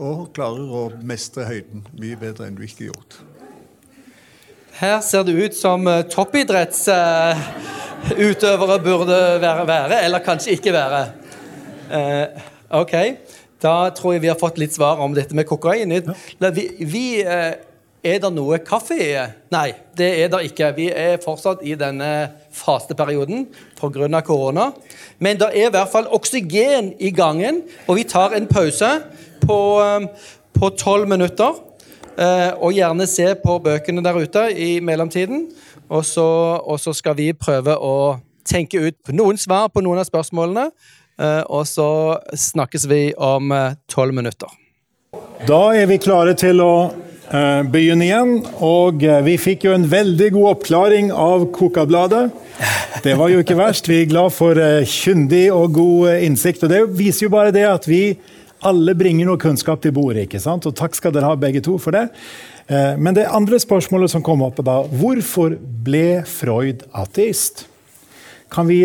[0.00, 3.20] Og klarer å mestre høyden mye bedre enn du ikke har gjort.
[4.80, 6.04] Her ser det ut som uh,
[8.08, 11.00] uh, burde være, være, eller kanskje ikke være.
[11.90, 12.94] Eh, ok,
[13.62, 15.92] da tror jeg vi har fått litt svar om dette med kokain.
[16.54, 17.52] Vi, vi uh,
[18.00, 19.10] er det noe kaffe i?
[19.52, 20.72] Nei, det er det ikke.
[20.76, 23.48] Vi er fortsatt i denne fasteperioden
[23.80, 24.22] pga.
[24.24, 24.70] korona.
[25.18, 29.02] Men det er i hvert fall oksygen i gangen, og vi tar en pause
[29.44, 31.66] på tolv minutter.
[32.20, 35.46] Eh, og gjerne se på bøkene der ute i mellomtiden.
[35.90, 36.26] Og så,
[36.62, 40.70] og så skal vi prøve å tenke ut noen svar på noen av spørsmålene.
[41.20, 41.90] Eh, og så
[42.32, 44.50] snakkes vi om eh, tolv minutter.
[45.48, 46.74] Da er vi klare til å
[47.30, 48.30] Eh, begynne igjen.
[48.58, 52.24] Og vi fikk jo en veldig god oppklaring av Kokabladet.
[53.04, 53.86] Det var jo ikke verst.
[53.86, 56.64] Vi er glad for kyndig og god innsikt.
[56.66, 58.18] Og det viser jo bare det at vi
[58.66, 60.26] alle bringer noe kunnskap til bordet.
[60.26, 60.66] ikke sant?
[60.66, 62.08] Og takk skal dere ha begge to for det.
[62.70, 67.64] Men det andre spørsmålet som kom opp, er da hvorfor ble Freud ateist?
[68.68, 68.84] Vi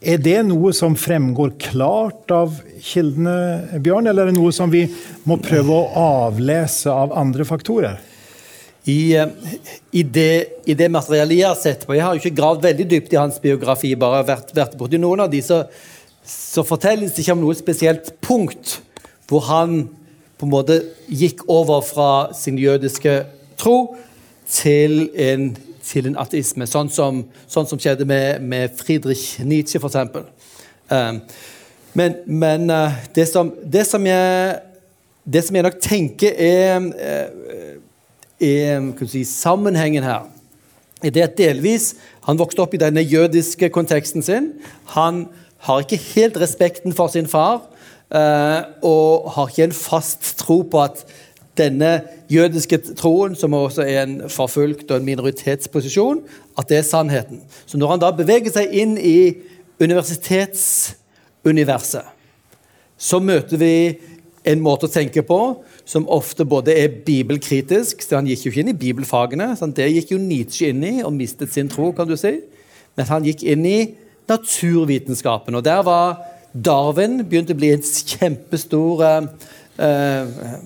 [0.00, 4.86] er det noe som fremgår klart av kildene, Bjørn, eller er det noe som vi
[5.28, 7.98] må prøve å avlese av andre faktorer?
[8.88, 9.28] I, eh,
[9.92, 12.86] i, det, i det, materialet jeg har sett på Jeg har jo ikke gravd veldig
[12.88, 15.66] dypt i hans biografi, bare vært, vært borti noen av de, så,
[16.24, 18.78] så fortelles det ikke om noe spesielt punkt
[19.28, 19.82] hvor han
[20.40, 23.20] på en måte gikk over fra sin jødiske
[23.60, 23.96] tro
[24.48, 25.52] til en
[25.90, 29.96] til en ateisme, sånn som, sånn som skjedde med, med, Friedrich Nietzsche, f.eks.
[30.90, 31.20] Um,
[31.98, 34.60] men, men uh, det, som, det, som, jeg
[35.26, 37.74] det som jeg nok tenker er, eh,
[38.40, 40.28] er si, sammenhengen her,
[41.02, 41.94] er det at delvis
[42.28, 44.52] han vokste opp i denne jødiske konteksten sin.
[44.94, 45.24] Han
[45.66, 47.64] har ikke helt respekten for sin far
[48.10, 51.04] og har ikke en fast tro på at
[51.58, 52.00] denne
[52.30, 56.20] jødiske troen, som også er en forfulgt og en minoritetsposisjon,
[56.58, 57.40] at det er sannheten.
[57.66, 59.34] Så når han da beveger seg inn i
[59.80, 62.04] universitetsuniverset,
[63.00, 63.98] så møter vi
[64.48, 65.40] en måte å tenke på
[65.88, 69.56] som ofte både er bibelkritisk så Han gikk jo ikke inn i bibelfagene.
[69.58, 69.76] Sant?
[69.76, 72.32] Det gikk jo Nietzsche inn i og mistet sin tro, kan du si.
[72.96, 73.78] Men han gikk inn i
[74.30, 75.54] naturvitenskapen.
[75.58, 76.06] Og der var
[76.52, 80.24] Darwin begynte å bli en kjempestor, uh,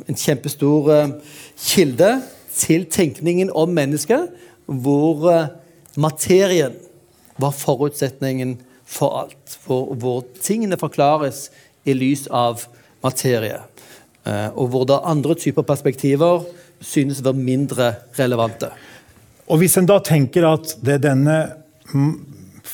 [0.08, 2.10] en kjempestor uh, kilde
[2.54, 4.30] til tenkningen om mennesket,
[4.64, 5.26] hvor
[6.00, 6.76] materien
[7.42, 8.56] var forutsetningen
[8.86, 9.58] for alt.
[9.66, 11.48] Hvor, hvor tingene forklares
[11.84, 12.64] i lys av
[13.04, 13.60] materie.
[14.24, 16.46] Eh, og hvor da andre typer perspektiver
[16.84, 18.70] synes å være mindre relevante.
[19.48, 21.36] Og Hvis en da tenker at det er denne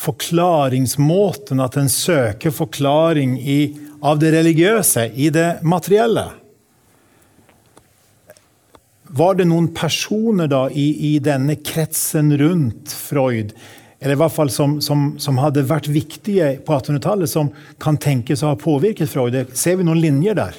[0.01, 3.61] forklaringsmåten, at en søker forklaring i,
[4.01, 6.30] av det religiøse i det materielle
[9.11, 13.53] Var det noen personer da i, i denne kretsen rundt Freud
[14.01, 18.40] eller i hvert fall som, som, som hadde vært viktige på 1800-tallet, som kan tenkes
[18.40, 19.36] å ha påvirket Freud?
[19.53, 20.57] Ser vi noen linjer der?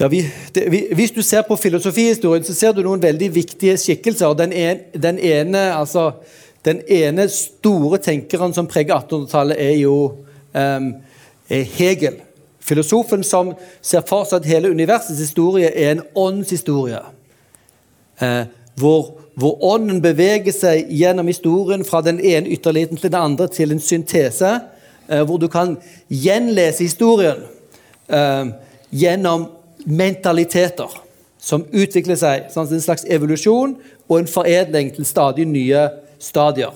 [0.00, 0.22] Ja, vi,
[0.56, 4.32] det, vi, hvis du ser på filosofihistorien, så ser du noen veldig viktige skikkelser.
[4.36, 6.10] Den, en, den, ene, altså,
[6.66, 9.96] den ene, store tenkeren som preger 1800-tallet, er jo
[10.52, 10.88] um,
[11.48, 12.18] er Hegel.
[12.66, 17.04] Filosofen som ser for seg at hele universets historie er en åndshistorie.
[18.18, 18.42] Eh,
[18.80, 23.74] hvor hvor ånden beveger seg gjennom historien fra den ene ytterligheten til den andre til
[23.74, 24.60] en syntese,
[25.08, 25.76] eh, hvor du kan
[26.08, 27.42] gjenlese historien
[28.08, 28.46] eh,
[28.90, 29.50] gjennom
[29.84, 31.02] mentaliteter
[31.38, 32.48] som utvikler seg.
[32.50, 33.76] Sånn, en slags evolusjon
[34.08, 35.84] og en foredling til stadig nye
[36.18, 36.74] stadier.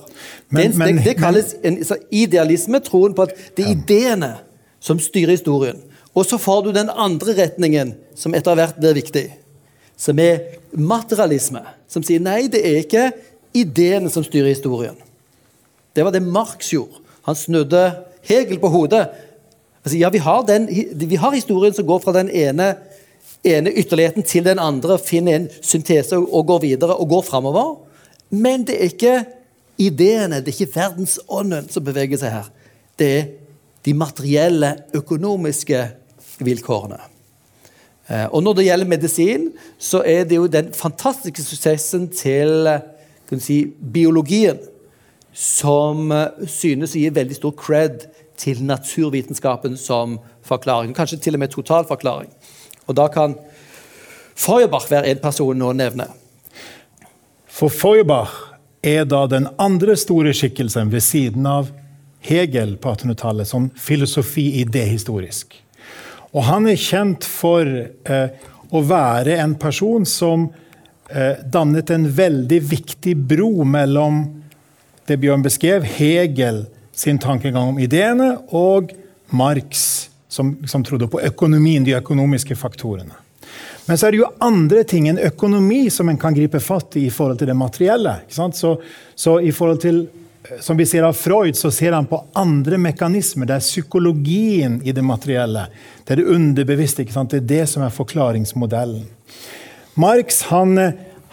[0.49, 1.78] Men, det, det, det, kalles en
[2.11, 4.32] idealisme, troen på at det er ideene
[4.80, 5.80] som styrer historien.
[6.14, 9.28] Og så får du den andre retningen, som etter hvert blir viktig,
[10.01, 13.09] som er materialisme som sier nei, det er ikke
[13.57, 14.95] ideene som styrer historien.
[15.95, 17.03] Det var det Marx gjorde.
[17.26, 17.82] Han snudde
[18.28, 19.09] Hegel på hodet.
[19.82, 22.74] Altså, ja, vi har, den, vi har, historien som går fra den ene,
[23.43, 27.74] ene ytterligheten til den andre, finner en syntese og går videre og går framover.
[28.31, 29.14] Men det er ikke
[29.81, 32.51] ideene, det er ikke verdensånden som beveger seg her.
[32.99, 33.31] Det er
[33.85, 35.81] de materielle, økonomiske
[36.45, 37.01] vilkårene.
[38.09, 42.68] Eh, og Når det gjelder medisin, så er det jo den fantastiske suksessen til
[43.39, 44.59] si, biologien
[45.33, 48.09] som eh, synes å gi veldig stor cred
[48.41, 50.95] til naturvitenskapen som forklaring.
[50.97, 52.31] Kanskje til og med totalforklaring.
[52.87, 53.37] Og da kan
[54.41, 56.07] Feuerbach være en person å nevne.
[57.61, 58.32] For Feuerbach
[58.80, 61.66] er da den andre store skikkelsen ved siden av
[62.24, 65.58] Hegel på 1800-tallet, som filosofi idehistorisk.
[66.32, 70.46] Og han er kjent for eh, å være en person som
[71.12, 74.22] eh, dannet en veldig viktig bro mellom
[75.11, 76.62] det Bjørn beskrev, Hegel
[76.96, 78.94] sin tankegang om ideene, og
[79.36, 83.20] Marx, som, som trodde på økonomien, de økonomiske faktorene.
[83.91, 87.09] Men så er det jo andre ting enn økonomi som en kan gripe fatt i
[87.09, 88.12] i forhold til det materielle.
[88.30, 88.76] Så,
[89.18, 90.05] så, i forhold til
[90.62, 93.51] som vi ser av Freud, så ser han på andre mekanismer.
[93.51, 95.66] Det er psykologien i det materielle.
[96.07, 97.03] Det er det underbevisste.
[97.03, 99.09] Det er det som er forklaringsmodellen.
[99.99, 100.78] Marx han,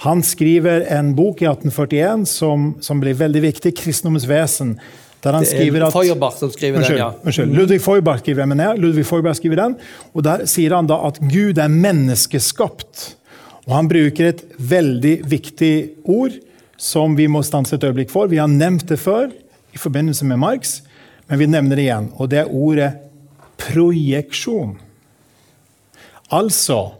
[0.01, 4.79] han skriver en bok i 1841 som, som blir veldig viktig, 'Kristendommens vesen'.
[5.23, 7.25] Der han skriver at, Feuerbach som skriver unnskyld, den, ja.
[7.25, 9.77] Unnskyld, Ludvig Feuerbach skriver, den, ja, Ludvig Feuerbach skriver den,
[10.13, 13.07] og Der sier han da at Gud er menneskeskapt.
[13.67, 15.73] Og Han bruker et veldig viktig
[16.05, 16.37] ord
[16.77, 18.29] som vi må stanse et øyeblikk for.
[18.29, 19.31] Vi har nevnt det før
[19.73, 20.81] i forbindelse med Marx,
[21.27, 22.11] men vi nevner det igjen.
[22.15, 22.93] Og det er ordet
[23.57, 24.77] projeksjon.
[26.31, 26.93] Altså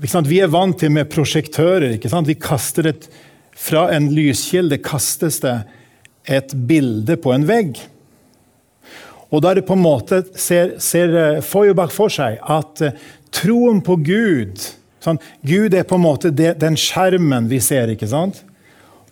[0.00, 1.96] Vi er vant til med prosjektører.
[2.26, 3.08] Vi kaster et,
[3.54, 5.62] Fra en lyskilde kastes det
[6.24, 7.78] et bilde på en vegg.
[9.34, 12.96] Og da er det på en måte ser, ser eh, Feuerbach for seg at eh,
[13.34, 14.62] troen på Gud
[15.04, 17.90] sånn, Gud er på en måte det, den skjermen vi ser.
[17.92, 18.40] ikke sant?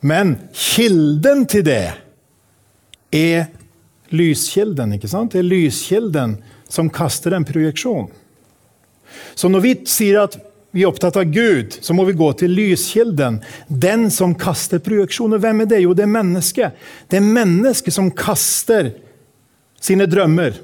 [0.00, 1.92] Men kilden til det
[3.12, 3.50] er
[4.12, 4.94] lyskilden.
[4.96, 5.34] ikke sant?
[5.34, 6.38] Det er lyskilden
[6.72, 8.08] som kaster en projeksjon.
[9.36, 10.38] Så når vi sier at
[10.72, 13.40] vi er opptatt av Gud, så må vi gå til lyskilden.
[13.68, 15.40] Den som kaster projeksjoner.
[15.42, 15.80] Hvem er det?
[15.84, 16.84] Jo, det er mennesket.
[17.12, 18.94] Det er mennesket som kaster
[19.82, 20.56] sine drømmer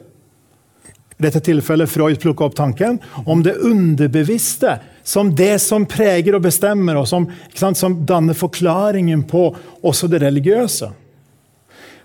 [1.19, 6.45] i dette tilfellet Freud plukker opp tanken om det underbevisste som det som preger og
[6.45, 7.27] bestemmer, og som,
[7.59, 9.49] sant, som danner forklaringen på
[9.83, 10.93] også det religiøse.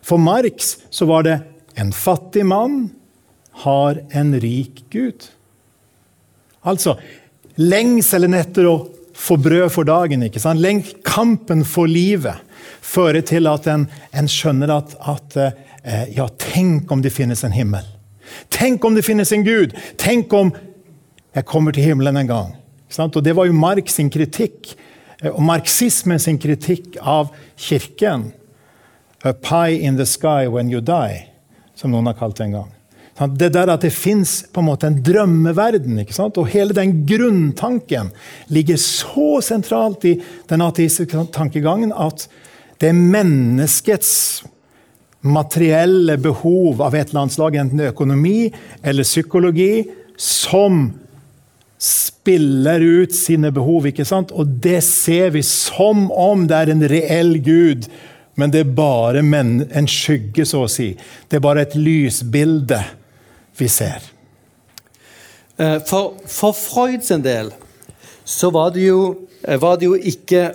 [0.03, 1.37] For Marx så var det
[1.77, 2.87] en fattig mann
[3.63, 5.29] har en rik gud.
[6.65, 6.97] Altså
[7.59, 8.77] lengselen etter å
[9.13, 10.23] få brød for dagen.
[10.23, 10.61] ikke sant?
[10.61, 12.41] Lengt kampen for livet
[12.81, 17.55] fører til at en, en skjønner at, at eh, ja, tenk om det finnes en
[17.55, 17.85] himmel.
[18.53, 19.75] Tenk om det finnes en Gud!
[20.01, 20.53] Tenk om
[21.33, 22.53] jeg kommer til himmelen en gang.
[22.99, 24.75] Og Det var jo Marx sin kritikk,
[25.21, 28.31] eh, og marxismen sin kritikk av kirken.
[29.23, 31.29] A pie in the sky when you die,
[31.75, 32.71] som noen har kalt det en gang.
[33.13, 35.99] Det der at det fins en, en drømmeverden.
[36.23, 38.09] Og hele den grunntanken
[38.47, 40.15] ligger så sentralt i
[40.49, 42.25] den ateistiske tankegangen at
[42.81, 44.43] det er menneskets
[45.23, 48.49] materielle behov av et eller annet slag, enten økonomi
[48.83, 49.85] eller psykologi,
[50.19, 50.89] som
[51.79, 53.87] spiller ut sine behov.
[53.87, 54.33] ikke sant?
[54.33, 57.87] Og det ser vi som om det er en reell Gud,
[58.35, 60.93] men det er bare en skygge, så å si.
[61.29, 62.81] Det er bare et lysbilde
[63.57, 64.01] vi ser.
[65.57, 67.51] Eh, for, for Freud sin del
[68.25, 70.47] så var det jo, eh, var det jo ikke,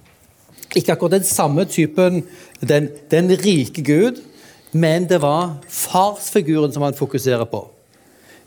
[0.78, 2.24] ikke akkurat den samme typen
[2.60, 4.20] den, den rike Gud,
[4.72, 7.62] men det var farsfiguren som han fokuserer på.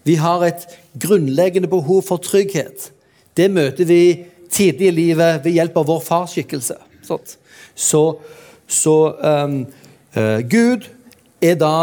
[0.03, 0.67] Vi har et
[0.99, 2.91] grunnleggende behov for trygghet.
[3.37, 6.77] Det møter vi tidlig i livet ved hjelp av vår farsskikkelse.
[7.75, 8.01] Så,
[8.67, 9.59] så um,
[10.17, 10.87] uh, Gud
[11.41, 11.75] er da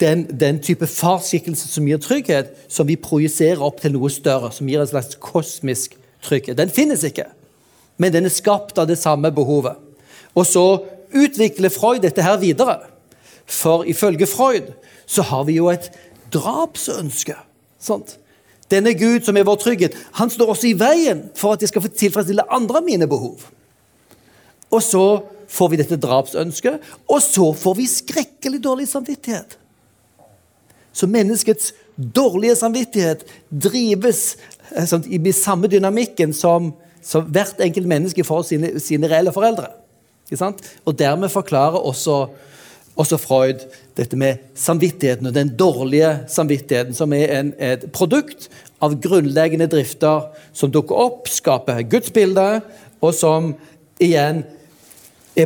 [0.00, 4.68] den, den type farsskikkelse som gir trygghet, som vi projiserer opp til noe større, som
[4.70, 6.58] gir en slags kosmisk trygghet.
[6.58, 7.26] Den finnes ikke,
[7.98, 9.78] men den er skapt av det samme behovet.
[10.38, 10.64] Og så
[11.14, 12.78] utvikler Freud dette her videre.
[13.48, 14.72] For ifølge Freud
[15.08, 15.90] så har vi jo et
[16.32, 17.34] drapsønske.
[17.80, 18.18] Sant?
[18.70, 21.82] Denne Gud som er vår trygghet, han står også i veien for at jeg skal
[21.82, 23.48] få tilfredsstille andre mine behov.
[24.68, 25.06] Og så
[25.48, 29.56] får vi dette drapsønsket, og så får vi skrekkelig dårlig samvittighet.
[30.92, 34.36] Så menneskets dårlige samvittighet drives
[34.86, 36.72] sånn, i samme dynamikken som,
[37.02, 39.70] som hvert enkelt menneske får sine, sine reelle foreldre.
[40.84, 42.26] Og dermed forklarer også,
[42.96, 43.64] også, Freud
[43.96, 48.50] dette med samvittigheten og den dårlige samvittigheten, som er en, et produkt
[48.84, 52.62] av grunnleggende drifter som dukker opp, skaper gudsbildet,
[53.00, 53.54] og som
[54.02, 54.44] igjen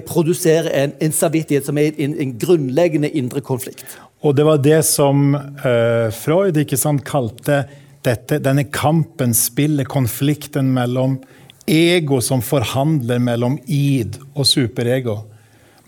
[0.09, 3.85] produserer en, en, samvittighet som er en, en, grunnleggende indre konflikt.
[4.23, 7.65] Og det var det som uh, Freud ikke sant, kalte
[8.07, 11.19] dette, denne kampen, spillet, konflikten mellom
[11.67, 15.19] ego som forhandler mellom id og superego.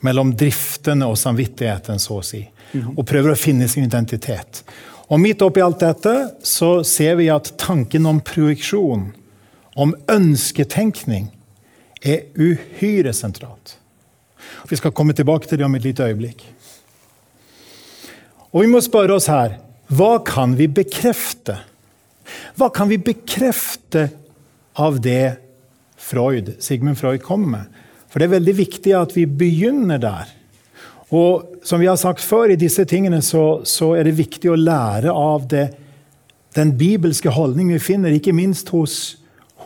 [0.05, 2.43] Mellom driftene og samvittigheten, så å si.
[2.97, 4.64] Og prøver å finne sin identitet.
[5.09, 6.14] Og midt oppi alt dette
[6.45, 9.09] så ser vi at tanken om projeksjon,
[9.74, 11.30] om ønsketenkning,
[12.05, 13.78] er uhyre sentralt.
[14.68, 16.45] Vi skal komme tilbake til det om et lite øyeblikk.
[18.55, 19.59] Og vi må spørre oss her
[19.94, 21.59] hva kan vi bekrefte?
[22.57, 24.09] Hva kan vi bekrefte
[24.80, 25.36] av det
[26.00, 27.68] Freud, Sigmund Freud kom med.
[28.09, 30.30] For det er veldig viktig at vi begynner der.
[31.14, 34.59] Og som vi har sagt før, i disse tingene så, så er det viktig å
[34.59, 35.66] lære av det,
[36.57, 39.16] den bibelske holdning vi finner, ikke minst hos,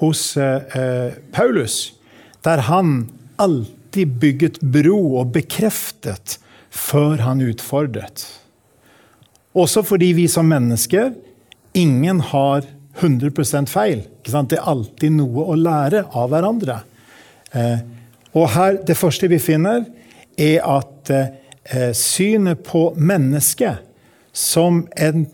[0.01, 1.95] hos eh, Paulus,
[2.47, 3.09] der han
[3.41, 6.39] alltid bygget bro og bekreftet
[6.75, 8.27] før han utfordret.
[9.57, 11.13] Også fordi vi som mennesker
[11.79, 12.67] ingen har
[12.99, 14.03] 100% feil.
[14.25, 16.81] Det er alltid noe å lære av hverandre.
[17.53, 17.79] Eh,
[18.35, 19.85] og her, Det første vi finner,
[20.37, 23.85] er at eh, synet på mennesket
[24.33, 25.27] som en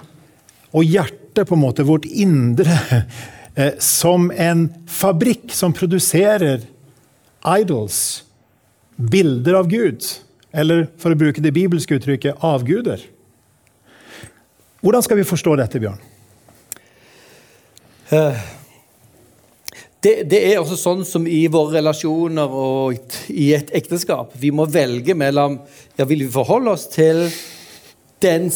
[0.75, 2.75] Og hjertet, på en måte, vårt indre,
[3.55, 6.65] eh, som en fabrikk som produserer
[7.47, 8.25] idols,
[8.97, 10.03] bilder av Gud.
[10.51, 12.99] Eller for å bruke det bibelske uttrykket avguder.
[14.85, 16.01] Hvordan skal vi forstå dette, Bjørn?
[18.13, 18.41] Eh,
[20.05, 24.35] det, det, er også sånn som i våre relasjoner og i et ekteskap.
[24.37, 25.57] Vi må velge mellom
[25.97, 27.25] ja, Vil vi forholde oss til
[28.21, 28.51] den,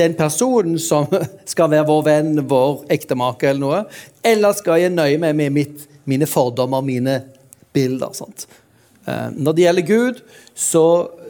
[0.00, 1.04] den, personen som
[1.52, 3.84] skal være vår venn, vår ektemake eller noe,
[4.24, 7.20] eller skal jeg nøye meg med mitt, mine fordommer, mine
[7.76, 8.16] bilder?
[8.16, 8.48] Sant?
[9.04, 10.24] Eh, når det gjelder Gud,
[10.56, 10.86] så,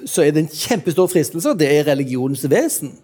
[0.06, 2.94] så er det en kjempestor fristelse, og det er religionens vesen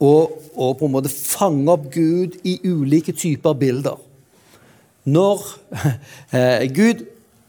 [0.00, 3.96] og, og, på en måte fange opp Gud i ulike typer bilder.
[5.06, 5.44] Når,
[6.36, 7.06] eh, Gud,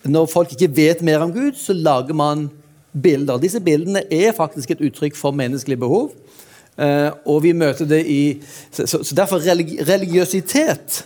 [0.07, 2.47] når folk ikke vet mer om Gud, så lager man
[2.93, 3.41] bilder.
[3.41, 6.13] Disse bildene er faktisk et uttrykk for menneskelige behov.
[6.77, 8.39] Eh, og vi møter det i
[8.71, 11.05] Så, så, derfor religi religiøsitet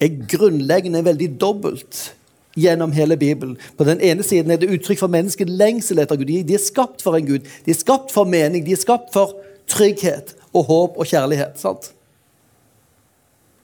[0.00, 2.14] er grunnleggende veldig dobbelt
[2.56, 3.56] gjennom hele Bibelen.
[3.78, 6.26] På den ene siden er det uttrykk for menneskets lengsel etter Gud.
[6.26, 7.46] De, de er skapt for en Gud.
[7.64, 8.64] De er skapt for mening.
[8.66, 9.36] De er skapt for
[9.68, 11.58] trygghet og håp og kjærlighet.
[11.60, 11.92] sant?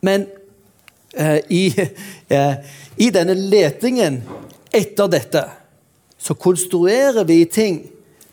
[0.01, 0.27] Men
[1.15, 1.65] eh, i,
[2.35, 2.55] eh,
[2.97, 4.23] i denne letingen
[4.75, 5.45] etter dette
[6.19, 7.83] så konstruerer vi ting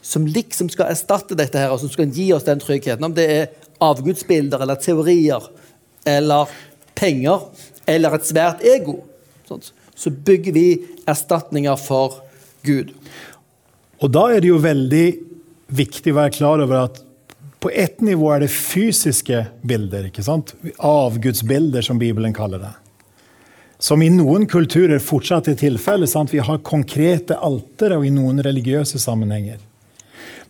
[0.06, 3.06] som liksom skal erstatte dette her, og som skal gi oss den tryggheten.
[3.06, 3.48] Om det er
[3.84, 5.48] avgudsbilder eller teorier
[6.06, 6.52] eller
[6.98, 7.48] penger
[7.90, 9.00] eller et svært ego.
[9.96, 10.68] Så bygger vi
[11.08, 12.20] erstatninger for
[12.66, 12.94] Gud.
[14.02, 15.06] Og da er det jo veldig
[15.76, 17.02] viktig å være klar over at
[17.66, 20.04] på ett nivå er det fysiske bilder.
[20.06, 20.52] ikke sant?
[20.78, 22.74] Avgudsbilder, som Bibelen kaller det.
[23.82, 26.14] Som i noen kulturer fortsatt er tilfellet.
[26.30, 29.58] Vi har konkrete altere og i noen religiøse sammenhenger.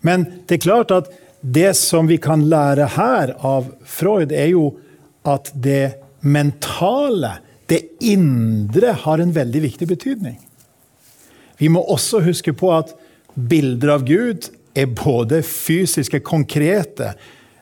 [0.03, 1.07] Men det er klart at
[1.39, 4.65] det som vi kan lære her av Freud, er jo
[5.23, 7.37] at det mentale,
[7.71, 10.35] det indre, har en veldig viktig betydning.
[11.63, 12.91] Vi må også huske på at
[13.39, 17.13] bilder av Gud er både fysiske, konkrete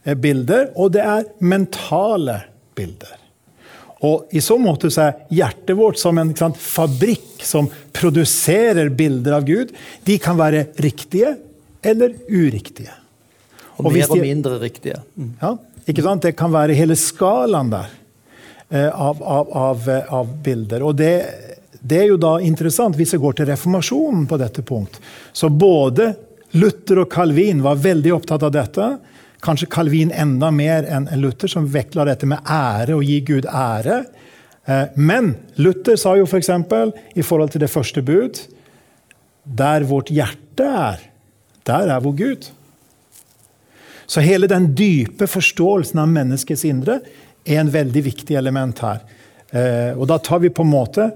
[0.03, 2.39] eh, bilder, og det er mentale
[2.76, 3.20] bilder.
[4.03, 9.38] Og I så måte så er hjertet vårt som en sant, fabrikk som produserer bilder
[9.38, 9.72] av Gud.
[10.03, 11.38] De kan være riktige
[11.84, 12.91] eller uriktige.
[13.78, 14.99] Og, og mer og mindre riktige.
[15.16, 15.32] Mm.
[15.39, 15.53] Ja,
[15.88, 16.28] ikke sant?
[16.28, 17.95] Det kan være hele skalaen der
[18.70, 19.89] eh, av, av, av,
[20.20, 20.84] av, bilder.
[20.84, 21.14] Og det,
[21.80, 24.99] det, er jo da interessant hvis vi går til reformasjonen på dette punkt.
[25.32, 26.11] Så både
[26.54, 28.88] Luther og Calvin var veldig opptatt av dette.
[29.43, 34.04] Kanskje Calvin enda mer enn Luther, som vektla dette med ære og gi Gud ære.
[34.66, 36.51] Eh, men Luther sa jo f.eks.
[36.70, 38.39] For i forhold til det første bud
[39.43, 41.01] Der vårt hjerte er,
[41.68, 42.45] der er vår Gud.
[44.06, 47.01] Så hele den dype forståelsen av menneskets indre
[47.43, 49.01] er en veldig viktig element her.
[49.51, 51.10] Eh, og da tar vi på en måte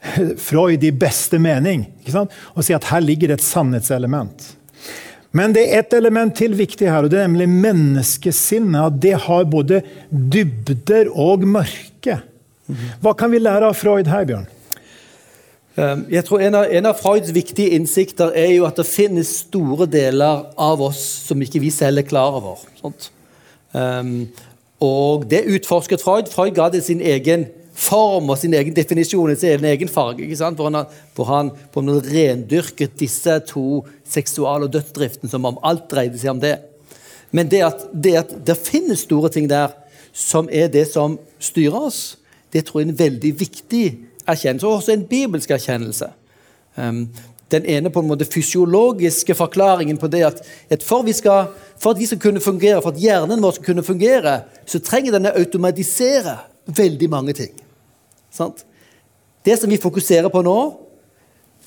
[0.48, 4.48] Freud i beste mening og sier at her ligger et sannhetselement.
[5.32, 8.80] Men det er et element til viktig her, og det er nemlig menneskesinnet.
[8.82, 12.18] At det har både dybder og mørke.
[13.02, 14.48] Hva kan vi lære av Freud her, Bjørn?
[15.78, 19.30] Um, jeg tror en av, en av, Freuds viktige innsikter er jo at det finnes
[19.46, 22.64] store deler av oss som ikke vi selv er klar over.
[23.70, 24.26] Um,
[24.82, 26.28] og det utforsket Freud.
[26.32, 27.46] Freud ga det sin egen
[27.80, 30.26] form og sin egen definisjon, sin egen farge.
[30.36, 35.60] Hvor han, hvor han på en måte rendyrket disse to seksual- og dødsdriften som om
[35.64, 36.58] alt dreide seg om det.
[37.30, 39.72] Men det at, det at det finnes store ting der
[40.12, 42.18] som er det som styrer oss,
[42.52, 43.84] det tror jeg er en veldig viktig
[44.26, 46.10] erkjennelse, og også en bibelsk erkjennelse.
[46.74, 47.04] Um,
[47.50, 51.98] den ene på en måte fysiologiske forklaringen på det at, at for, skal, for, at
[51.98, 55.34] vi skal kunne fungere, for at hjernen vår skal kunne fungere, så trenger den å
[55.38, 57.54] automatisere veldig mange ting.
[58.34, 58.64] Sant?
[59.44, 60.56] Det som vi fokuserer på nå,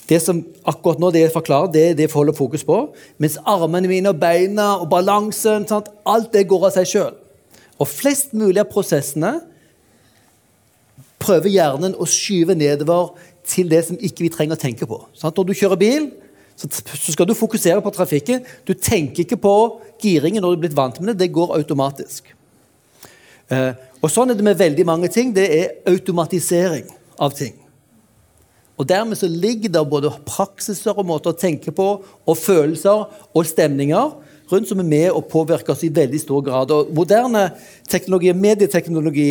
[0.10, 2.78] det som akkurat nå det jeg forklarer, det er det jeg holder fokus på.
[3.24, 5.90] Mens armene mine og beina og balansen sant?
[6.06, 7.14] Alt det går av seg sjøl.
[7.80, 9.38] Og flest mulig av prosessene
[11.24, 13.14] prøver hjernen å skyve nedover
[13.48, 15.00] til det som ikke vi trenger å tenke på.
[15.16, 15.40] Sant?
[15.40, 16.12] Når du kjører bil,
[16.60, 16.70] så
[17.10, 18.44] skal du fokusere på trafikken.
[18.68, 19.56] Du tenker ikke på
[20.04, 21.24] giringen når du er blitt vant med det.
[21.24, 22.28] Det går automatisk.
[23.52, 23.74] Eh,
[24.04, 25.34] og Sånn er det med veldig mange ting.
[25.36, 26.88] Det er automatisering
[27.20, 27.56] av ting.
[28.78, 33.46] Og Dermed så ligger det både praksiser og måter å tenke på, og følelser og
[33.48, 34.16] stemninger
[34.52, 36.74] rundt som er med og påvirker oss i veldig stor grad.
[36.74, 37.52] Og Moderne
[37.90, 39.30] teknologi, medieteknologi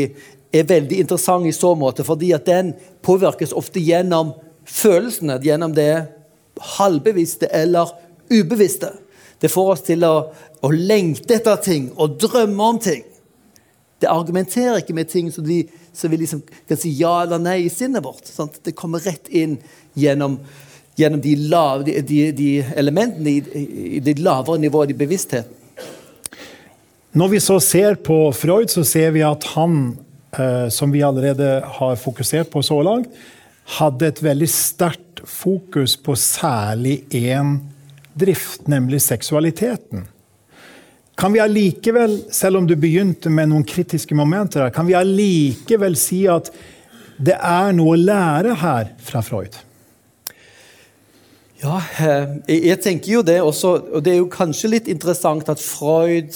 [0.53, 2.73] er veldig interessant i så måte, fordi at den
[3.05, 4.35] påvirkes ofte gjennom
[4.69, 6.07] følelsene, gjennom det
[6.77, 7.91] halvbevisste eller
[8.31, 8.93] ubevisste.
[9.43, 10.15] Det får oss til å,
[10.63, 13.03] å lengte etter ting og drømme om ting.
[14.03, 15.63] Det argumenterer ikke med ting som vi,
[15.95, 18.27] som vi liksom kan si ja eller nei i sinnet vårt.
[18.27, 18.59] Sant?
[18.67, 19.59] Det kommer rett inn
[19.95, 20.41] gjennom,
[20.99, 23.67] gjennom de, lav, de, de, de, elementene i,
[23.99, 25.59] i det lavere nivået i bevisstheten.
[27.13, 29.99] Når vi så ser på Freud, så ser vi at han,
[30.33, 33.13] eh, som vi allerede har fokusert på så langt,
[33.79, 37.59] hadde et veldig sterkt fokus på særlig én
[38.19, 40.09] drift, nemlig seksualiteten.
[41.19, 46.25] Kan vi allikevel, selv om du begynte med noen kritiske momenter, kan vi allikevel si
[46.31, 46.49] at
[47.23, 49.59] det er noe å lære her fra Freud?
[51.63, 53.77] Ja, eh, jeg tenker jo det også.
[53.95, 56.33] Og det er jo kanskje litt interessant at Freud,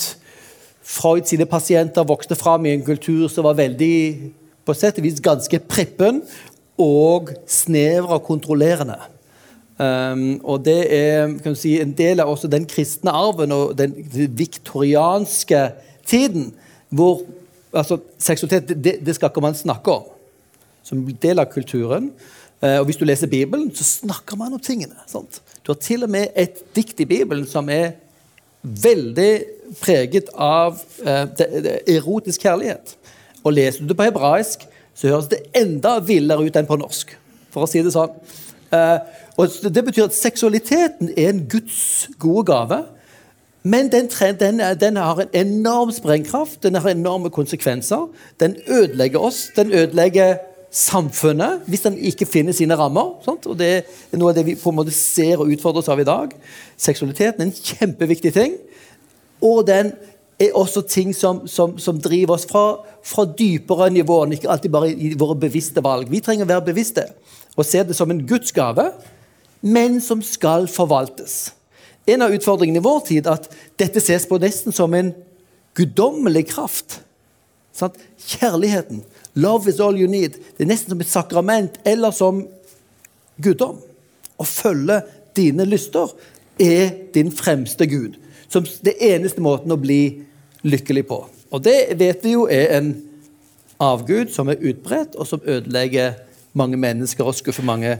[0.86, 3.96] Freud sine pasienter vokste fram i en kultur som var veldig,
[4.66, 6.20] på sett og vis ganske prippen
[6.78, 9.00] og snever og kontrollerende.
[9.76, 13.92] Um, og det er si, en del av også den kristne arven og den
[14.38, 15.58] viktorianske
[16.08, 16.46] tiden
[16.88, 17.20] hvor
[17.76, 20.06] altså, seksualitet det, det skal ikke man snakke om
[20.86, 22.08] som del av kulturen.
[22.62, 24.96] Uh, og Hvis du leser Bibelen, så snakker man om tingene.
[25.10, 25.42] Sant?
[25.60, 27.98] Du har til og med et dikt i Bibelen som er
[28.62, 29.32] veldig
[29.82, 32.96] preget av uh, det, det, erotisk kjærlighet.
[33.44, 34.64] Og Leser du det på hebraisk,
[34.96, 37.12] så høres det enda villere ut enn på norsk.
[37.52, 38.16] For å si det sånn.
[38.74, 38.98] Eh,
[39.36, 42.84] og Det betyr at seksualiteten er en Guds gode gave.
[43.62, 44.08] Men den,
[44.40, 48.08] den, den, har en enorm sprengkraft, den har enorme konsekvenser.
[48.40, 49.50] Den ødelegger oss.
[49.56, 50.36] Den ødelegger
[50.70, 53.16] samfunnet hvis den ikke finner sine rammer.
[53.24, 53.46] Sant?
[53.46, 53.70] Og Det
[54.12, 56.30] er noe av det vi på en måte ser og utfordres av i dag.
[56.76, 58.54] Seksualiteten er en kjempeviktig ting.
[59.42, 59.92] Og den
[60.38, 62.64] er også ting som, som, som driver oss fra,
[63.04, 66.10] fra dypere nivåer, ikke alltid bare i våre bevisste valg.
[66.12, 67.08] Vi trenger å være bevisste
[67.56, 68.90] og se det som en Guds gave,
[69.60, 71.52] men som skal forvaltes.
[72.06, 73.48] En av utfordringene i vår tid er at
[73.80, 75.12] dette ses på nesten som en
[75.76, 77.00] guddommelig kraft.
[77.76, 77.96] Sånn?
[78.26, 79.02] Kjærligheten
[79.36, 80.38] Love is all you need.
[80.56, 82.40] Det er nesten som et sakrament eller som
[83.44, 83.82] guddom.
[84.40, 85.02] Å følge
[85.36, 86.14] dine lyster
[86.56, 88.16] er din fremste gud.
[88.48, 90.22] Som det eneste måten å bli
[90.64, 91.18] lykkelig på.
[91.52, 92.94] Og det vet vi jo er en
[93.76, 96.16] avgud som er utbredt, og som ødelegger
[96.56, 97.98] mange mennesker og skuffer mange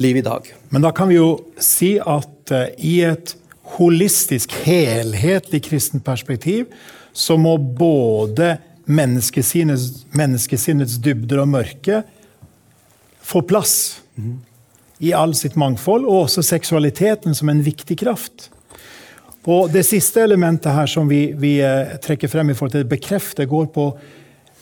[0.00, 0.48] liv i dag.
[0.72, 3.36] Men da kan vi jo si at uh, i et
[3.76, 6.70] holistisk, helhetlig kristent perspektiv
[7.12, 8.56] så må både
[8.90, 12.02] menneskesinnets, menneskesinnets dybder og mørke
[13.30, 14.00] få plass
[15.00, 18.50] i all sitt mangfold, og også seksualiteten som en viktig kraft.
[19.48, 23.46] Og Det siste elementet her som vi, vi eh, trekker frem i forhold til bekrefte,
[23.48, 23.86] går på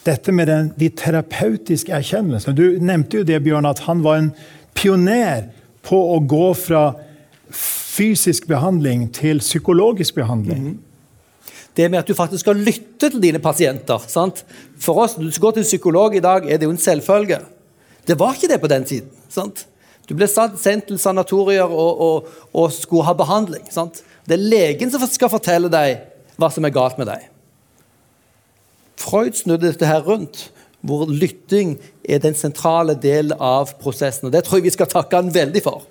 [0.06, 2.54] dette med den, de terapeutiske erkjennelsene.
[2.54, 4.30] Du nevnte jo det, Bjørn, at han var en
[4.78, 5.50] pioner
[5.84, 6.84] på å gå fra
[7.50, 10.68] fysisk behandling til psykologisk behandling.
[10.72, 10.84] Mm
[11.78, 14.02] det med at du faktisk skal lytte til dine pasienter.
[14.10, 14.44] Sant?
[14.80, 17.38] For oss, Når Du går til psykolog i dag, er det jo en selvfølge.
[18.06, 19.10] Det var ikke det på den tiden.
[19.28, 19.66] Sant?
[20.08, 23.66] Du ble sendt til sanatorier og, og, og skulle ha behandling.
[23.70, 24.02] Sant?
[24.26, 26.00] Det er legen som skal fortelle deg
[26.36, 27.28] hva som er galt med deg.
[28.98, 30.50] Freud snudde dette her rundt,
[30.88, 34.28] hvor lytting er den sentrale delen av prosessen.
[34.28, 35.84] og Det tror jeg vi skal takke han veldig for.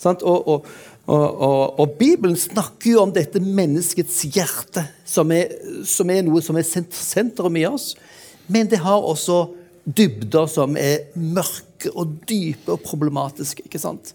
[0.00, 0.66] Og, og,
[1.10, 5.52] og, og, Bibelen snakker jo om dette menneskets hjerte, som er,
[5.84, 7.92] som er noe som er sentrum i oss.
[8.48, 9.42] Men det har også
[9.84, 13.66] dybder som er mørke og dype og problematiske.
[13.66, 14.14] ikke sant?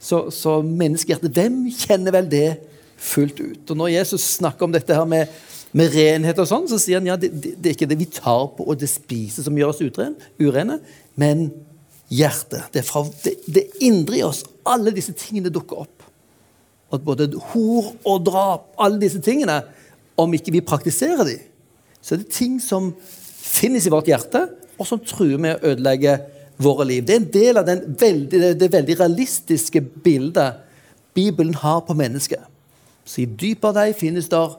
[0.00, 2.48] Så, så menneskehjertet, hvem kjenner vel det
[2.96, 3.70] fullt ut?
[3.70, 5.30] Og Når Jesus snakker om dette her med,
[5.76, 8.08] med renhet, og sånn, så sier han ja, det, det, det, er ikke det vi
[8.08, 9.82] tar på og det spiser som gjør oss
[10.40, 10.78] urene,
[11.20, 11.50] men
[12.08, 12.70] hjertet.
[12.72, 14.44] Det fra det, det indre i oss.
[14.66, 15.92] Alle disse tingene dukker opp
[16.94, 19.58] at både hor og drap, alle disse tingene,
[20.16, 21.36] om ikke vi praktiserer de,
[22.00, 24.46] så er det ting som finnes i vårt hjerte,
[24.76, 26.14] og som truer med å ødelegge
[26.62, 27.02] våre liv.
[27.04, 27.68] Det er en del av
[28.00, 30.62] veldig, det veldig realistiske bildet
[31.16, 32.44] Bibelen har på mennesket.
[33.06, 34.56] Så i dypet av deg finnes der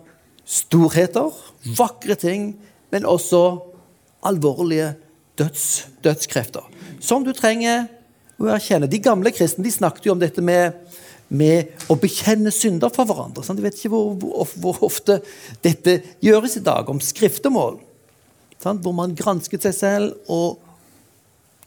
[0.48, 1.34] storheter,
[1.78, 2.54] vakre ting,
[2.94, 3.42] men også
[4.28, 4.94] alvorlige
[5.38, 6.64] døds, dødskrefter.
[7.04, 7.90] Som du trenger
[8.40, 8.90] å erkjenne.
[8.90, 10.78] De gamle kristne de snakket jo om dette med
[11.28, 13.44] med å bekjenne synder for hverandre.
[13.44, 13.60] Sant?
[13.60, 15.20] Jeg vet ikke hvor, hvor, hvor, ofte
[15.66, 17.82] dette gjøres i dag, om skriftemål.
[18.64, 18.80] Sant?
[18.84, 20.64] Hvor man gransket seg selv og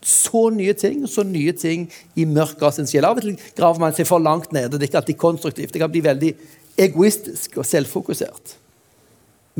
[0.00, 1.84] så nye ting og så nye ting
[2.16, 3.04] i mørket av sin sjel.
[3.04, 4.78] Av og til graver man seg for langt nede.
[4.78, 5.74] Det er ikke alltid konstruktivt.
[5.74, 6.32] Det kan bli veldig
[6.80, 8.56] egoistisk og selvfokusert.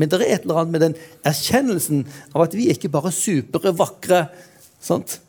[0.01, 0.95] Men det er et eller annet med den
[1.29, 4.25] erkjennelsen av at vi er ikke bare supre, vakre
[4.81, 5.19] sant?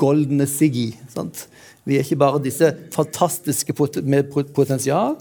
[0.00, 0.88] Goldene Siggy.
[1.12, 1.44] Sant?
[1.84, 5.18] Vi er ikke bare disse fantastiske med potensial.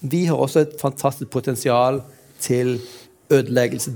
[0.00, 2.00] Vi har også et fantastisk potensial
[2.42, 2.80] til
[3.32, 3.94] ødeleggelse,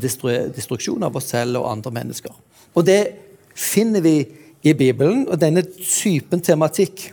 [0.55, 2.33] destruksjon av oss selv og andre mennesker.
[2.77, 3.01] Og det
[3.57, 4.17] finner vi
[4.67, 7.11] i Bibelen, og denne typen tematikk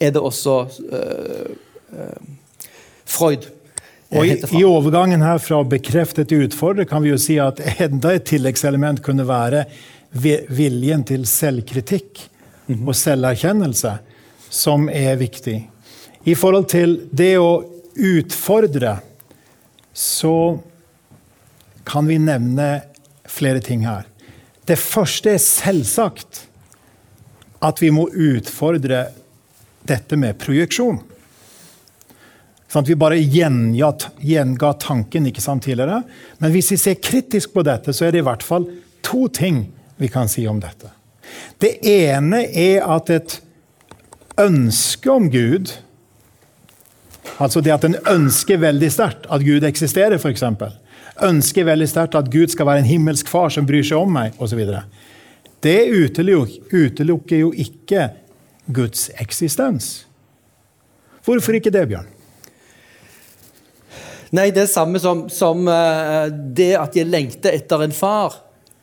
[0.00, 0.56] er det også
[0.92, 1.50] uh,
[1.92, 2.20] uh,
[3.04, 3.48] Freud
[4.10, 8.16] og i, I overgangen her fra bekreftet til utfordrer kan vi jo si at enda
[8.16, 9.64] et tilleggselement kunne være
[10.10, 12.24] viljen til selvkritikk
[12.66, 12.88] mhm.
[12.88, 13.98] og selverkjennelse
[14.50, 15.60] som er viktig.
[16.26, 17.62] I forhold til det å
[17.94, 18.98] utfordre,
[19.94, 20.58] så
[21.86, 22.68] kan vi nevne
[23.30, 24.08] flere ting her.
[24.66, 26.44] Det første er selvsagt
[27.62, 29.06] at vi må utfordre
[29.86, 31.00] dette med projeksjon.
[32.70, 33.90] Sånn vi bare gjenga,
[34.22, 36.04] gjenga tanken ikke sant, tidligere.
[36.38, 38.68] Men hvis vi ser kritisk på dette, så er det i hvert fall
[39.02, 39.64] to ting
[39.98, 40.92] vi kan si om dette.
[41.58, 43.40] Det ene er at et
[44.40, 45.74] ønske om Gud
[47.40, 50.42] Altså det at en ønsker veldig sterkt at Gud eksisterer, f.eks.
[51.24, 54.36] ønsker veldig sterkt at Gud skal være en himmelsk far som bryr seg om meg,
[54.40, 54.60] osv.
[55.64, 58.10] Det utelukker jo ikke
[58.68, 60.06] Guds eksistens.
[61.24, 62.08] Hvorfor ikke det, Bjørn?
[64.36, 68.36] Nei, det er samme som, som eh, det at jeg lengter etter en far,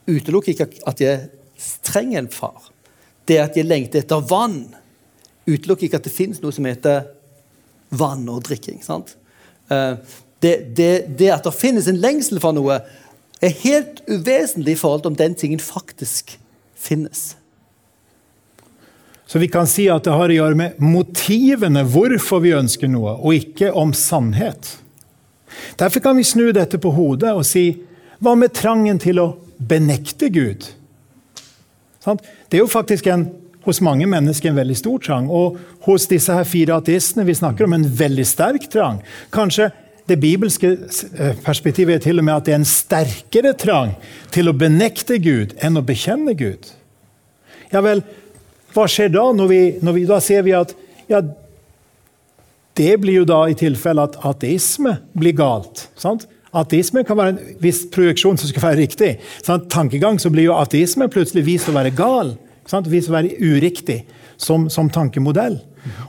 [0.07, 1.30] utelukker ikke at jeg
[1.88, 2.72] trenger en far.
[3.28, 4.65] Det at jeg lengter etter vann,
[5.48, 7.07] utelukker ikke at det finnes noe som heter
[7.95, 8.82] vann og drikking.
[8.84, 9.15] sant?
[9.72, 9.95] Eh,
[10.44, 12.82] det, det, det at det finnes en lengsel for noe,
[13.41, 16.36] er helt uvesentlig i forhold til om den tingen faktisk
[16.76, 17.36] finnes.
[19.28, 23.18] Så vi kan si at det har å gjøre med motivene hvorfor vi ønsker noe,
[23.19, 24.78] og ikke om sannhet.
[25.80, 27.69] Derfor kan vi snu dette på hodet og si
[28.24, 30.65] hva med trangen til å benekte Gud?
[32.07, 33.28] Det er jo faktisk en,
[33.68, 35.28] hos mange mennesker en veldig stor trang.
[35.30, 35.57] Og
[35.88, 39.02] hos disse her fire ateistene vi snakker om en veldig sterk trang.
[39.34, 39.69] Kanskje
[40.07, 43.98] det bibelske eh, perspektivet er til og med at det er en sterkere trang
[44.32, 46.69] til å benekte Gud enn å bekjenne Gud.
[47.74, 48.06] Ja vel,
[48.72, 49.26] hva skjer da?
[49.36, 50.72] Når vi, når vi, da ser vi at
[51.11, 51.19] ja,
[52.78, 55.88] det blir jo da i tilfelle at ateisme blir galt.
[55.99, 56.28] Sant?
[56.58, 59.16] Ateisme kan være en viss projeksjon som skal være riktig.
[59.45, 59.68] Sant?
[59.74, 62.36] Tankegang så blir jo ateisme plutselig vist å være gal.
[62.70, 62.90] Sant?
[62.91, 64.04] Vist å være uriktig
[64.40, 65.60] som, som tankemodell.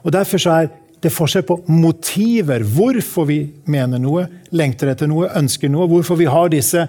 [0.03, 0.71] Og Derfor så er
[1.03, 5.87] det forskjell på motiver, hvorfor vi mener noe, lengter etter noe, ønsker noe.
[5.91, 6.89] Hvorfor vi har disse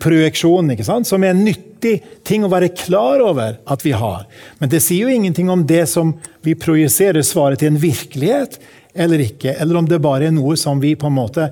[0.00, 1.08] projeksjonene, ikke sant?
[1.08, 4.26] som er en nyttig ting å være klar over at vi har.
[4.60, 8.58] Men det sier jo ingenting om det som vi projiserer, svaret til en virkelighet
[8.94, 9.54] eller ikke.
[9.54, 11.50] Eller om det bare er noe som vi på en måte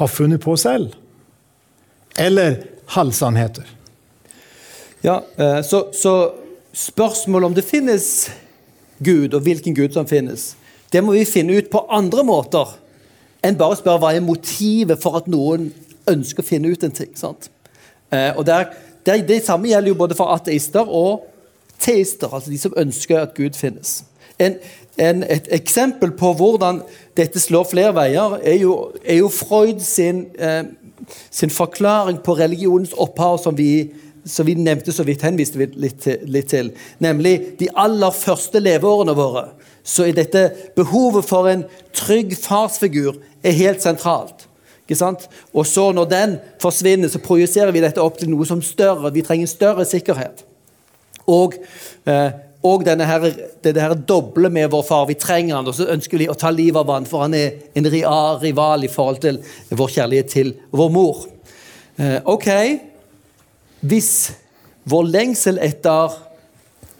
[0.00, 0.94] har funnet på selv.
[2.18, 2.62] Eller
[2.96, 3.66] halvsannheter.
[5.00, 6.14] Ja, eh, så, så
[6.72, 8.30] spørsmålet om det finnes
[8.98, 10.54] Gud, og hvilken Gud som finnes,
[10.92, 12.76] det må vi finne ut på andre måter
[13.46, 15.70] enn bare å spørre hva er motivet for at noen
[16.10, 17.12] ønsker å finne ut en ting.
[17.16, 17.48] sant?
[18.12, 18.74] Eh, og der,
[19.06, 21.26] der, Det samme gjelder jo både for ateister og
[21.80, 24.02] teister, altså de som ønsker at Gud finnes.
[24.40, 24.58] En,
[24.98, 26.82] en, et eksempel på hvordan
[27.16, 30.64] dette slår flere veier, er jo, er jo Freud sin, eh,
[31.30, 33.90] sin, forklaring på religionens opphav, som vi,
[34.24, 36.72] som vi nevnte så vidt, henviste litt litt til.
[36.98, 39.48] Nemlig de aller første leveårene våre.
[39.84, 41.64] Så er dette behovet for en
[41.96, 44.46] trygg farsfigur er helt sentralt.
[45.54, 49.12] Og så når den forsvinner, så projiserer vi dette opp til noe som større.
[49.14, 50.44] Vi trenger større sikkerhet.
[51.30, 51.54] Og
[52.10, 53.24] eh, og denne her,
[53.64, 55.06] det, her doble med vår far.
[55.08, 57.56] Vi trenger han, og så ønsker vi å ta livet av han, for han er
[57.78, 59.38] en rival i forhold til
[59.72, 61.22] vår kjærlighet til vår mor.
[61.96, 62.48] Eh, ok,
[63.80, 64.10] hvis
[64.92, 66.18] vår lengsel etter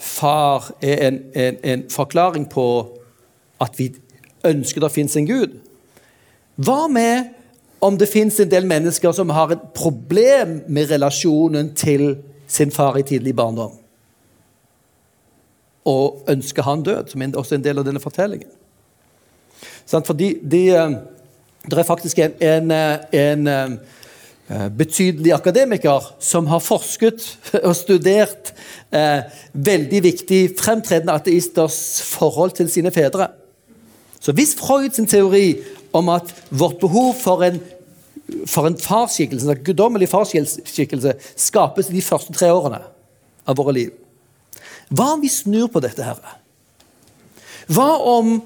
[0.01, 2.65] far er en, en, en forklaring på
[3.61, 3.91] at vi
[4.49, 5.59] ønsker det fins en Gud,
[6.61, 7.37] hva med
[7.85, 12.15] om det fins en del mennesker som har et problem med relasjonen til
[12.49, 13.80] sin far i tidlig barndom?
[15.89, 18.51] Og ønsker han død, som er også en del av denne fortellingen.
[19.91, 20.91] Fordi de, eh,
[21.71, 22.99] det er faktisk en, en, eh,
[23.31, 28.53] en, eh, betydelig akademiker som har forsket og studert
[28.93, 33.29] eh, veldig viktig fremtredende ateisters forhold til sine fedre.
[34.21, 35.59] Så hvis Freud sin teori
[35.93, 37.61] om at vårt behov for en,
[38.47, 42.85] for en farsskikkelse, en guddommelig farsskikkelse skapes i de første tre årene
[43.47, 43.91] av våre liv
[44.91, 46.03] hva om vi snur på dette?
[46.03, 46.19] her?
[47.71, 48.39] Hva om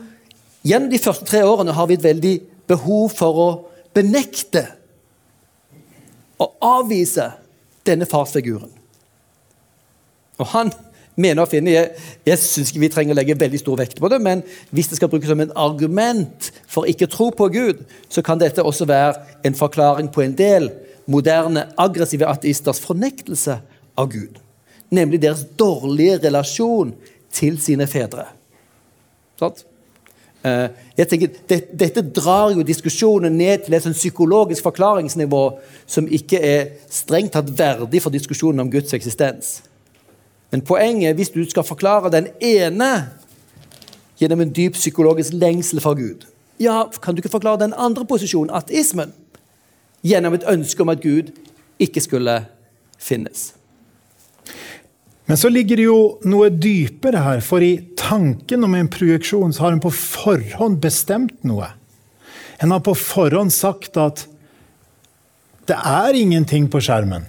[0.64, 2.34] gjennom de første tre årene har vi et veldig
[2.68, 3.48] behov for å
[3.96, 4.66] benekte
[6.40, 7.30] og avvise
[7.88, 8.68] denne farsfiguren?
[10.36, 10.72] Og han
[11.14, 11.92] mener å finne Jeg,
[12.26, 14.42] jeg syns ikke vi trenger å legge veldig stor vekt på det, men
[14.74, 18.64] hvis det skal brukes som en argument for ikke tro på Gud, så kan dette
[18.64, 20.72] også være en forklaring på en del
[21.08, 23.60] moderne, aggressive ateisters fornektelse
[23.96, 24.43] av Gud
[24.94, 26.94] nemlig deres dårlige relasjon
[27.34, 28.28] til sine fedre.
[29.40, 29.56] Sånn?
[30.44, 35.44] Jeg tenker, det, Dette drar jo diskusjonen ned til et sånn psykologisk forklaringsnivå
[35.88, 39.62] som ikke er strengt tatt verdig for diskusjonen om Guds eksistens.
[40.52, 42.90] Men poenget hvis du skal forklare den ene
[44.20, 46.28] gjennom en dyp psykologisk lengsel for Gud,
[46.60, 49.16] ja, kan du ikke forklare den andre posisjonen, ateismen,
[50.04, 51.32] gjennom et ønske om at Gud
[51.82, 52.36] ikke skulle
[53.00, 53.54] finnes?
[55.24, 55.98] Men så ligger det jo
[56.28, 61.38] noe dypere her, for i tanken om en projeksjon så har en på forhånd bestemt
[61.48, 61.70] noe.
[62.60, 64.26] En har på forhånd sagt at
[65.64, 67.24] det er ingenting på skjermen.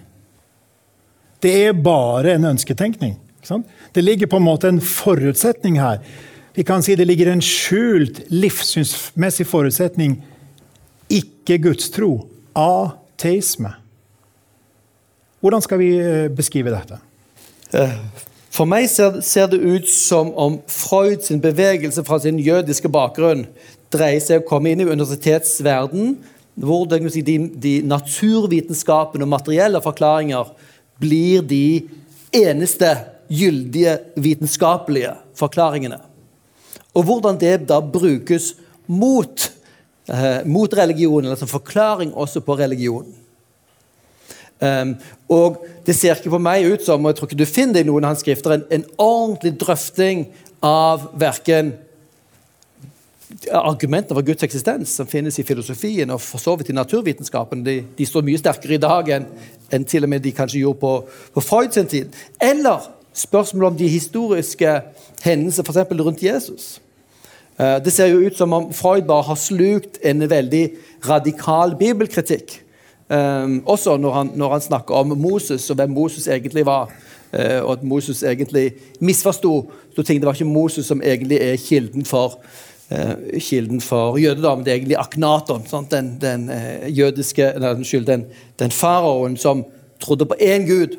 [1.39, 3.15] Det er bare en ønsketenkning.
[3.93, 6.01] Det ligger på en måte en forutsetning her.
[6.55, 10.17] Vi kan si det ligger en skjult livssynsmessig forutsetning.
[11.11, 12.27] Ikke gudstro.
[12.55, 13.73] Ateisme.
[15.39, 16.97] hvordan skal vi eh, beskrive dette?
[18.55, 23.43] For meg ser, det ut som om Freud sin bevegelse fra sin jødiske bakgrunn
[23.91, 26.15] dreier seg om å komme inn i universitetsverden,
[26.55, 30.53] hvor de, de naturvitenskapene og materielle forklaringer
[31.03, 31.83] blir de
[32.35, 32.93] eneste
[33.27, 35.99] gyldige vitenskapelige forklaringene.
[36.95, 38.53] Og hvordan det da brukes
[38.87, 39.51] mot,
[40.07, 43.13] eh, mot religionen, eller som forklaring også på religionen.
[44.63, 44.93] Um,
[45.29, 47.81] og det ser ikke på meg ut som og jeg tror ikke du finner det
[47.83, 50.21] i noen av hans skrifter, en, en ordentlig drøfting
[50.63, 51.73] av verken
[53.51, 57.65] argumenter for Guds eksistens som finnes i filosofien og for så vidt i naturvitenskapen.
[57.65, 59.27] De, de står mye sterkere i dag enn,
[59.75, 60.93] en til og med de kanskje gjorde på,
[61.35, 62.15] på Freud sin tid.
[62.41, 64.75] Eller spørsmål om de historiske
[65.25, 65.95] hendelser, f.eks.
[65.99, 66.67] rundt Jesus.
[67.59, 70.65] Uh, det ser jo ut som om Freud bare har slukt en veldig
[71.09, 72.61] radikal bibelkritikk
[73.09, 76.89] Um, også når han, når han, snakker om Moses og hvem Moses egentlig var.
[77.33, 79.71] Uh, og at Moses egentlig misforsto
[80.05, 80.19] ting.
[80.21, 82.39] Det var ikke Moses som egentlig er kilden for,
[82.91, 84.63] uh, kilden for jødedom.
[84.63, 85.91] Det er egentlig Aknaton, sant?
[85.91, 88.25] den, den uh, jødiske, nei, unnskyld, den,
[88.59, 89.65] den faraoen som
[89.99, 90.97] trodde på én gud.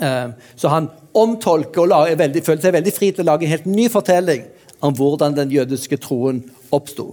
[0.00, 3.52] Ehm, så han omtolker og lager, veldig, føler seg veldig fri til å lage en
[3.52, 4.46] helt ny fortelling
[4.80, 6.40] om hvordan den jødiske troen
[6.72, 7.10] oppsto.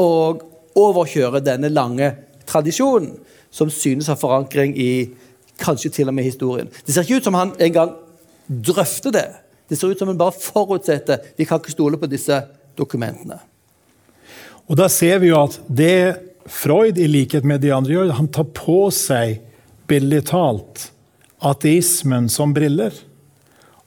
[0.00, 0.42] Og
[0.78, 2.10] overkjører denne lange
[2.50, 3.14] tradisjonen
[3.50, 4.92] som synes å ha forankring i
[5.60, 6.70] kanskje til og med historien.
[6.86, 7.94] Det ser ikke ut som han engang
[8.50, 9.28] drøfter det.
[9.70, 12.42] Det ser ut som han bare forutsetter vi kan ikke stole på disse
[12.78, 13.38] dokumentene.
[14.70, 18.28] Og Da ser vi jo at det Freud, i likhet med de andre, gjør, han
[18.32, 19.38] tar på seg,
[19.86, 20.88] billig talt,
[21.38, 22.94] ateismen som briller.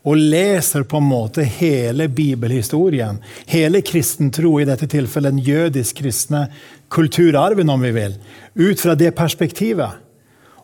[0.03, 3.21] Og leser på en måte hele bibelhistorien.
[3.47, 6.45] Hele kristen tro, i dette tilfellet den jødisk-kristne
[6.93, 8.15] kulturarven, om vi vil,
[8.53, 9.99] ut fra det perspektivet.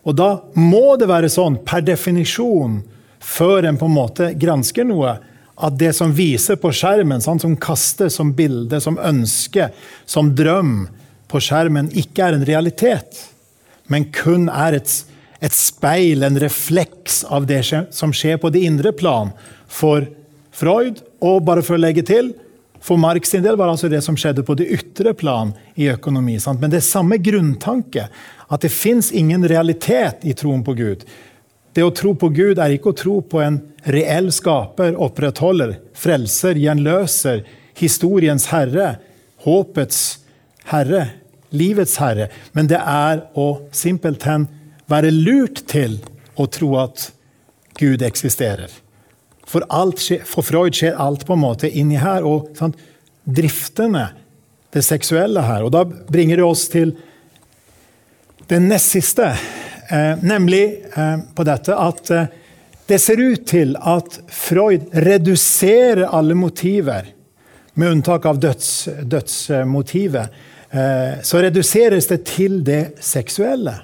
[0.06, 2.80] Og da må det være sånn, per definisjon,
[3.20, 5.18] før en på en måte gransker noe,
[5.60, 9.68] at det som viser på skjermen, sånn, som kastes som bilde, som ønske,
[10.08, 10.86] som drøm
[11.30, 13.26] på skjermen, ikke er en realitet,
[13.92, 14.94] men kun er et,
[15.42, 19.34] et speil, en refleks av det som skjer på det indre plan
[19.68, 20.06] for
[20.54, 21.02] Freud.
[21.20, 22.30] Og bare for å legge til
[22.80, 25.90] for Marx sin del var det altså det som skjedde på det ytre plan i
[25.92, 26.38] økonomi.
[26.40, 26.62] Sant?
[26.62, 28.06] Men det er samme grunntanke,
[28.48, 31.04] at det fins ingen realitet i troen på Gud.
[31.76, 33.60] Det å tro på Gud er ikke å tro på en
[33.92, 37.44] reell skaper, opprettholder, frelser, gjenløser,
[37.78, 38.96] historiens herre,
[39.44, 40.00] håpets
[40.72, 41.04] herre,
[41.54, 42.30] livets herre.
[42.56, 44.48] Men det er å simpelthen
[44.90, 46.00] være lurt til
[46.40, 47.10] å tro at
[47.78, 48.72] Gud eksisterer.
[49.50, 49.66] For,
[49.98, 52.26] skjer, for, Freud skjer alt på en måte inni her.
[52.26, 52.78] og sant,
[53.24, 54.08] Driftene,
[54.70, 55.64] det seksuelle her.
[55.66, 56.94] Og da bringer det oss til
[58.50, 59.32] det nest siste,
[59.90, 60.62] eh, nemlig
[60.94, 62.30] eh, på dette at eh,
[62.90, 67.12] det ser ut til at Freud reduserer alle motiver,
[67.78, 70.40] med unntak av døds, dødsmotivet.
[70.70, 73.76] Eh, så reduseres det til det seksuelle.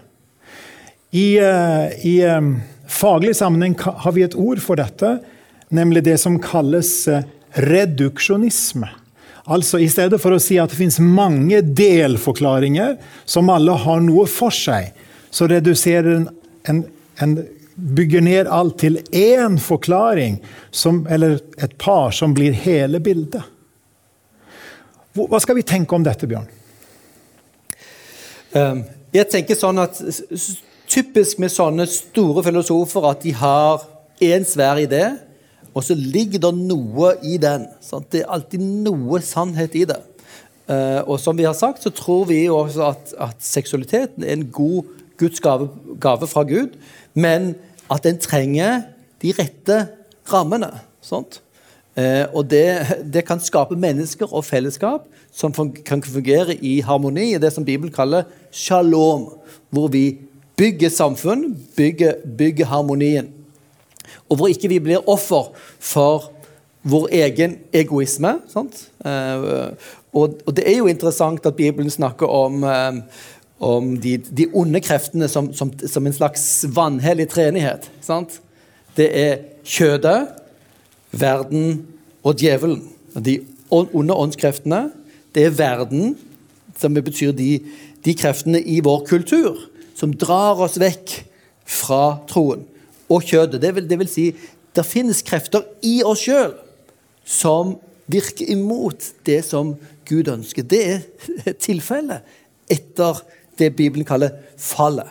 [1.15, 2.51] I, eh, i eh,
[2.91, 5.17] faglig sammenheng har vi et ord for dette
[5.69, 7.25] nemlig det som kalles eh,
[7.57, 8.89] reduksjonisme.
[9.47, 14.27] Altså I stedet for å si at det finnes mange delforklaringer som alle har noe
[14.31, 14.91] for seg,
[15.31, 16.27] så reduserer en,
[16.67, 16.83] en,
[17.23, 17.37] en
[17.77, 20.41] bygger ned alt til én forklaring,
[20.71, 23.45] som, eller et par, som blir hele bildet.
[25.17, 26.49] Hva skal vi tenke om dette, Bjørn?
[28.57, 28.83] Ehm,
[29.15, 30.01] jeg tenker sånn at
[30.87, 33.83] Typisk med sånne store filosofer at de har
[34.23, 35.17] én svær idé,
[35.77, 37.67] og så ligger det noe i den.
[37.85, 38.09] Sant?
[38.13, 39.99] Det er alltid noe sannhet i det.
[40.67, 44.49] Uh, og som vi har sagt, så tror vi også at, at seksualiteten er en
[44.51, 44.89] god
[45.21, 45.69] Guds gave,
[46.01, 46.75] gave, fra Gud,
[47.15, 47.55] men
[47.93, 48.83] at den trenger
[49.23, 49.79] de rette
[50.33, 50.73] rammene.
[51.13, 52.65] Uh, og det,
[53.13, 55.53] det, kan skape mennesker og fellesskap som
[55.87, 59.29] kan fungere i harmoni, i det som Bibelen kaller shalom,
[59.71, 60.19] hvor vi
[60.57, 63.36] bygger samfunn, bygger, bygger harmonien
[64.29, 66.31] og hvor ikke vi blir offer for
[66.87, 68.37] vår egen egoisme.
[68.55, 69.75] Uh,
[70.17, 72.99] og, det er jo interessant at Bibelen snakker om, uh,
[73.61, 77.91] om de, de, onde kreftene som, som, som, en slags vanhellig treenighet.
[78.97, 80.29] Det er kjødet,
[81.11, 81.87] verden
[82.23, 82.83] og djevelen.
[83.17, 83.41] De
[83.71, 84.91] onde åndskreftene.
[85.35, 86.15] Det er verden,
[86.79, 87.59] som betyr de,
[88.05, 89.57] de kreftene i vår kultur
[89.97, 91.13] som drar oss vekk
[91.67, 92.65] fra troen
[93.09, 93.61] og kjødet.
[93.63, 94.31] Det vil, det vil si,
[94.77, 96.55] det finnes krefter i oss sjøl
[97.27, 97.77] som
[98.11, 99.75] virker imot det som
[100.07, 100.67] Gud ønsker.
[100.67, 102.27] Det er tilfellet
[102.71, 103.23] etter
[103.59, 105.09] det Bibelen kaller fallet.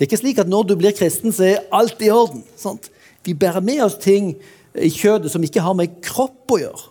[0.00, 2.44] Det er ikke slik at når du blir kristen, så er alt i orden.
[2.56, 2.88] Sant?
[3.26, 4.32] Vi bærer med oss ting
[4.72, 6.86] i kjødet som ikke har med kropp å gjøre,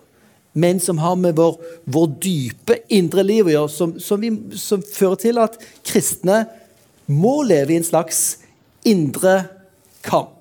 [0.60, 1.56] men som har med vår,
[1.90, 5.58] vår dype indre liv å gjøre, som, som, vi, som fører til at
[5.88, 6.44] kristne
[7.10, 8.44] må leve i en slags
[8.86, 9.40] indre
[10.06, 10.39] kamp.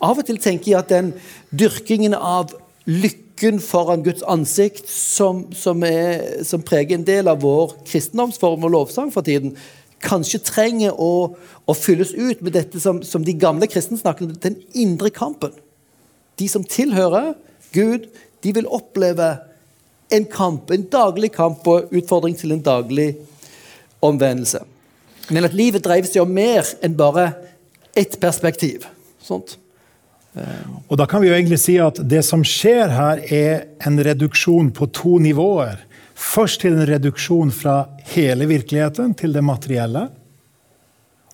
[0.00, 1.12] Av og til tenker jeg at den
[1.52, 2.54] dyrkingen av
[2.88, 8.74] lykken foran Guds ansikt, som, som, er, som preger en del av vår kristendomsform og
[8.76, 9.54] lovsang for tiden,
[10.00, 11.36] kanskje trenger å,
[11.68, 15.52] å fylles ut med dette som, som de gamle kristne snakker om, den indre kampen.
[16.40, 17.34] De som tilhører
[17.76, 18.08] Gud,
[18.40, 19.34] de vil oppleve
[20.10, 23.12] en kamp, en daglig kamp og utfordring til en daglig
[24.02, 24.64] omvendelse.
[25.30, 27.28] Men at livet dreier seg om mer enn bare
[27.94, 28.88] ett perspektiv.
[29.22, 29.59] Sånt.
[30.34, 34.70] Og da kan vi jo egentlig si at det som skjer her, er en reduksjon
[34.74, 35.80] på to nivåer.
[36.14, 37.82] Først til en reduksjon fra
[38.12, 40.06] hele virkeligheten til det materielle.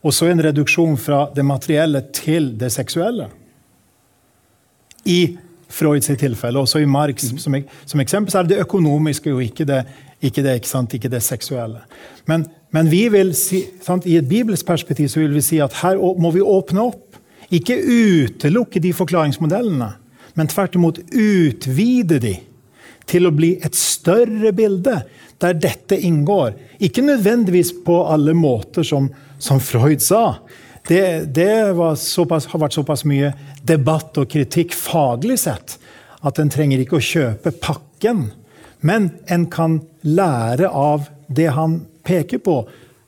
[0.07, 3.29] Og så en reduksjon fra det materielle til det seksuelle.
[5.05, 5.37] I
[5.69, 7.57] Freuds tilfelle, også i Marx som,
[7.87, 9.81] som, eksempel, så er det økonomiske og ikke det,
[10.23, 11.83] ikke det, ikke sant, ikke det seksuelle.
[12.31, 15.75] Men, men vi vil si, sant, i et bibelsk perspektiv så vil vi si at
[15.83, 17.06] her må vi åpne opp
[17.55, 19.93] ikke utelukke de forklaringsmodellene,
[20.37, 22.35] men tvert imot utvide de
[23.07, 24.99] til å bli et større bilde
[25.43, 26.57] der dette inngår.
[26.83, 29.09] Ikke nødvendigvis på alle måter som,
[29.39, 30.39] som Freud sa.
[30.87, 33.33] Det, det såpass, har vært såpass mye
[33.67, 35.79] debatt og kritikk faglig sett
[36.27, 38.29] at en trenger ikke å kjøpe pakken.
[38.87, 42.61] Men en kan lære av det han peker på,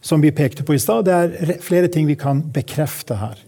[0.03, 1.07] som vi pekte på i stad.
[1.07, 3.48] Det er flere ting vi kan bekrefte her.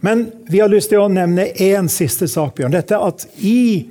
[0.00, 2.74] Men vi har lyst til å nevne én siste sak, Bjørn.
[2.74, 3.88] Dette at i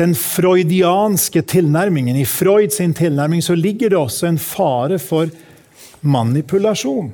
[0.00, 5.32] den freudianske tilnærmingen, i Freud sin tilnærming, så ligger det også en fare for
[6.00, 7.10] manipulasjon.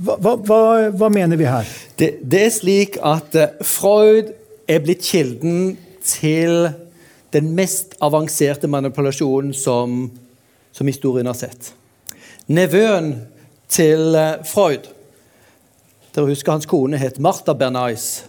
[0.00, 0.60] Hva, hva,
[0.96, 1.68] hva mener vi her?
[2.00, 4.32] Det, det, er slik at eh, Freud
[4.70, 5.74] er blitt kilden
[6.06, 6.70] til
[7.34, 10.06] den mest avanserte manipulasjonen som,
[10.72, 11.74] som historien har sett.
[12.48, 13.12] Nevøen
[13.70, 14.88] til eh, Freud
[16.14, 18.24] dere husker Hans kone het Martha Bernays.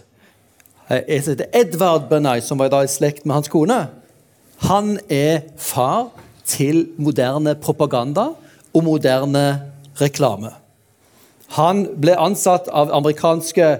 [0.90, 3.78] Jeg heter Edvard Bernays, som var da i slekt med hans kone.
[4.68, 6.10] Han er far
[6.46, 8.32] til moderne propaganda
[8.72, 9.46] og moderne
[10.00, 10.52] reklame.
[11.56, 13.70] Han ble ansatt av amerikanske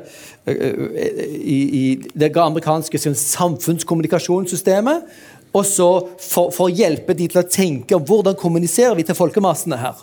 [0.46, 1.84] i, i
[2.18, 5.06] det amerikanske samfunnskommunikasjonssystemet.
[5.52, 9.78] Og så for, for, å hjelpe de til å tenke hvordan kommuniserer vi til folkemassene
[9.80, 10.00] her.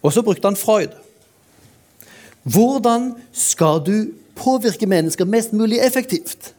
[0.00, 0.96] Og så brukte han Freud.
[2.42, 6.54] Hvordan skal du påvirke mennesker mest mulig effektivt?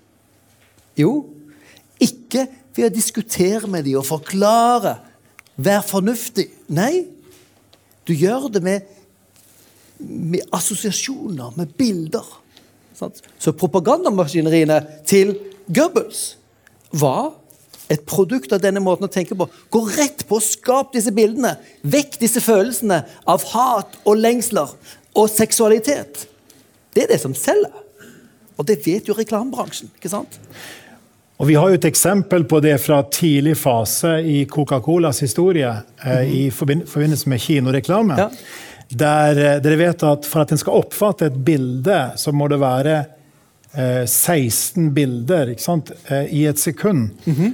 [0.97, 1.25] Jo,
[2.01, 2.45] ikke
[2.75, 4.97] ved å diskutere med dem og forklare,
[5.61, 6.47] være fornuftig.
[6.73, 7.05] Nei,
[8.07, 8.87] du gjør det med,
[9.99, 12.27] med assosiasjoner, med bilder.
[13.41, 14.77] Så propagandamaskineriene
[15.09, 15.33] til
[15.73, 16.35] Goebbels
[16.93, 17.31] var
[17.91, 19.47] et produkt av denne måten å tenke på.
[19.73, 21.57] Gå rett på å skape disse bildene.
[21.81, 24.71] Vekk disse følelsene av hat og lengsler
[25.15, 26.27] og seksualitet.
[26.93, 27.73] Det er det som selger.
[28.57, 29.89] Og det vet jo reklamebransjen.
[29.95, 30.39] ikke sant?
[31.41, 35.69] Og Vi har jo et eksempel på det fra tidlig fase i Coca-Colas historie.
[36.03, 36.23] Eh, mm -hmm.
[36.23, 36.51] I
[36.85, 38.15] forbindelse med kinoreklame.
[38.17, 38.29] Ja.
[38.91, 42.59] Der eh, dere vet at for at en skal oppfatte et bilde, så må det
[42.59, 42.97] være
[43.73, 47.09] eh, 16 bilder eh, i et sekund.
[47.25, 47.53] Mm -hmm.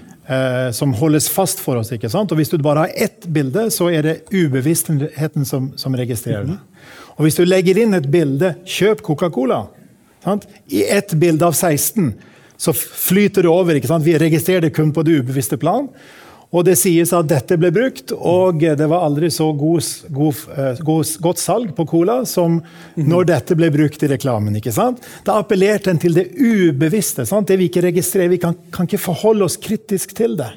[0.72, 1.92] som holdes fast for oss.
[1.92, 2.32] ikke sant?
[2.32, 6.48] Og Hvis du bare har ett bilde, så er det ubevisstheten som, som registrerer det.
[6.48, 6.77] Mm -hmm.
[7.18, 9.66] Og hvis du legger inn et bilde 'kjøp Coca-Cola'
[10.68, 12.14] i ett bilde av 16,
[12.58, 14.00] så flyter det over.
[14.04, 15.88] Vi registrerer det kun på det ubevisste plan.
[16.56, 19.84] Og det sies at dette ble brukt, og det var aldri så god,
[20.16, 22.62] god, eh, god, godt salg på cola som
[22.96, 24.56] når dette ble brukt i reklamen.
[24.56, 25.04] ikke sant?
[25.28, 27.28] Da appellerte en til det ubevisste.
[27.28, 27.52] Sant?
[27.52, 28.32] Det vi ikke registrerer.
[28.32, 30.50] Vi kan, kan, ikke forholde oss kritisk til det.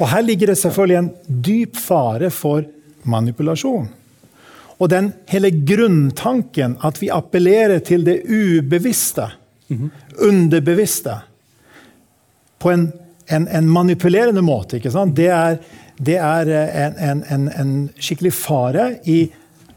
[0.00, 2.64] Og her ligger det selvfølgelig en dyp fare for
[3.04, 3.99] manipulasjon.
[4.80, 9.30] Og den hele grunntanken at vi appellerer til det ubevisste,
[9.68, 9.90] mm -hmm.
[10.28, 11.20] underbevisste,
[12.58, 12.92] på en,
[13.26, 15.58] en, en, manipulerende måte, det er,
[15.96, 17.24] det er eh, en,
[17.60, 19.30] en, skikkelig fare i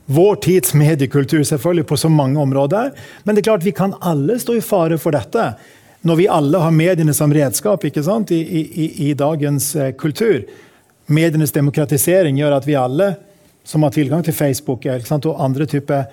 [0.06, 2.92] vår tids mediekultur, selvfølgelig, på så mange områder.
[3.24, 5.54] Men det er klart vi kan alle stå i fare for dette.
[6.02, 8.32] Når vi alle har mediene som redskap ikke sant?
[8.32, 10.44] I, i, i dagens eh, kultur.
[11.06, 13.16] Medienes demokratisering gjør at vi alle
[13.64, 16.04] som har tilgang til Facebook og andre typer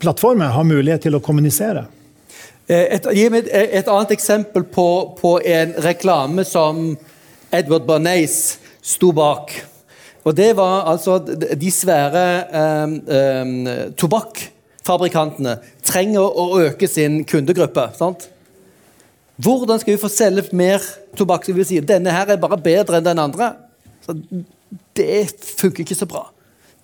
[0.00, 1.86] plattformer, har mulighet til å kommunisere.
[2.70, 4.86] Eh, et, gi meg et, et annet eksempel på,
[5.18, 6.94] på, en reklame som
[7.52, 9.52] Edward Bernays sto bak.
[10.24, 13.54] Og det var altså de svære um, um,
[13.96, 15.56] tobakksfabrikantene
[15.86, 17.88] trenger å øke sin kundegruppe.
[17.96, 18.28] sant?
[19.40, 20.84] Hvordan skal vi få selge mer
[21.16, 21.46] tobakk?
[21.46, 23.54] Skal vi si denne her er bare bedre enn den andre.
[24.04, 24.14] Så
[24.96, 25.24] det
[25.56, 26.26] funker ikke så bra.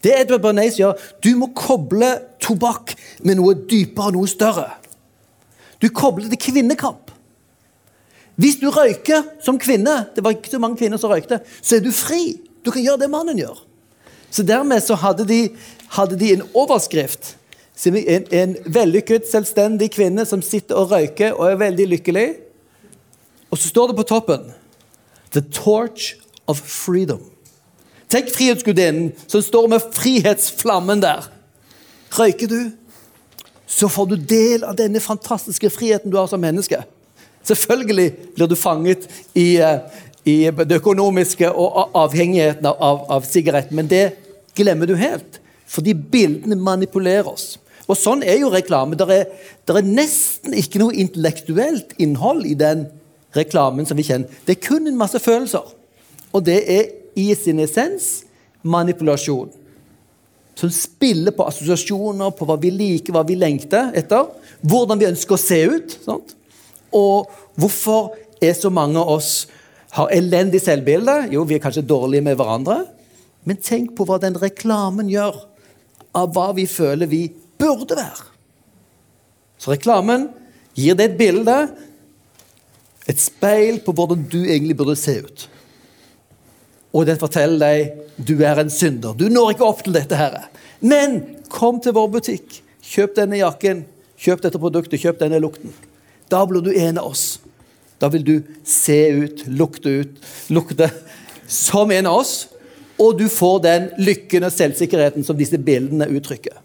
[0.05, 2.09] Det Edward Bernays gjør, du må koble
[2.43, 2.94] tobakk
[3.24, 4.68] med noe dypere, noe større.
[5.82, 7.12] Du kobler det kvinnekamp.
[8.36, 11.85] Hvis du røyker som kvinne, det var ikke så mange kvinner som røykte, så er
[11.85, 12.36] du fri.
[12.64, 13.62] Du kan gjøre det mannen gjør.
[14.31, 15.40] Så dermed så hadde de,
[15.97, 17.36] hadde de en overskrift.
[17.86, 22.27] En, en vellykket, selvstendig kvinne som sitter og røyker og er veldig lykkelig.
[23.52, 24.52] Og så står det på toppen
[25.32, 26.14] The torch
[26.47, 27.35] of freedom.
[28.09, 31.27] Tenk frihetsgudinnen som står med frihetsflammen der.
[32.15, 32.61] Røyker du,
[33.66, 36.78] så får du del av denne fantastiske friheten du har som menneske.
[37.47, 39.78] Selvfølgelig blir du fanget i, eh,
[40.24, 44.12] i det økonomiske og avhengigheten av, av, av sigaretten, men det
[44.55, 45.41] glemmer du helt.
[45.66, 47.57] Fordi bildene manipulerer oss.
[47.87, 48.99] Og sånn er jo reklame.
[48.99, 49.27] Det er,
[49.66, 52.87] der er nesten ikke noe intellektuelt innhold i den
[53.37, 54.31] reklamen som vi kjenner.
[54.47, 55.66] Det er kun en masse følelser.
[56.35, 58.26] Og det er i sin essens
[58.66, 59.51] manipulasjon.
[60.56, 64.28] Som spiller på assosiasjoner, på hva vi liker, hva vi lengter etter.
[64.64, 65.98] Hvordan vi ønsker å se ut.
[66.05, 66.36] Sant?
[66.97, 67.28] Og
[67.60, 69.32] hvorfor er så mange av oss
[69.97, 71.26] har elendig selvbilde?
[71.34, 72.78] Jo, vi er kanskje dårlige med hverandre.
[73.47, 75.36] Men tenk på hva den reklamen gjør
[76.16, 77.26] av hva vi føler vi
[77.60, 78.24] burde være.
[79.60, 80.28] Så reklamen
[80.76, 81.56] gir deg et bilde,
[83.06, 85.47] et speil på hvordan du egentlig burde se ut.
[86.97, 89.12] Og den forteller deg du er en synder.
[89.12, 90.16] Du når ikke opp til dette.
[90.16, 90.48] her.
[90.81, 91.20] Men
[91.52, 92.62] kom til vår butikk.
[92.86, 93.85] Kjøp denne jakken,
[94.16, 95.74] kjøp dette produktet, kjøp denne lukten.
[96.31, 97.39] Da blir du en av oss.
[98.01, 100.20] Da vil du se ut, lukte ut,
[100.52, 100.90] lukte
[101.48, 102.35] som en av oss.
[102.98, 106.62] Og du får den lykken og selvsikkerheten som disse bildene uttrykker.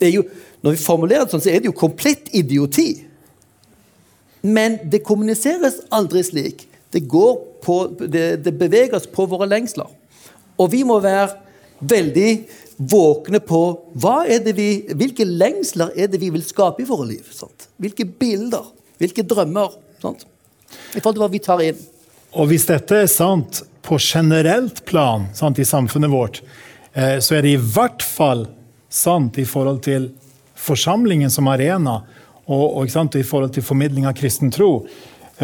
[0.00, 0.24] Er jo,
[0.62, 3.04] når vi formulerer det sånn, så er det jo komplett idioti.
[4.44, 6.66] Men det kommuniseres aldri slik.
[6.92, 9.88] Det, går på, det, det beveges på våre lengsler.
[10.60, 11.32] Og vi må være
[11.84, 12.30] veldig
[12.76, 13.62] våkne på
[13.94, 17.26] vi, hvilke lengsler er det vi vil skape i våre liv.
[17.32, 17.68] Sant?
[17.82, 18.66] Hvilke bilder,
[19.02, 19.76] hvilke drømmer.
[20.02, 20.26] Sant?
[20.94, 21.80] I forhold til hva vi tar inn.
[22.34, 26.42] Og hvis dette er sant på generelt plan sant, i samfunnet vårt,
[26.94, 28.48] eh, så er det i hvert fall
[28.90, 30.10] sant i forhold til
[30.58, 32.00] forsamlingen som arena,
[32.44, 34.84] og, og sant, i forhold til formidling av kristen tro.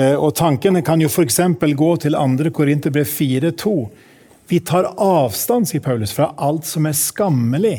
[0.01, 1.41] Eh, og tankene kan jo f.eks.
[1.77, 2.51] gå til 2.
[2.57, 3.75] Korinterbrev 4,2.
[4.51, 7.77] Vi tar avstand, sier Paulus, fra alt som er skammelig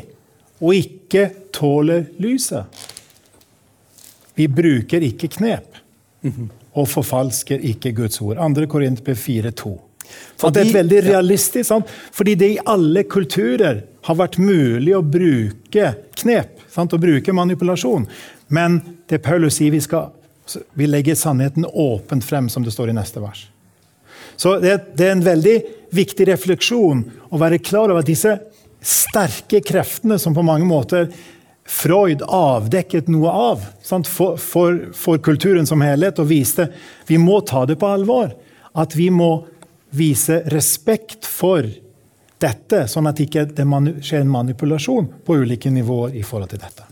[0.62, 1.26] og ikke
[1.56, 2.66] tåler lyset.
[4.38, 5.80] Vi bruker ikke knep
[6.72, 8.40] og forfalsker ikke Guds ord.
[8.40, 8.68] 2.
[8.72, 9.74] Korinterbrev 4,2.
[10.42, 11.92] Fordi, det er veldig realistisk, sant?
[12.12, 15.92] Fordi det i alle kulturer har vært mulig å bruke
[16.22, 16.94] knep, sant?
[16.94, 18.08] å bruke manipulasjon.
[18.52, 18.80] Men
[19.12, 20.10] det Paulus sier, vi, skal,
[20.74, 23.48] vi legger sannheten åpent frem, som det står i neste vers.
[24.36, 25.58] Så det, er en veldig
[25.94, 28.38] viktig refleksjon å være klar over at disse
[28.82, 31.12] sterke kreftene som på mange måter
[31.72, 33.62] Freud avdekket noe av?
[33.86, 36.72] For, for, for kulturen som helhet og viste
[37.08, 38.34] vi må ta det på alvor.
[38.74, 39.46] At vi må
[39.92, 41.68] vise respekt for
[42.42, 43.46] dette, sånn at det ikke
[44.02, 46.88] skjer en manipulasjon på ulike nivåer i forhold til dette.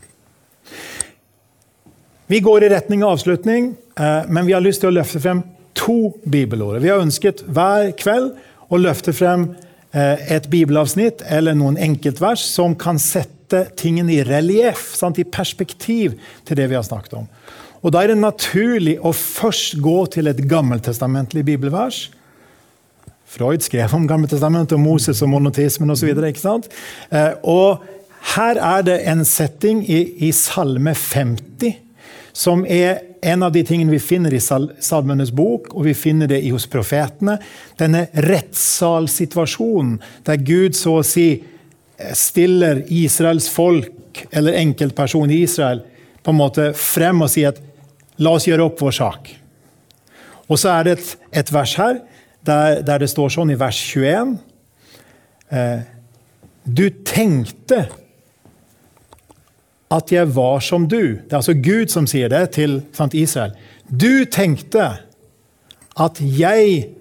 [2.30, 5.40] Vi går i retning av avslutning, eh, men vi har lyst til å løfte frem
[5.74, 6.84] to bibelord.
[6.84, 8.36] Vi har ønsket hver kveld
[8.70, 9.48] å løfte frem
[9.90, 16.62] eh, et bibelavsnitt eller noen enkeltvers som kan sette tingene i relieff, i perspektiv til
[16.62, 17.26] det vi har snakket om.
[17.82, 22.12] Og Da er det naturlig å først gå til et gammeltestamentlig bibelvers.
[23.26, 26.14] Freud skrev om Gammeltestamentet, og Moses og monotismen osv.
[26.14, 27.82] Eh, og
[28.38, 31.89] her er det en setting i, i Salme 50
[32.40, 36.40] som er en av de tingene vi finner i Salmenes bok, og vi finner det
[36.46, 37.36] hos profetene.
[37.80, 39.98] Denne rettssalsituasjonen
[40.28, 41.28] der Gud så å si
[42.16, 45.84] stiller Israels folk, eller enkeltperson i Israel,
[46.24, 47.60] på en måte frem og sier at
[48.24, 49.34] la oss gjøre opp vår sak.
[50.48, 51.12] Og så er det et,
[51.44, 52.00] et vers her
[52.48, 54.38] der, der, det står sånn i vers 21
[55.52, 55.82] eh,
[56.64, 57.84] Du tenkte
[59.90, 61.18] at jeg var som du.
[61.18, 63.56] Det er altså Gud som sier det til sant, Israel.
[63.90, 64.86] Du tenkte
[66.00, 66.92] at jeg,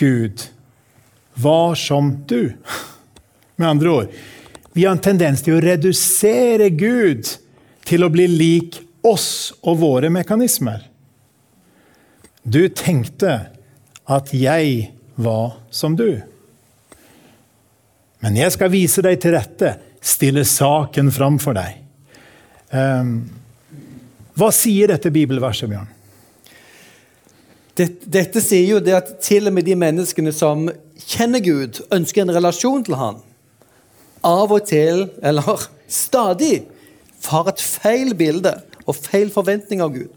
[0.00, 0.46] Gud,
[1.36, 2.52] var som du.
[3.60, 4.14] Med andre ord,
[4.72, 7.28] vi har en tendens til å redusere Gud
[7.84, 10.86] til å bli lik oss og våre mekanismer.
[12.42, 13.34] Du tenkte
[14.10, 16.22] at jeg var som du.
[18.20, 21.79] Men jeg skal vise deg til rette, stille saken fram for deg.
[22.70, 23.14] Ehm,
[24.38, 25.96] hva sier dette bibelverset, Bjørn?
[27.80, 30.66] Dette, sier jo det at til og med de menneskene som
[31.00, 33.20] kjenner Gud, ønsker en relasjon til Han,
[34.26, 36.66] av og til, eller stadig,
[37.30, 38.52] har et feil bilde
[38.86, 40.10] og feil forventning av Gud.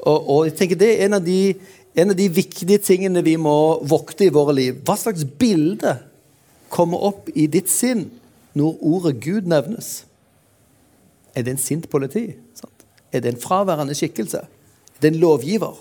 [0.00, 1.54] Og, og jeg tenker Det er en av, de,
[1.98, 4.78] en av de viktige tingene vi må vokte i våre liv.
[4.86, 5.96] Hva slags bilde
[6.70, 8.06] kommer opp i ditt sinn
[8.58, 10.04] når ordet Gud nevnes?
[11.34, 12.30] Er det en sint politi?
[12.58, 12.86] Sant?
[13.12, 14.44] Er det en fraværende skikkelse?
[14.44, 15.78] Er det en lovgiver?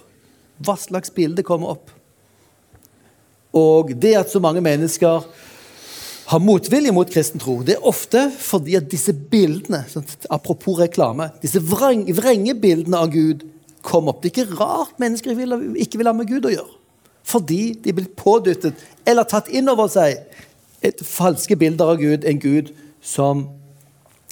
[0.60, 1.94] Hva slags bilde kommer opp?
[3.56, 5.26] Og det at så mange mennesker
[6.30, 11.32] har motvilje mot kristen tro, det er ofte fordi at disse bildene sant, Apropos reklame.
[11.42, 13.48] Disse vreng, vrenge bildene av Gud
[13.82, 14.22] kom opp.
[14.22, 16.76] Det er ikke rart mennesker vil, ikke vil ha med Gud å gjøre.
[17.30, 18.78] Fordi de blir pådyttet
[19.10, 20.20] eller tatt inn over seg
[20.86, 22.72] et falske bilder av Gud, en Gud
[23.02, 23.48] som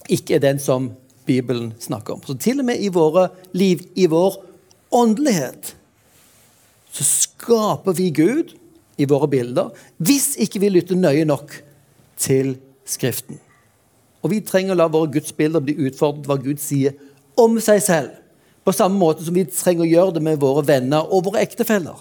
[0.08, 0.92] ikke er den som
[1.28, 2.22] Bibelen snakker om.
[2.24, 4.40] Så til og med i våre liv, i vår
[4.94, 5.74] åndelighet,
[6.92, 8.54] så skaper vi Gud
[8.98, 9.68] i våre bilder
[10.02, 11.52] hvis ikke vi lytter nøye nok
[12.18, 12.56] til
[12.88, 13.36] Skriften.
[14.24, 16.96] Og vi trenger å la våre gudsbilder bli utfordret hva Gud sier
[17.38, 18.14] om seg selv.
[18.64, 22.00] På samme måte som vi trenger å gjøre det med våre venner og våre ektefeller.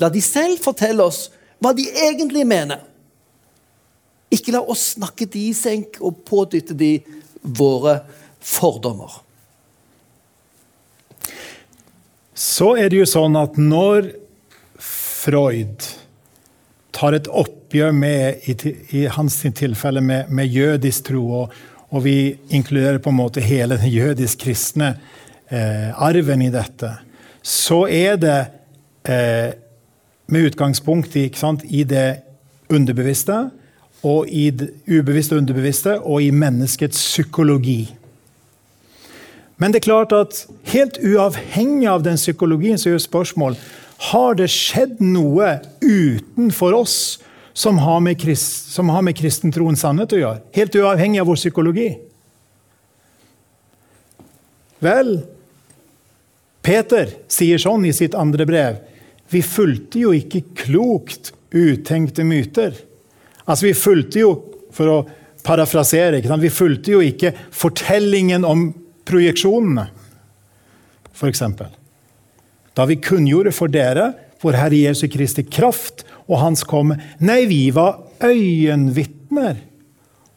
[0.00, 1.26] La de selv fortelle oss
[1.62, 2.80] hva de egentlig mener.
[4.32, 6.96] Ikke la oss snakke de i senk og pådytte de
[7.42, 8.00] våre
[8.42, 9.20] fordommer.
[12.34, 14.10] Så er det jo sånn at når
[14.82, 15.84] Freud
[16.92, 21.54] tar et oppgjør med, i, i hans tilfelle med, med jødisk tro, og,
[21.90, 24.94] og, vi inkluderer på en måte hele den jødisk-kristne
[25.48, 26.90] eh, arven i dette,
[27.42, 28.38] så er det
[29.08, 29.54] eh,
[30.32, 32.22] med utgangspunkt i, sant, i det
[32.72, 33.38] underbevisste,
[34.02, 37.92] og i det ubevisste underbevisste, og i menneskets psykologi.
[39.62, 40.40] Men det er klart at
[40.72, 43.58] helt uavhengig av den psykologien som gjør spørsmål
[44.08, 46.96] har det skjedd noe utenfor oss
[47.54, 49.14] som har med, krist, som har med
[49.78, 50.42] sannhet å gjøre?
[50.56, 51.86] Helt uavhengig av vår psykologi?
[54.82, 55.12] Vel,
[56.66, 58.82] Peter sier sånn i sitt andre brev.
[59.30, 62.74] Vi fulgte jo ikke klokt uttenkte myter.
[63.46, 64.34] Altså, vi fulgte jo,
[64.74, 65.00] for å
[65.46, 68.72] parafrasere, vi fulgte jo ikke fortellingen om
[69.08, 69.88] projeksjonene,
[71.12, 71.42] f.eks.
[72.72, 74.12] Da vi kunngjorde for dere
[74.42, 76.96] vår Herre Jesu Kristi kraft og Hans komme.
[77.22, 79.60] Nei, vi var øyenvitner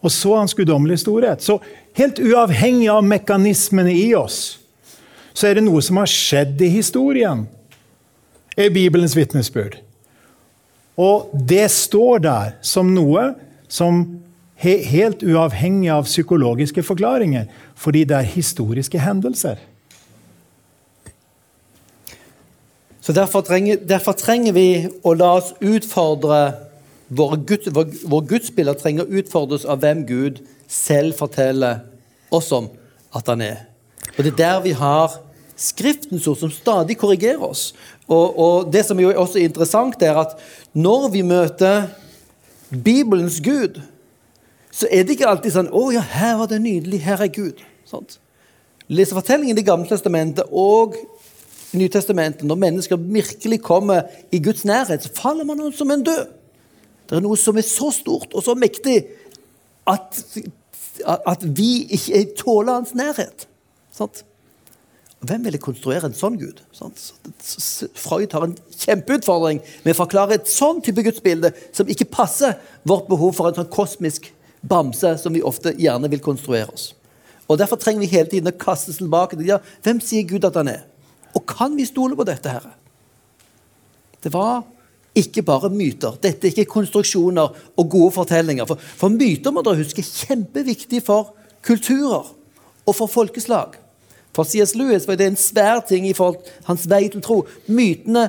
[0.06, 1.42] og så Hans guddommelige storhet.
[1.42, 1.58] Så
[1.98, 4.60] helt uavhengig av mekanismene i oss,
[5.34, 7.48] så er det noe som har skjedd i historien,
[8.56, 9.80] er Bibelens vitnesbyrd.
[11.02, 13.34] Og det står der som noe
[13.68, 14.06] som
[14.64, 19.60] helt uavhengig av psykologiske forklaringer, fordi det er historiske hendelser.
[23.02, 26.40] Så derfor trenger, derfor trenger, vi å la oss utfordre
[27.14, 30.42] våre Gud, vår, vår gudsbilder trenger å utfordres av hvem Gud
[30.72, 31.84] selv forteller
[32.34, 32.72] oss om
[33.14, 33.60] at han er.
[34.16, 35.22] Og Det er der vi har
[35.56, 37.70] Skriftens ord, som stadig korrigerer oss.
[38.12, 40.34] Og, og Det som jo også er interessant, er at
[40.76, 41.86] når vi møter
[42.84, 43.80] Bibelens Gud,
[44.76, 47.00] så er det ikke alltid sånn 'Å ja, her var det nydelig.
[47.02, 48.20] Her er Gud.' Sånt.
[48.90, 50.96] Leser fortellingen i gamle testamentet og
[51.76, 56.28] Nytestamentet, når mennesker virkelig kommer i Guds nærhet, så faller man som en død.
[57.10, 59.02] Det er noe som er så stort og så mektig
[59.88, 60.22] at,
[61.06, 63.48] at vi ikke tåler hans nærhet.
[63.94, 64.24] Sånt.
[65.26, 66.62] Hvem ville konstruere en sånn Gud?
[67.98, 73.10] Freud har en kjempeutfordring med å forklare et sånn type gudsbilde som ikke passer vårt
[73.10, 74.30] behov for en sånn kosmisk
[74.70, 76.94] bamse som vi ofte gjerne vil konstruere oss.
[77.48, 80.58] Og Derfor trenger vi hele tiden å kaste tilbake til ja, hvem sier Gud at
[80.58, 80.86] han er.
[81.36, 82.50] Og kan vi stole på dette?
[82.50, 82.74] Herre?
[84.24, 84.64] Det var
[85.16, 86.18] ikke bare myter.
[86.22, 88.68] Dette er ikke konstruksjoner og gode fortellinger.
[88.68, 91.36] For, for myter må dere huske er kjempeviktig for
[91.66, 92.32] kulturer
[92.86, 93.78] og for folkeslag.
[94.36, 94.74] For C.S.
[94.76, 97.44] Lewis var det en svær ting i forhold hans vei til tro.
[97.72, 98.28] Mytene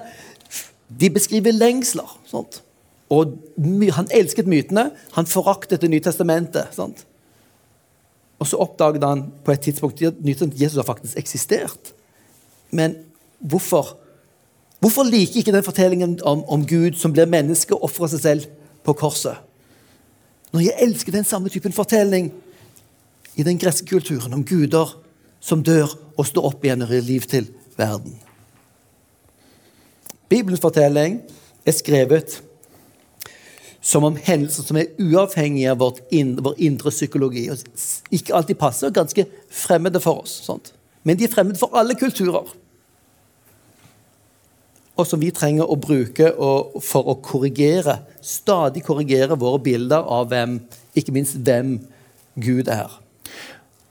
[0.87, 2.13] de beskriver lengsler.
[2.31, 2.61] Sånt.
[3.11, 3.37] Og
[3.95, 4.91] han elsket mytene.
[5.15, 6.75] Han foraktet Det nye testamentet.
[6.75, 7.07] Sant?
[8.39, 11.95] Og så oppdaget han på et tidspunkt at Jesus har faktisk eksistert.
[12.71, 12.97] Men
[13.39, 13.97] hvorfor?
[14.81, 18.45] Hvorfor liker ikke den fortellingen om, om Gud som blir menneske og ofrer seg selv
[18.85, 19.37] på korset?
[20.53, 22.33] Når jeg elsker den samme typen fortelling
[23.37, 24.97] i den greske kulturen om guder
[25.41, 28.17] som dør og står opp igjen og gir liv til verden.
[30.29, 31.21] Bibelens fortelling
[31.67, 32.41] er skrevet
[33.87, 37.47] som om hendelser som er uavhengige av inn, vår indre psykologi.
[37.51, 37.63] og
[38.11, 40.41] ikke alltid passer, og ganske fremmede for oss.
[40.47, 40.73] Sånt.
[41.07, 42.51] Men de er fremmede for alle kulturer.
[44.97, 50.33] Og som vi trenger å bruke og, for å korrigere, stadig korrigere våre bilder av
[50.33, 50.59] hvem,
[50.97, 51.77] ikke minst hvem
[52.43, 52.91] Gud er.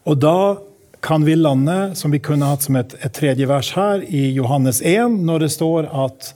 [0.04, 0.58] Og da
[1.00, 4.82] kan vi lande, som vi kunne hatt som et, et tredje vers her, i Johannes
[4.82, 6.34] 1, når det står at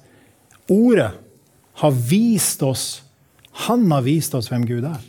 [0.70, 1.11] ordet
[1.82, 3.03] har vist oss
[3.67, 5.01] Han har vist oss hvem Gud er.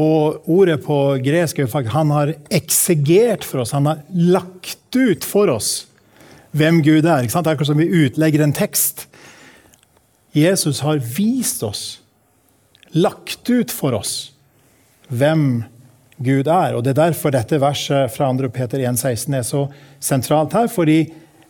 [0.00, 5.26] Og ordet på gresk er faktisk Han har eksegert for oss, han har lagt ut
[5.26, 5.86] for oss
[6.56, 7.26] hvem Gud er.
[7.26, 9.06] Det er akkurat som vi utlegger en tekst.
[10.34, 12.00] Jesus har vist oss,
[12.90, 14.32] lagt ut for oss,
[15.08, 15.64] hvem
[16.18, 16.74] Gud er.
[16.74, 18.50] Og Det er derfor dette verset fra 2.
[18.54, 19.66] Peter 1,16 er så
[20.00, 20.66] sentralt her.
[20.70, 21.00] Fordi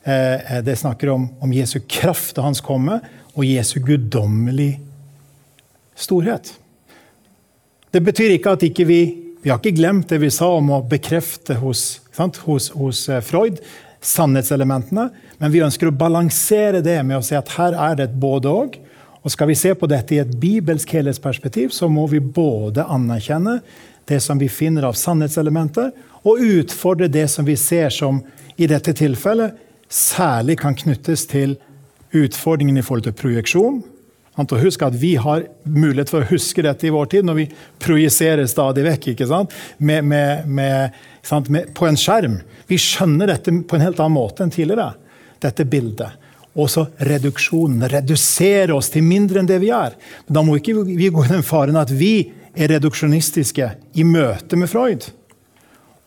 [0.04, 3.00] eh, det snakker om, om Jesu kraft da hans komme,
[3.34, 4.78] og Jesu guddommelig
[6.00, 6.54] storhet.
[7.90, 9.02] Det betyr ikke at ikke vi
[9.40, 12.02] Vi har ikke glemt det vi sa om å bekrefte hos,
[12.44, 13.56] hos, hos eh, Freud
[14.00, 15.06] sannhetselementene,
[15.38, 18.78] men vi ønsker å balansere det med å si at her er det et både-og.
[19.20, 23.58] Og skal vi se på dette i et bibelsk helhetsperspektiv, så må vi både anerkjenne
[24.08, 25.92] det som vi finner av sannhetselementer,
[26.24, 28.22] og utfordre det som vi ser som
[28.60, 29.56] i dette tilfellet
[29.90, 31.56] særlig kan knyttes til
[32.16, 33.80] utfordringen i forhold til projeksjon.
[34.40, 34.54] Sant?
[34.56, 37.46] Og husk at Vi har mulighet for å huske dette i vår tid når vi
[37.82, 39.12] projiserer stadig vekk.
[39.12, 39.52] ikke sant?
[39.76, 41.50] Med, med, med, sant?
[41.52, 42.40] med, på en skjerm.
[42.66, 44.94] Vi skjønner dette på en helt annen måte enn tidligere.
[45.40, 46.16] Dette bildet.
[46.56, 47.84] Og så reduksjonen.
[47.92, 49.98] Redusere oss til mindre enn det vi er.
[50.26, 54.56] Men da må ikke vi gå i den faren at vi er reduksjonistiske i møte
[54.56, 55.04] med Freud.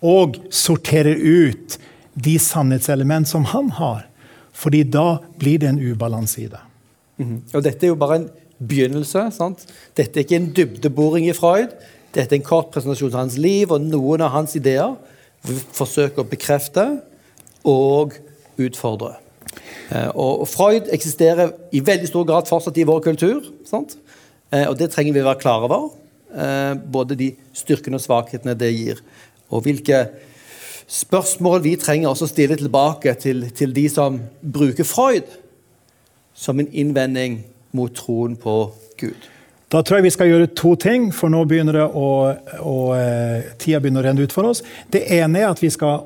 [0.01, 1.77] Og sorterer ut
[2.17, 4.07] de sannhetselement som han har.
[4.53, 6.65] Fordi da blir det en ubalanse i det.
[7.53, 8.29] Og dette er jo bare en
[8.67, 9.31] begynnelse.
[9.35, 9.65] sant?
[9.97, 11.73] Dette er ikke en dybdeboring i Freud.
[12.13, 14.95] Dette er en kort presentasjon av hans liv og noen av hans ideer.
[15.43, 17.01] Vi forsøker å bekrefte
[17.65, 18.13] og
[18.57, 19.15] utfordre.
[19.91, 23.41] Eh, Og Freud eksisterer i veldig stor grad fortsatt i vår kultur.
[23.65, 23.97] sant?
[24.51, 25.89] Eh, Og det trenger vi å være klar over.
[26.35, 29.01] Eh, Både de styrkene og svakhetene det gir.
[29.51, 30.09] Og hvilke
[30.87, 35.23] spørsmål vi trenger også å stille tilbake til, til de som bruker Freud
[36.33, 39.29] som en innvending mot troen på Gud.
[39.73, 42.09] Da tror jeg vi skal gjøre to ting, for nå begynner det å,
[42.61, 44.61] å, eh, tida begynner å renne ut for oss.
[44.93, 46.03] Det ene er at vi skal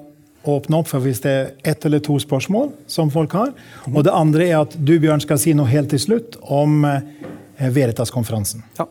[0.47, 3.51] åpne opp for hvis det er ett eller to spørsmål som folk har.
[3.91, 7.67] Og det andre er at du, Bjørn, skal si noe helt til slutt om eh,
[7.75, 8.63] Veritas-konferansen.
[8.79, 8.87] Ja.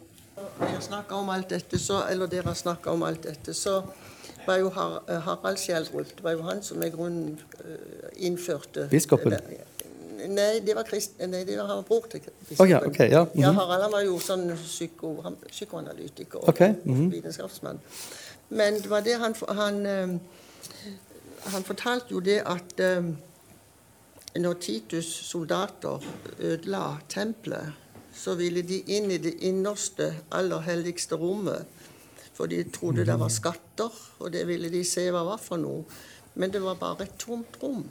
[1.17, 3.79] Om alt dette, så, eller dere har snakket om alt dette, så
[4.45, 7.39] var jo eh, Harald Schjelderup Det var jo han som i grunnen
[8.21, 9.39] innførte Biskopen?
[10.29, 12.63] Nei, det var, Christ, nei, det var han bror til biskopen.
[12.65, 13.41] Oh, ja, okay, ja, mhm.
[13.43, 17.11] ja, Harald han var jo sånn psyko, han, psykoanalytiker og Ok, mhm.
[17.13, 17.81] vitenskapsmann.
[18.49, 20.19] Men det var det han Han, eh,
[21.53, 23.17] han fortalte jo det at um,
[24.39, 26.03] når Titus' soldater
[26.39, 27.73] ødela tempelet,
[28.15, 31.65] så ville de inn i det innerste, aller helligste rommet.
[32.37, 35.85] For de trodde det var skatter, og det ville de se hva var for noe.
[36.35, 37.87] Men det var bare et tomt rom.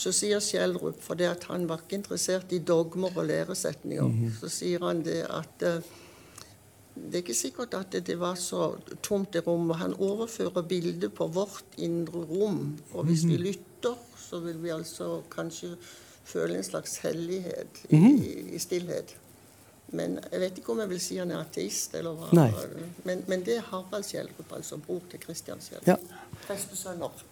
[0.00, 4.48] Så sier Schjelderup, for det at han var ikke interessert i dogmer og læresetninger, så
[4.48, 5.90] sier han det at eh,
[7.00, 9.76] det er ikke sikkert at det, det var så tomt det rommet.
[9.80, 12.78] Han overfører bildet på vårt indre rom.
[12.92, 15.74] Og hvis vi lytter, så vil vi altså kanskje
[16.24, 18.00] føle en slags hellighet i,
[18.54, 19.16] i stillhet.
[19.96, 22.28] Men jeg vet ikke om jeg vil si han er ateist, eller hva.
[22.36, 22.50] Nei.
[23.08, 26.04] Men, men det er Harald Schjelderup, altså bror til Kristian Schjelderup.
[26.12, 26.36] Ja.
[26.44, 27.24] Prestesønner.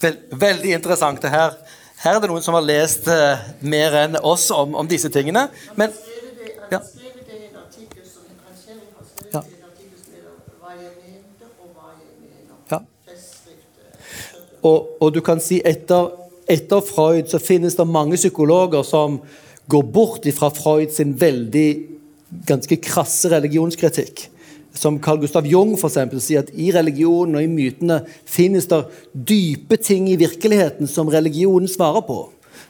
[0.00, 1.20] Vel, veldig interessant.
[1.22, 1.58] det Her
[1.98, 5.48] Her er det noen som har lest eh, mer enn oss om, om disse tingene.
[5.78, 5.94] Men
[6.70, 6.78] Ja.
[9.32, 9.42] Ja.
[12.70, 12.80] Ja.
[14.62, 16.12] Og, og du kan si etter,
[16.46, 19.18] etter Freud så finnes det mange psykologer som
[19.66, 21.68] går bort fra Freud sin veldig
[22.48, 24.28] ganske krasse religionskritikk.
[24.78, 28.84] Som Carl Gustav Jung for eksempel, sier at i religionen og i mytene finnes det
[29.12, 32.20] dype ting i virkeligheten som religionen svarer på.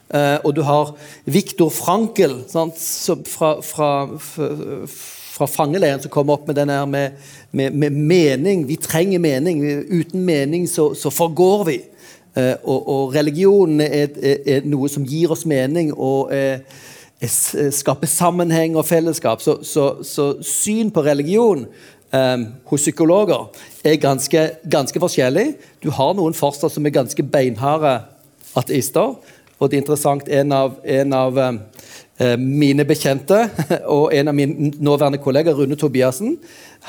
[0.09, 0.95] Eh, og du har
[1.29, 2.81] Viktor Frankel sant,
[3.29, 4.97] fra, fra, f-
[5.37, 7.19] fra fangeleiren som kommer opp med den med,
[7.53, 8.65] med, med mening.
[8.71, 9.61] Vi trenger mening.
[9.93, 11.79] Uten mening så, så forgår vi.
[12.35, 16.65] Eh, og, og religionen er, er, er noe som gir oss mening og eh,
[17.21, 19.45] skape sammenheng og fellesskap.
[19.45, 21.67] Så, så, så syn på religion
[22.13, 23.49] eh, hos psykologer
[23.85, 25.49] er ganske, ganske forskjellig.
[25.83, 27.99] Du har noen fortsatt som er ganske beinharde
[28.59, 29.17] ateister.
[29.59, 33.41] Og det er interessant, en av, en av eh, mine bekjente
[33.97, 36.37] og en av mine nåværende kollegaer, Rune Tobiassen,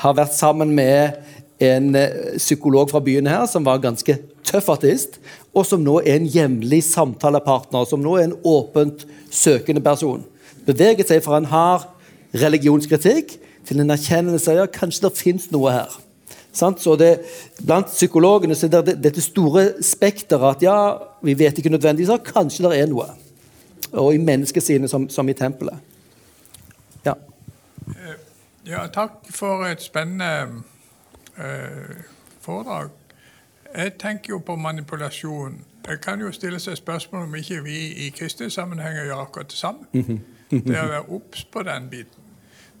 [0.02, 1.18] har vært sammen med
[1.60, 4.16] en eh, psykolog fra byen her som var ganske
[4.46, 5.18] tøff ateist,
[5.54, 10.22] og som nå er en hjemlig samtalepartner, som nå er en åpent søkende person.
[10.66, 11.88] Beveget seg fra en hard
[12.38, 13.34] religionskritikk
[13.70, 15.98] til en erkjennelse av ja, kanskje det fins noe her.
[16.52, 17.10] Så det,
[17.62, 20.78] Blant psykologene så er det dette store spekteret at ja,
[21.22, 23.06] vi vet ikke nødvendigvis, at kanskje det er noe.
[23.92, 25.78] Og i menneskesynet som, som i tempelet.
[27.06, 27.14] Ja.
[28.66, 30.62] Ja, takk for et spennende
[31.38, 32.02] eh,
[32.40, 32.90] foredrag.
[33.76, 35.60] Jeg tenker jo på manipulasjon.
[35.88, 39.58] Jeg kan jo stille seg spørsmål om ikke vi i kristne sammenhenger gjør akkurat det
[39.58, 39.86] samme.
[40.50, 42.19] Det å være obs på den biten.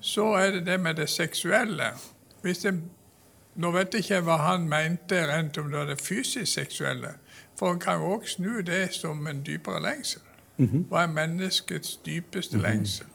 [0.00, 1.90] Så er det det med det seksuelle.
[2.44, 2.90] En
[3.60, 7.08] nå vet jeg ikke hva han mente rent om det, det fysisk seksuelle.
[7.58, 10.22] For han kan òg snu det som en dypere lengsel.
[10.60, 13.06] Hva er menneskets dypeste lengsel?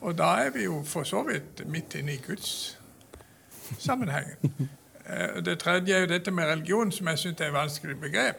[0.00, 2.78] Og da er vi jo for så vidt midt inne i Guds
[3.78, 4.36] sammenhengen.
[5.06, 8.36] Eh, Det tredje er jo dette med religion, som jeg syns er et vanskelig begrep.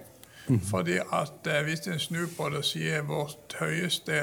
[0.70, 4.22] Fordi at eh, hvis en snur på det og sier vårt høyeste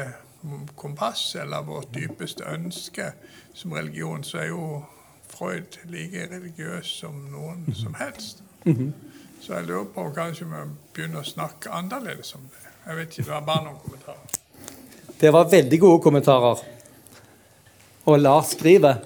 [0.76, 3.12] kompass, eller vårt dypeste ønske
[3.54, 4.82] som religion, så er jo
[5.30, 8.42] Freud like religiøs som noen som helst.
[9.40, 10.64] Så jeg lurer på kanskje vi
[10.94, 12.66] begynner å snakke annerledes om det.
[12.86, 14.36] Jeg vet ikke, Det var bare noen kommentarer.
[15.20, 16.62] Det var veldig gode kommentarer.
[18.04, 19.02] Og Lars skriver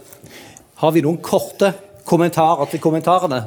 [0.74, 1.72] Har vi noen korte
[2.04, 3.44] kommentarer til kommentarene?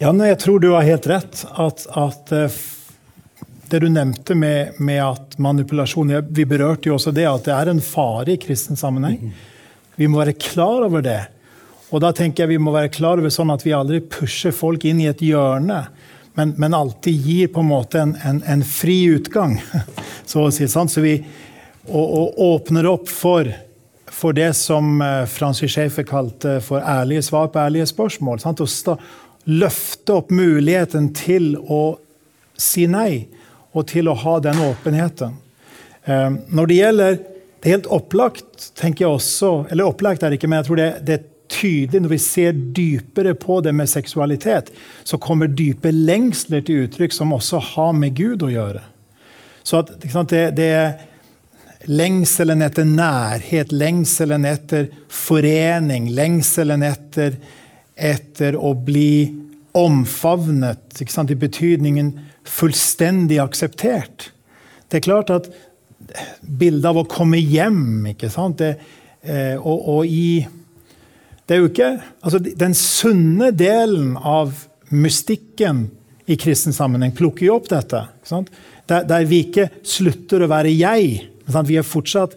[0.00, 1.44] Ja, nei, jeg tror du har helt rett.
[1.56, 2.58] At, at eh,
[3.70, 7.70] det du nevnte med, med at manipulasjon Vi berørte jo også det at det er
[7.70, 9.32] en fare i kristen sammenheng.
[9.96, 11.20] Vi må være klar over det.
[11.90, 14.84] Og da tenker jeg vi må være klar over sånn at vi aldri pusher folk
[14.88, 15.84] inn i et hjørne,
[16.36, 19.56] men, men alltid gir på en måte en, en, en fri utgang.
[20.28, 20.92] Så å si, sant?
[20.92, 21.20] Så vi,
[21.86, 23.48] og, og åpner opp for,
[24.10, 28.42] for det som eh, Francis Schaefer kalte for ærlige svar på ærlige spørsmål.
[28.42, 28.60] Sant?
[28.68, 28.98] Sta,
[29.46, 31.96] løfte opp muligheten til å
[32.58, 33.26] si nei,
[33.76, 35.38] og til å ha den åpenheten.
[36.04, 37.18] Eh, Når det gjelder
[37.62, 40.90] det helt opplagt, tenker jeg også Eller opplagt er det ikke, men jeg tror det,
[41.06, 44.72] det er tydelig når vi ser dypere på det med seksualitet,
[45.06, 48.82] så kommer dype lengsler til uttrykk som også har med Gud å gjøre.
[49.66, 49.92] Så at,
[50.30, 50.90] det, det er
[51.86, 57.38] lengselen etter nærhet, lengselen etter forening, lengselen etter,
[57.94, 59.30] etter å bli
[59.76, 62.12] omfavnet, i betydningen
[62.50, 64.30] fullstendig akseptert.
[64.86, 65.48] Det er klart at
[66.40, 68.76] bildet av å komme hjem, ikke sant, det,
[69.26, 70.46] eh, og, og i
[71.46, 71.90] det er jo ikke
[72.26, 75.86] altså Den sunne delen av mystikken
[76.26, 78.00] i kristen sammenheng plukker jo opp dette.
[78.90, 81.28] Der, der vi ikke slutter å være jeg.
[81.46, 82.34] Vi er fortsatt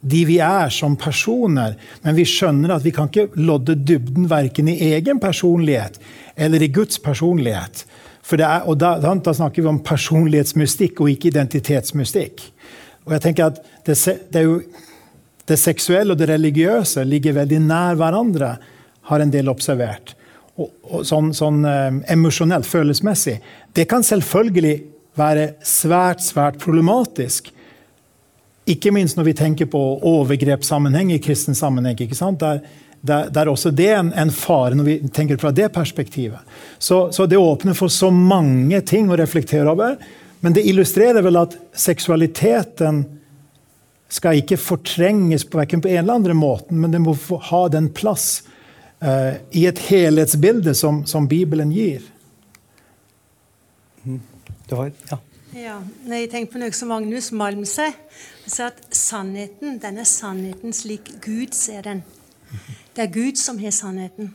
[0.00, 4.68] de vi er som personer, men vi skjønner at vi kan ikke lodde dybden verken
[4.72, 5.96] i egen personlighet
[6.40, 7.84] eller i Guds personlighet.
[8.38, 12.44] Er, og da, da snakker vi om personlighetsmystikk og ikke identitetsmystikk.
[13.08, 13.96] Og jeg tenker at det,
[14.30, 14.60] det jo
[15.50, 18.54] det seksuelle og det religiøse ligger veldig nær hverandre,
[19.10, 20.14] har en del observert.
[20.60, 23.40] Og, og sånn, sånn eh, emosjonelt, følelsesmessig.
[23.74, 24.76] Det kan selvfølgelig
[25.18, 27.50] være svært, svært problematisk.
[28.70, 31.98] Ikke minst når vi tenker på overgrepssammenheng i kristen sammenheng.
[31.98, 32.44] ikke sant?
[32.44, 32.62] Der,
[33.00, 36.40] der, der også det er en, en fare når vi tenker fra det perspektivet.
[36.78, 39.96] Så, så det åpner for så mange ting å reflektere over.
[40.40, 43.04] Men det illustrerer vel at seksualiteten
[44.10, 47.88] skal ikke fortrenges på på en eller andre måten, men den må få ha den
[47.94, 48.42] plass
[49.04, 52.02] uh, i et helhetsbilde som, som Bibelen gir.
[54.02, 55.18] Det var, ja.
[55.50, 57.94] Ja, når jeg tenker på noe som Magnus Malm sier,
[58.44, 62.02] han sier at sannheten den er sannheten slik Gud ser den.
[62.90, 64.32] Det er Gud som har sannheten.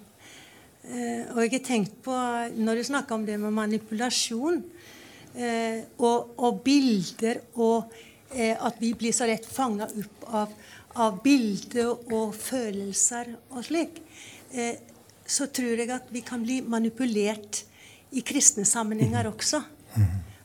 [0.86, 2.15] Eh, og jeg har tenkt på,
[2.56, 4.61] når du snakker om det med manipulasjon
[5.36, 7.91] eh, og, og bilder, og
[8.32, 10.53] eh, at vi blir så rett fanga opp av,
[11.02, 13.99] av bilder og følelser og slik,
[15.26, 17.65] så tror jeg at vi kan bli manipulert
[18.15, 19.60] i kristne sammenhenger også.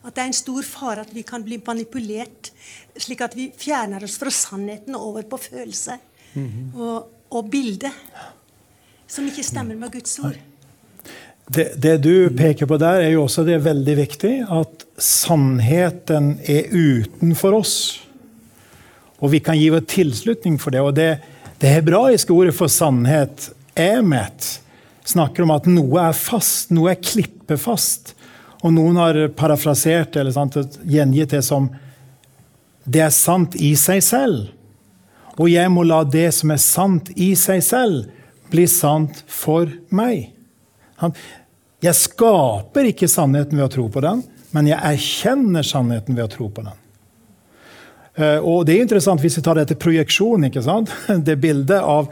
[0.01, 2.51] At det er en stor fare at vi kan bli manipulert,
[2.99, 6.01] slik at vi fjerner oss fra sannheten og over på følelse
[6.75, 7.91] og, og bilde.
[9.11, 10.39] Som ikke stemmer med Guds ord.
[11.51, 16.71] Det, det du peker på der, er jo også det veldig viktig, at sannheten er
[16.71, 17.75] utenfor oss.
[19.19, 20.85] Og vi kan gi vår tilslutning for det.
[20.85, 21.11] Og det,
[21.59, 24.61] det hebraiske ordet for sannhet, emet,
[25.11, 28.15] snakker om at noe er fast, noe er klippefast.
[28.63, 31.71] Og noen har parafrasert eller sant, gjengitt det som
[32.91, 34.49] det er sant i seg selv.
[35.41, 38.11] Og jeg må la det som er sant i seg selv,
[38.53, 40.35] bli sant for meg.
[41.81, 44.23] Jeg skaper ikke sannheten ved å tro på den,
[44.53, 46.77] men jeg erkjenner sannheten ved å tro på den.
[48.21, 50.49] Eh, og det er interessant hvis vi tar det til projeksjon.
[50.51, 50.93] ikke sant?
[51.27, 52.11] Det bildet av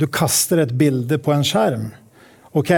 [0.00, 1.90] Du kaster et bilde på en skjerm.
[2.56, 2.72] Ok,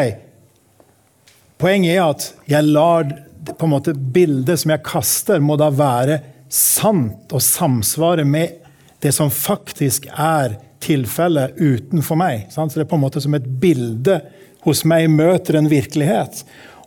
[1.62, 3.06] Poenget er at jeg lar
[3.46, 6.18] på en måte bildet som jeg kaster, må da være
[6.52, 8.61] sant og samsvare med
[9.02, 12.46] det som faktisk er tilfellet utenfor meg.
[12.50, 14.20] Så det er på en måte som et bilde
[14.62, 16.44] hos meg møter en virkelighet.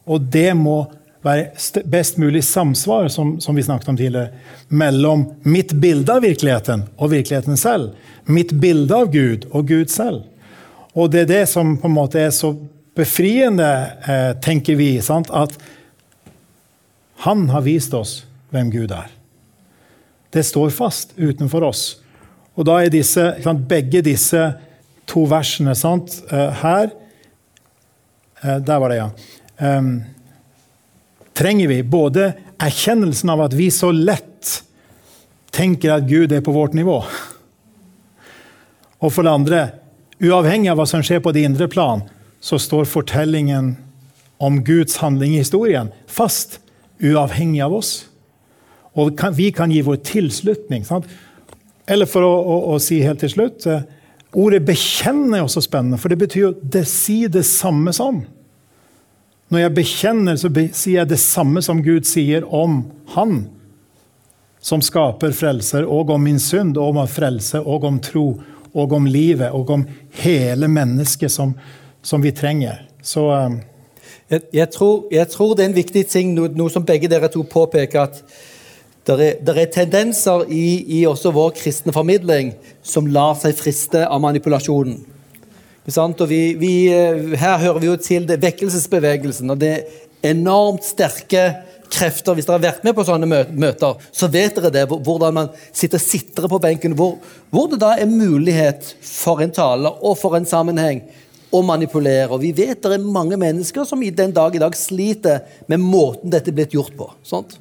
[0.08, 0.86] Og det må
[1.26, 4.30] være best mulig samsvar, som, som, vi snakket om tidligere,
[4.68, 7.96] mellom mitt bilde av virkeligheten og virkeligheten selv.
[8.30, 10.24] Mitt bilde av Gud og Gud selv.
[10.96, 12.54] Og det er det som på en måte er så
[12.96, 13.68] befriende,
[14.08, 15.32] eh, tenker vi, sant?
[15.34, 15.58] at
[17.26, 18.22] han har vist oss
[18.54, 19.10] hvem Gud er.
[20.32, 21.84] Det står fast utenfor oss.
[22.56, 24.42] Og da er disse, sant, begge disse
[25.10, 26.22] to versene sant?
[26.32, 26.90] Eh, her
[28.44, 29.10] eh, Der var det, ja.
[29.56, 30.04] Um,
[31.36, 34.62] trenger vi både erkjennelsen av at vi så lett
[35.56, 36.98] tenker at Gud er på vårt nivå.
[39.00, 39.62] Og for det andre,
[40.20, 42.04] uavhengig av hva som skjer på det indre plan,
[42.44, 43.74] så står fortellingen
[44.44, 46.60] om Guds handling i historien fast,
[47.00, 47.94] uavhengig av oss.
[48.96, 50.86] Og vi kan gi vår tilslutning.
[50.88, 51.08] Sant?
[51.88, 53.86] Eller for å, å, å, si helt til slutt eh,
[54.36, 58.18] Ordet 'bekjenne' er også spennende, for det betyr jo det sier det samme som.
[59.48, 62.82] Når jeg bekjenner, så sier jeg det samme som Gud sier om
[63.14, 63.46] Han,
[64.60, 68.26] som skaper frelser, og om min synd, og om frelse, og om tro,
[68.74, 69.86] og om livet, og om
[70.20, 71.54] hele mennesket som,
[72.02, 72.82] som vi trenger.
[73.02, 73.60] Så um...
[74.30, 77.30] jeg, jeg, tror, jeg, tror, det er en viktig ting, noe, noe som begge dere
[77.32, 78.24] to påpeker, at
[79.06, 84.22] det er, er, tendenser i, i, også vår kristne formidling som lar seg friste av
[84.24, 84.98] manipulasjonen.
[85.86, 91.44] Vi, vi, eh, her hører vi jo til det, vekkelsesbevegelsen, og det er enormt sterke
[91.94, 92.34] krefter.
[92.34, 94.86] Hvis dere har vært med på sånne møter, så vet dere det.
[94.90, 96.96] Hvordan man sitter sitter på benken.
[96.98, 97.20] Hvor,
[97.54, 101.04] hvor, det da er mulighet for en tale og for en sammenheng
[101.54, 102.32] å manipulere.
[102.34, 105.84] Og vi vet det er mange mennesker som i den dag i dag sliter med
[105.84, 107.12] måten dette er blitt gjort på.
[107.22, 107.60] Sant?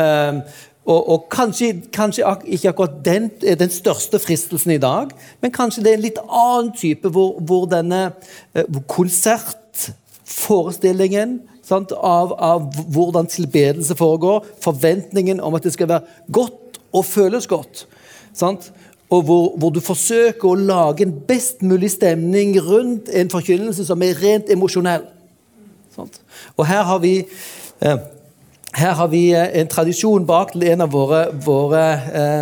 [0.00, 0.40] Um,
[0.88, 5.06] og, og kanskje, kanskje, ikke akkurat den er den største fristelsen i dag,
[5.42, 8.12] men kanskje det er en litt annen type hvor, hvor denne
[8.54, 11.40] hvor konsertforestillingen
[11.70, 17.46] sant, av, av, hvordan tilbedelse foregår, forventningen om at det skal være godt og føles
[17.50, 17.86] godt.
[18.34, 18.72] Sant?
[19.10, 24.02] Og hvor, hvor, du forsøker å lage en best mulig stemning rundt en forkynnelse som
[24.06, 25.04] er rent emosjonell.
[26.56, 27.98] Og her har vi eh,
[28.72, 31.82] her har vi eh, en tradisjon bak til en av våre, våre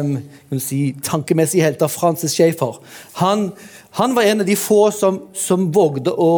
[0.03, 0.15] um,
[0.61, 2.81] si, tankemessige helter, Francis Schaefer.
[3.23, 3.49] Han,
[3.97, 6.33] han, var en av de få som, som vågde å,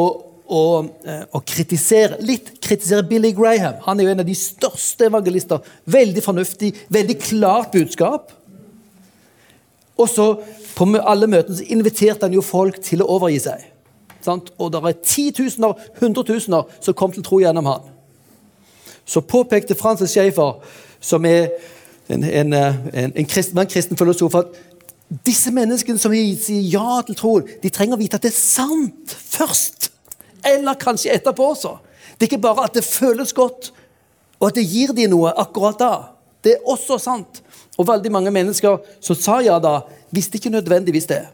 [0.47, 0.62] å,
[1.03, 3.81] eh, å, kritisere litt kritisere Billy Graham.
[3.89, 5.67] Han er jo en av de største evangelister.
[5.91, 8.35] Veldig fornuftig, veldig klart budskap.
[10.01, 10.33] Og så
[10.71, 13.65] På alle møtene så inviterte han jo folk til å overgi seg.
[14.25, 14.47] Sant?
[14.57, 17.89] Og det er titusener, hundretusener som kom til tro gjennom han
[19.11, 20.61] så påpekte Francis Schaefer,
[21.03, 21.49] som er
[22.11, 24.61] en, en, en, en kristen, kristen filosof, at
[25.27, 29.15] disse menneskene som sier ja til troen, de trenger å vite at det er sant
[29.35, 29.91] først.
[30.47, 31.74] Eller kanskje etterpå også.
[32.15, 33.73] Det er ikke bare at det føles godt,
[34.39, 35.93] og at det gir dem noe akkurat da.
[36.45, 37.43] Det er også sant.
[37.78, 39.81] Og veldig mange mennesker som sa ja da,
[40.15, 41.24] visste ikke nødvendigvis det.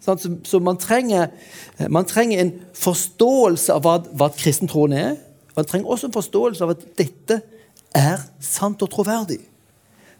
[0.00, 1.28] Så, så man, trenger,
[1.92, 5.18] man, trenger, en forståelse av hva, hva kristentroen er.
[5.56, 7.40] Man trenger også en forståelse av at dette
[7.96, 9.40] er sant og troverdig.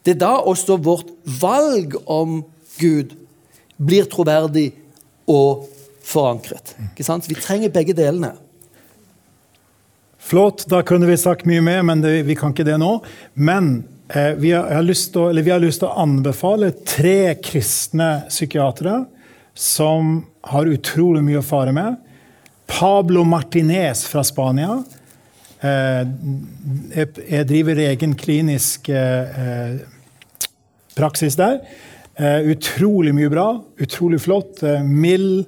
[0.05, 2.40] Det er da også vårt valg om
[2.81, 3.15] Gud
[3.81, 4.70] blir troverdig
[5.31, 5.66] og
[6.05, 6.74] forankret.
[6.97, 8.35] Vi trenger begge delene.
[10.20, 10.66] Flott.
[10.70, 12.93] Da kunne vi sagt mye mer, men det, vi kan ikke det nå.
[13.35, 13.70] Men
[14.09, 19.05] eh, vi, har, lyst til å anbefale tre kristne psykiatere
[19.57, 20.20] som
[20.52, 21.98] har utrolig mye å fare med.
[22.70, 24.78] Pablo Martinez fra Spania
[25.61, 29.81] jeg driver egen klinisk eh,
[30.97, 31.61] praksis der.
[32.16, 33.49] Eh, utrolig mye bra.
[33.81, 34.62] Utrolig flott.
[34.85, 35.45] Mild,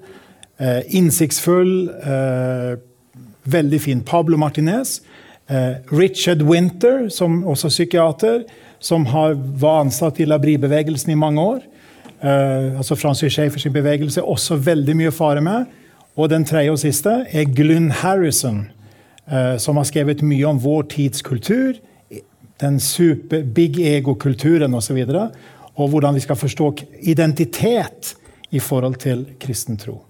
[0.93, 1.91] innsiktsfull.
[3.51, 4.03] Veldig fin.
[4.07, 5.01] Pablo Martinez.
[5.91, 8.45] Richard Winter, som også psykiater,
[8.81, 11.65] som har, var ansatt i Labri-bevegelsen i mange år.
[12.23, 14.23] altså Francis Schaeffers bevegelse.
[14.23, 15.67] Også veldig mye å fare med.
[16.17, 18.82] Og den tredje og siste er Glynn Harrison Eh,
[19.59, 21.77] som har skrevet mye om vår tids kultur,
[22.61, 24.99] den super big ego-kulturen osv.
[25.03, 25.37] Og,
[25.75, 28.15] og hvordan vi skal forstå identitet
[28.51, 30.03] i forhold til kristen tro.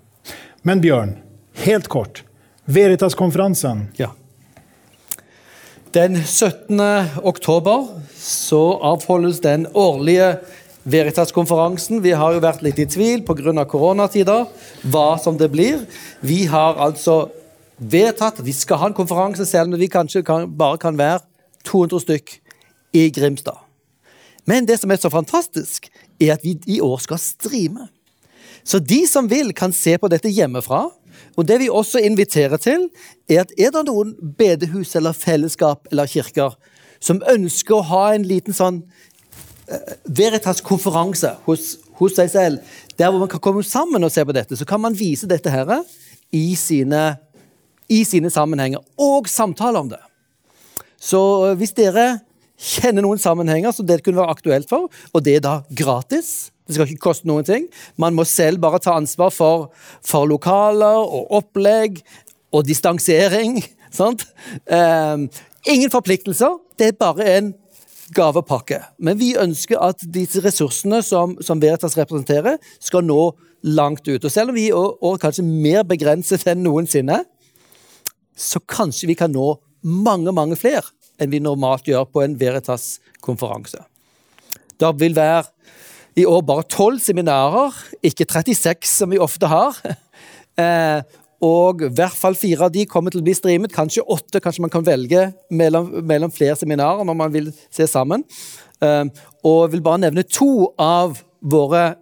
[0.63, 1.17] Men Bjørn,
[1.65, 2.25] helt kort.
[2.65, 3.89] Veritas-konferansen.
[3.99, 4.13] Ja.
[5.93, 6.81] Den 17.
[7.23, 7.87] oktober
[8.17, 10.37] så avholdes den årlige
[10.85, 12.01] Veritas-konferansen.
[12.03, 13.65] Vi har jo vært litt i tvil pga.
[13.65, 14.47] koronatider
[14.83, 15.85] hva som det blir.
[16.21, 17.29] Vi har altså
[17.79, 21.21] vedtatt at vi skal ha en konferanse, selv om vi kanskje kan, bare kan være
[21.69, 22.37] 200 stykk
[22.93, 23.59] i Grimstad.
[24.47, 25.87] Men det som er så fantastisk,
[26.21, 27.89] er at vi i år skal streame.
[28.65, 30.89] Så de som vil, kan se på dette hjemmefra.
[31.37, 32.89] Og det vi også inviterer til,
[33.29, 36.57] er at er det noen bedehus eller fellesskap eller kirker
[37.03, 43.25] som ønsker å ha en liten sånn uh, Veritas-konferanse hos, hos, seg selv, der hvor
[43.25, 45.73] man kan komme sammen og se på dette, så kan man vise dette her
[46.33, 47.03] i sine,
[47.93, 50.01] i sine sammenhenger, og samtale om det.
[51.03, 52.23] Så uh, hvis dere
[52.63, 56.77] kjenner noen sammenhenger som det kunne være aktuelt for, og det er da gratis det
[56.77, 57.65] skal ikke koste noen ting.
[58.01, 59.73] Man må selv bare ta ansvar for,
[60.07, 61.99] for lokaler og opplegg
[62.55, 63.59] og distansering.
[63.99, 64.25] Sant?
[64.71, 65.27] Um,
[65.69, 66.55] ingen forpliktelser.
[66.79, 67.51] Det er bare en
[68.15, 68.79] gavepakke.
[69.03, 73.33] Men vi ønsker at disse ressursene som, som Veritas representerer, skal nå
[73.63, 74.23] langt ut.
[74.23, 77.23] Og selv om vi er kanskje mer begrenset enn noensinne,
[78.37, 80.87] så kanskje vi kan nå mange, mange flere
[81.21, 83.83] enn vi normalt gjør på en Veritas-konferanse.
[84.81, 85.47] Det vil være
[86.19, 89.79] i år bare tolv seminarer, ikke 36 som vi ofte har.
[90.61, 91.01] Eh,
[91.43, 93.73] og i hvert fall fire av de kommer til å bli streamet.
[93.75, 98.27] Kanskje åtte, kanskje man kan velge mellom, mellom flere seminarer når man vil se sammen.
[98.85, 99.09] Eh,
[99.43, 101.95] og jeg vil bare nevne to av våre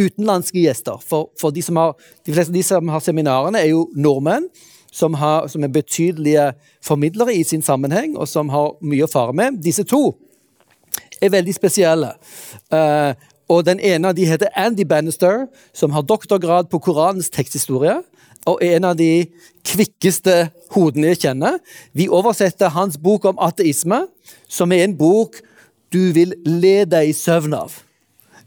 [0.00, 0.98] utenlandske gjester.
[1.04, 1.94] For, for de, har,
[2.24, 4.48] de, fleste av de som har seminarene, er jo nordmenn.
[4.92, 6.50] Som, har, som er betydelige
[6.84, 9.62] formidlere i sin sammenheng, og som har mye å fare med.
[9.64, 10.10] Disse to
[11.16, 12.10] er veldig spesielle.
[12.68, 13.16] Uh,
[13.48, 18.02] og Den ene av de heter Andy Bannister, som har doktorgrad på Koranens teksthistorie.
[18.46, 19.28] Og er en av de
[19.66, 21.60] kvikkeste hodene jeg kjenner.
[21.94, 24.04] Vi oversetter hans bok om ateisme,
[24.48, 25.38] som er en bok
[25.92, 27.76] du vil le deg i søvn av.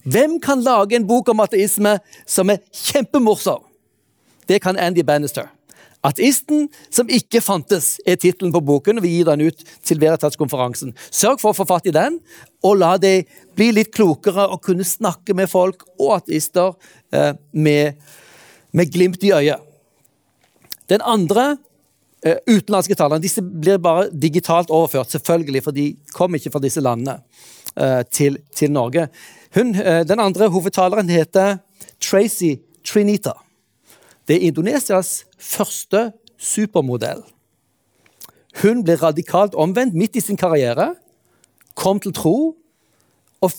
[0.05, 1.95] Hvem kan lage en bok om ateisme
[2.29, 3.63] som er kjempemorsom?
[4.49, 5.47] Det kan Andy Bannister.
[6.05, 8.99] Ateisten som ikke fantes, er tittelen på boken.
[8.99, 10.93] og Vi gir den ut til Veritas-konferansen.
[11.09, 12.19] Sørg for å få fatt i den,
[12.65, 16.73] og la deg bli litt klokere og kunne snakke med folk og ateister
[17.13, 18.01] eh, med,
[18.71, 19.63] med, glimt i øyet.
[20.91, 21.55] Den andre
[22.21, 26.83] eh, utenlandske talerne disse blir bare digitalt overført, selvfølgelig, for de kom ikke fra disse
[26.83, 27.17] landene
[27.77, 29.07] eh, til, til, Norge.
[29.57, 31.57] Hun, eh, den andre hovedtaleren heter
[31.97, 33.39] Tracy Trinita.
[34.27, 37.23] Det er Indonesias første supermodell.
[38.61, 40.93] Hun ble radikalt omvendt midt i sin karriere,
[41.75, 42.55] kom til tro
[43.43, 43.51] og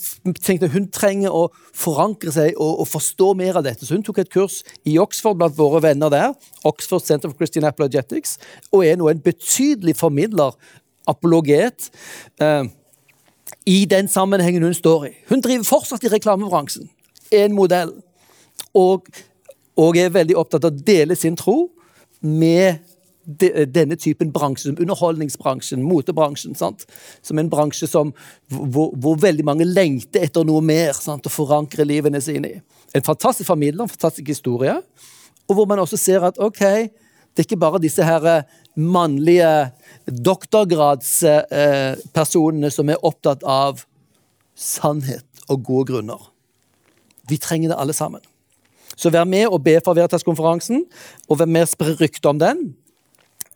[0.43, 3.85] tenkte hun trenger å forankre seg og, og, forstå mer av dette.
[3.85, 6.33] Så hun tok et kurs i Oxford blant våre venner der,
[6.67, 8.35] Oxford Center for Christian Apologetics,
[8.71, 10.57] og er nå en betydelig formidler,
[11.07, 11.91] apologet,
[12.41, 12.67] eh,
[13.67, 15.13] i den sammenhengen hun står i.
[15.29, 16.89] Hun driver fortsatt i reklamebransjen.
[17.31, 17.93] En modell.
[18.75, 19.07] Og
[19.77, 21.67] og er veldig opptatt av å dele sin tro
[22.21, 22.79] med
[23.27, 26.55] de, denne typen bransje, som underholdningsbransjen, motebransjen.
[26.57, 26.85] Sant?
[27.25, 28.13] Som en bransje som,
[28.49, 31.27] hvor, hvor, veldig mange lengter etter noe mer sant?
[31.27, 32.61] å forankre livene sine i.
[32.95, 34.75] En fantastisk familie, en fantastisk historie,
[35.47, 36.61] og hvor man også ser at ok,
[37.37, 38.43] det er ikke bare disse her eh,
[38.79, 39.71] mannlige
[40.07, 43.85] doktorgradspersonene som er opptatt av
[44.57, 46.21] sannhet og gode grunner.
[47.29, 48.21] Vi trenger det alle sammen.
[48.97, 50.83] Så vær med og be for Veritas-konferansen,
[51.29, 52.63] og vær med og spre rykte om den.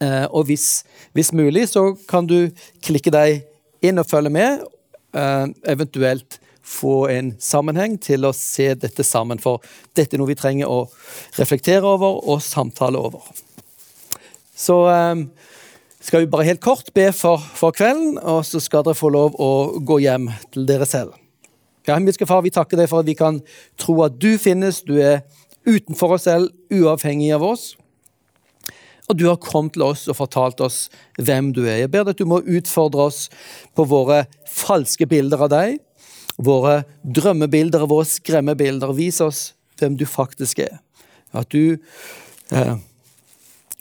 [0.02, 2.52] Eh, og hvis, hvis, mulig, så kan du
[2.86, 3.44] klikke deg
[3.86, 4.64] inn og følge med.
[5.18, 9.64] Eh, eventuelt få en sammenheng til å se dette sammen, for
[9.98, 10.86] dette er noe vi trenger å
[11.40, 13.26] reflektere over og samtale over.
[14.56, 15.26] Så eh,
[16.02, 19.38] skal vi bare helt kort be for, for kvelden, og så skal dere få lov
[19.42, 19.52] å
[19.82, 21.21] gå hjem til dere selv.
[21.88, 23.40] Ja, himmelske Far, vi takker deg for at vi kan
[23.82, 24.84] tro at du finnes.
[24.86, 25.24] Du er
[25.66, 27.72] utenfor oss selv, uavhengig av oss.
[29.10, 30.86] Og du har kommet til oss og fortalt oss
[31.20, 31.82] hvem du er.
[31.82, 33.26] Jeg ber deg at du må utfordre oss
[33.76, 35.82] på våre falske bilder av deg,
[36.42, 38.94] våre drømmebilder og våre skremmebilder.
[38.96, 39.42] Vis oss
[39.82, 40.80] hvem du faktisk er.
[41.34, 41.78] At du,
[42.54, 42.74] eh,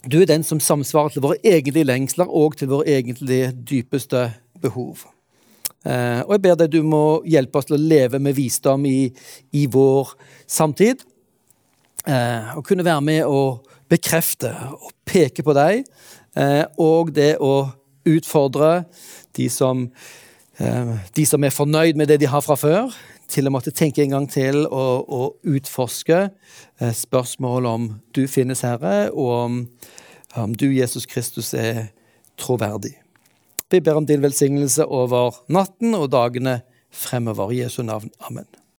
[0.09, 5.05] du er den som samsvarer til våre egentlige lengsler og til våre egentlige dypeste behov.
[5.81, 9.09] Eh, og jeg ber deg du må hjelpe oss til å leve med visdom i,
[9.57, 10.13] i vår
[10.49, 11.01] samtid.
[12.05, 15.85] Eh, og kunne være med å bekrefte og peke på deg.
[16.37, 17.71] Eh, og det å
[18.07, 18.83] utfordre
[19.37, 19.83] de som,
[20.57, 22.89] de som er fornøyd med det de har fra før.
[23.31, 26.29] til å måtte tenke en gang til og, og utforske
[26.81, 29.61] spørsmål om du finnes, Herre, og om,
[30.35, 31.93] om du, Jesus Kristus, er
[32.35, 33.00] troverdig.
[33.71, 36.59] Vi ber om din velsignelse over natten og dagene
[36.91, 37.53] fremover.
[37.55, 38.11] I Jesu navn.
[38.27, 38.60] Amen.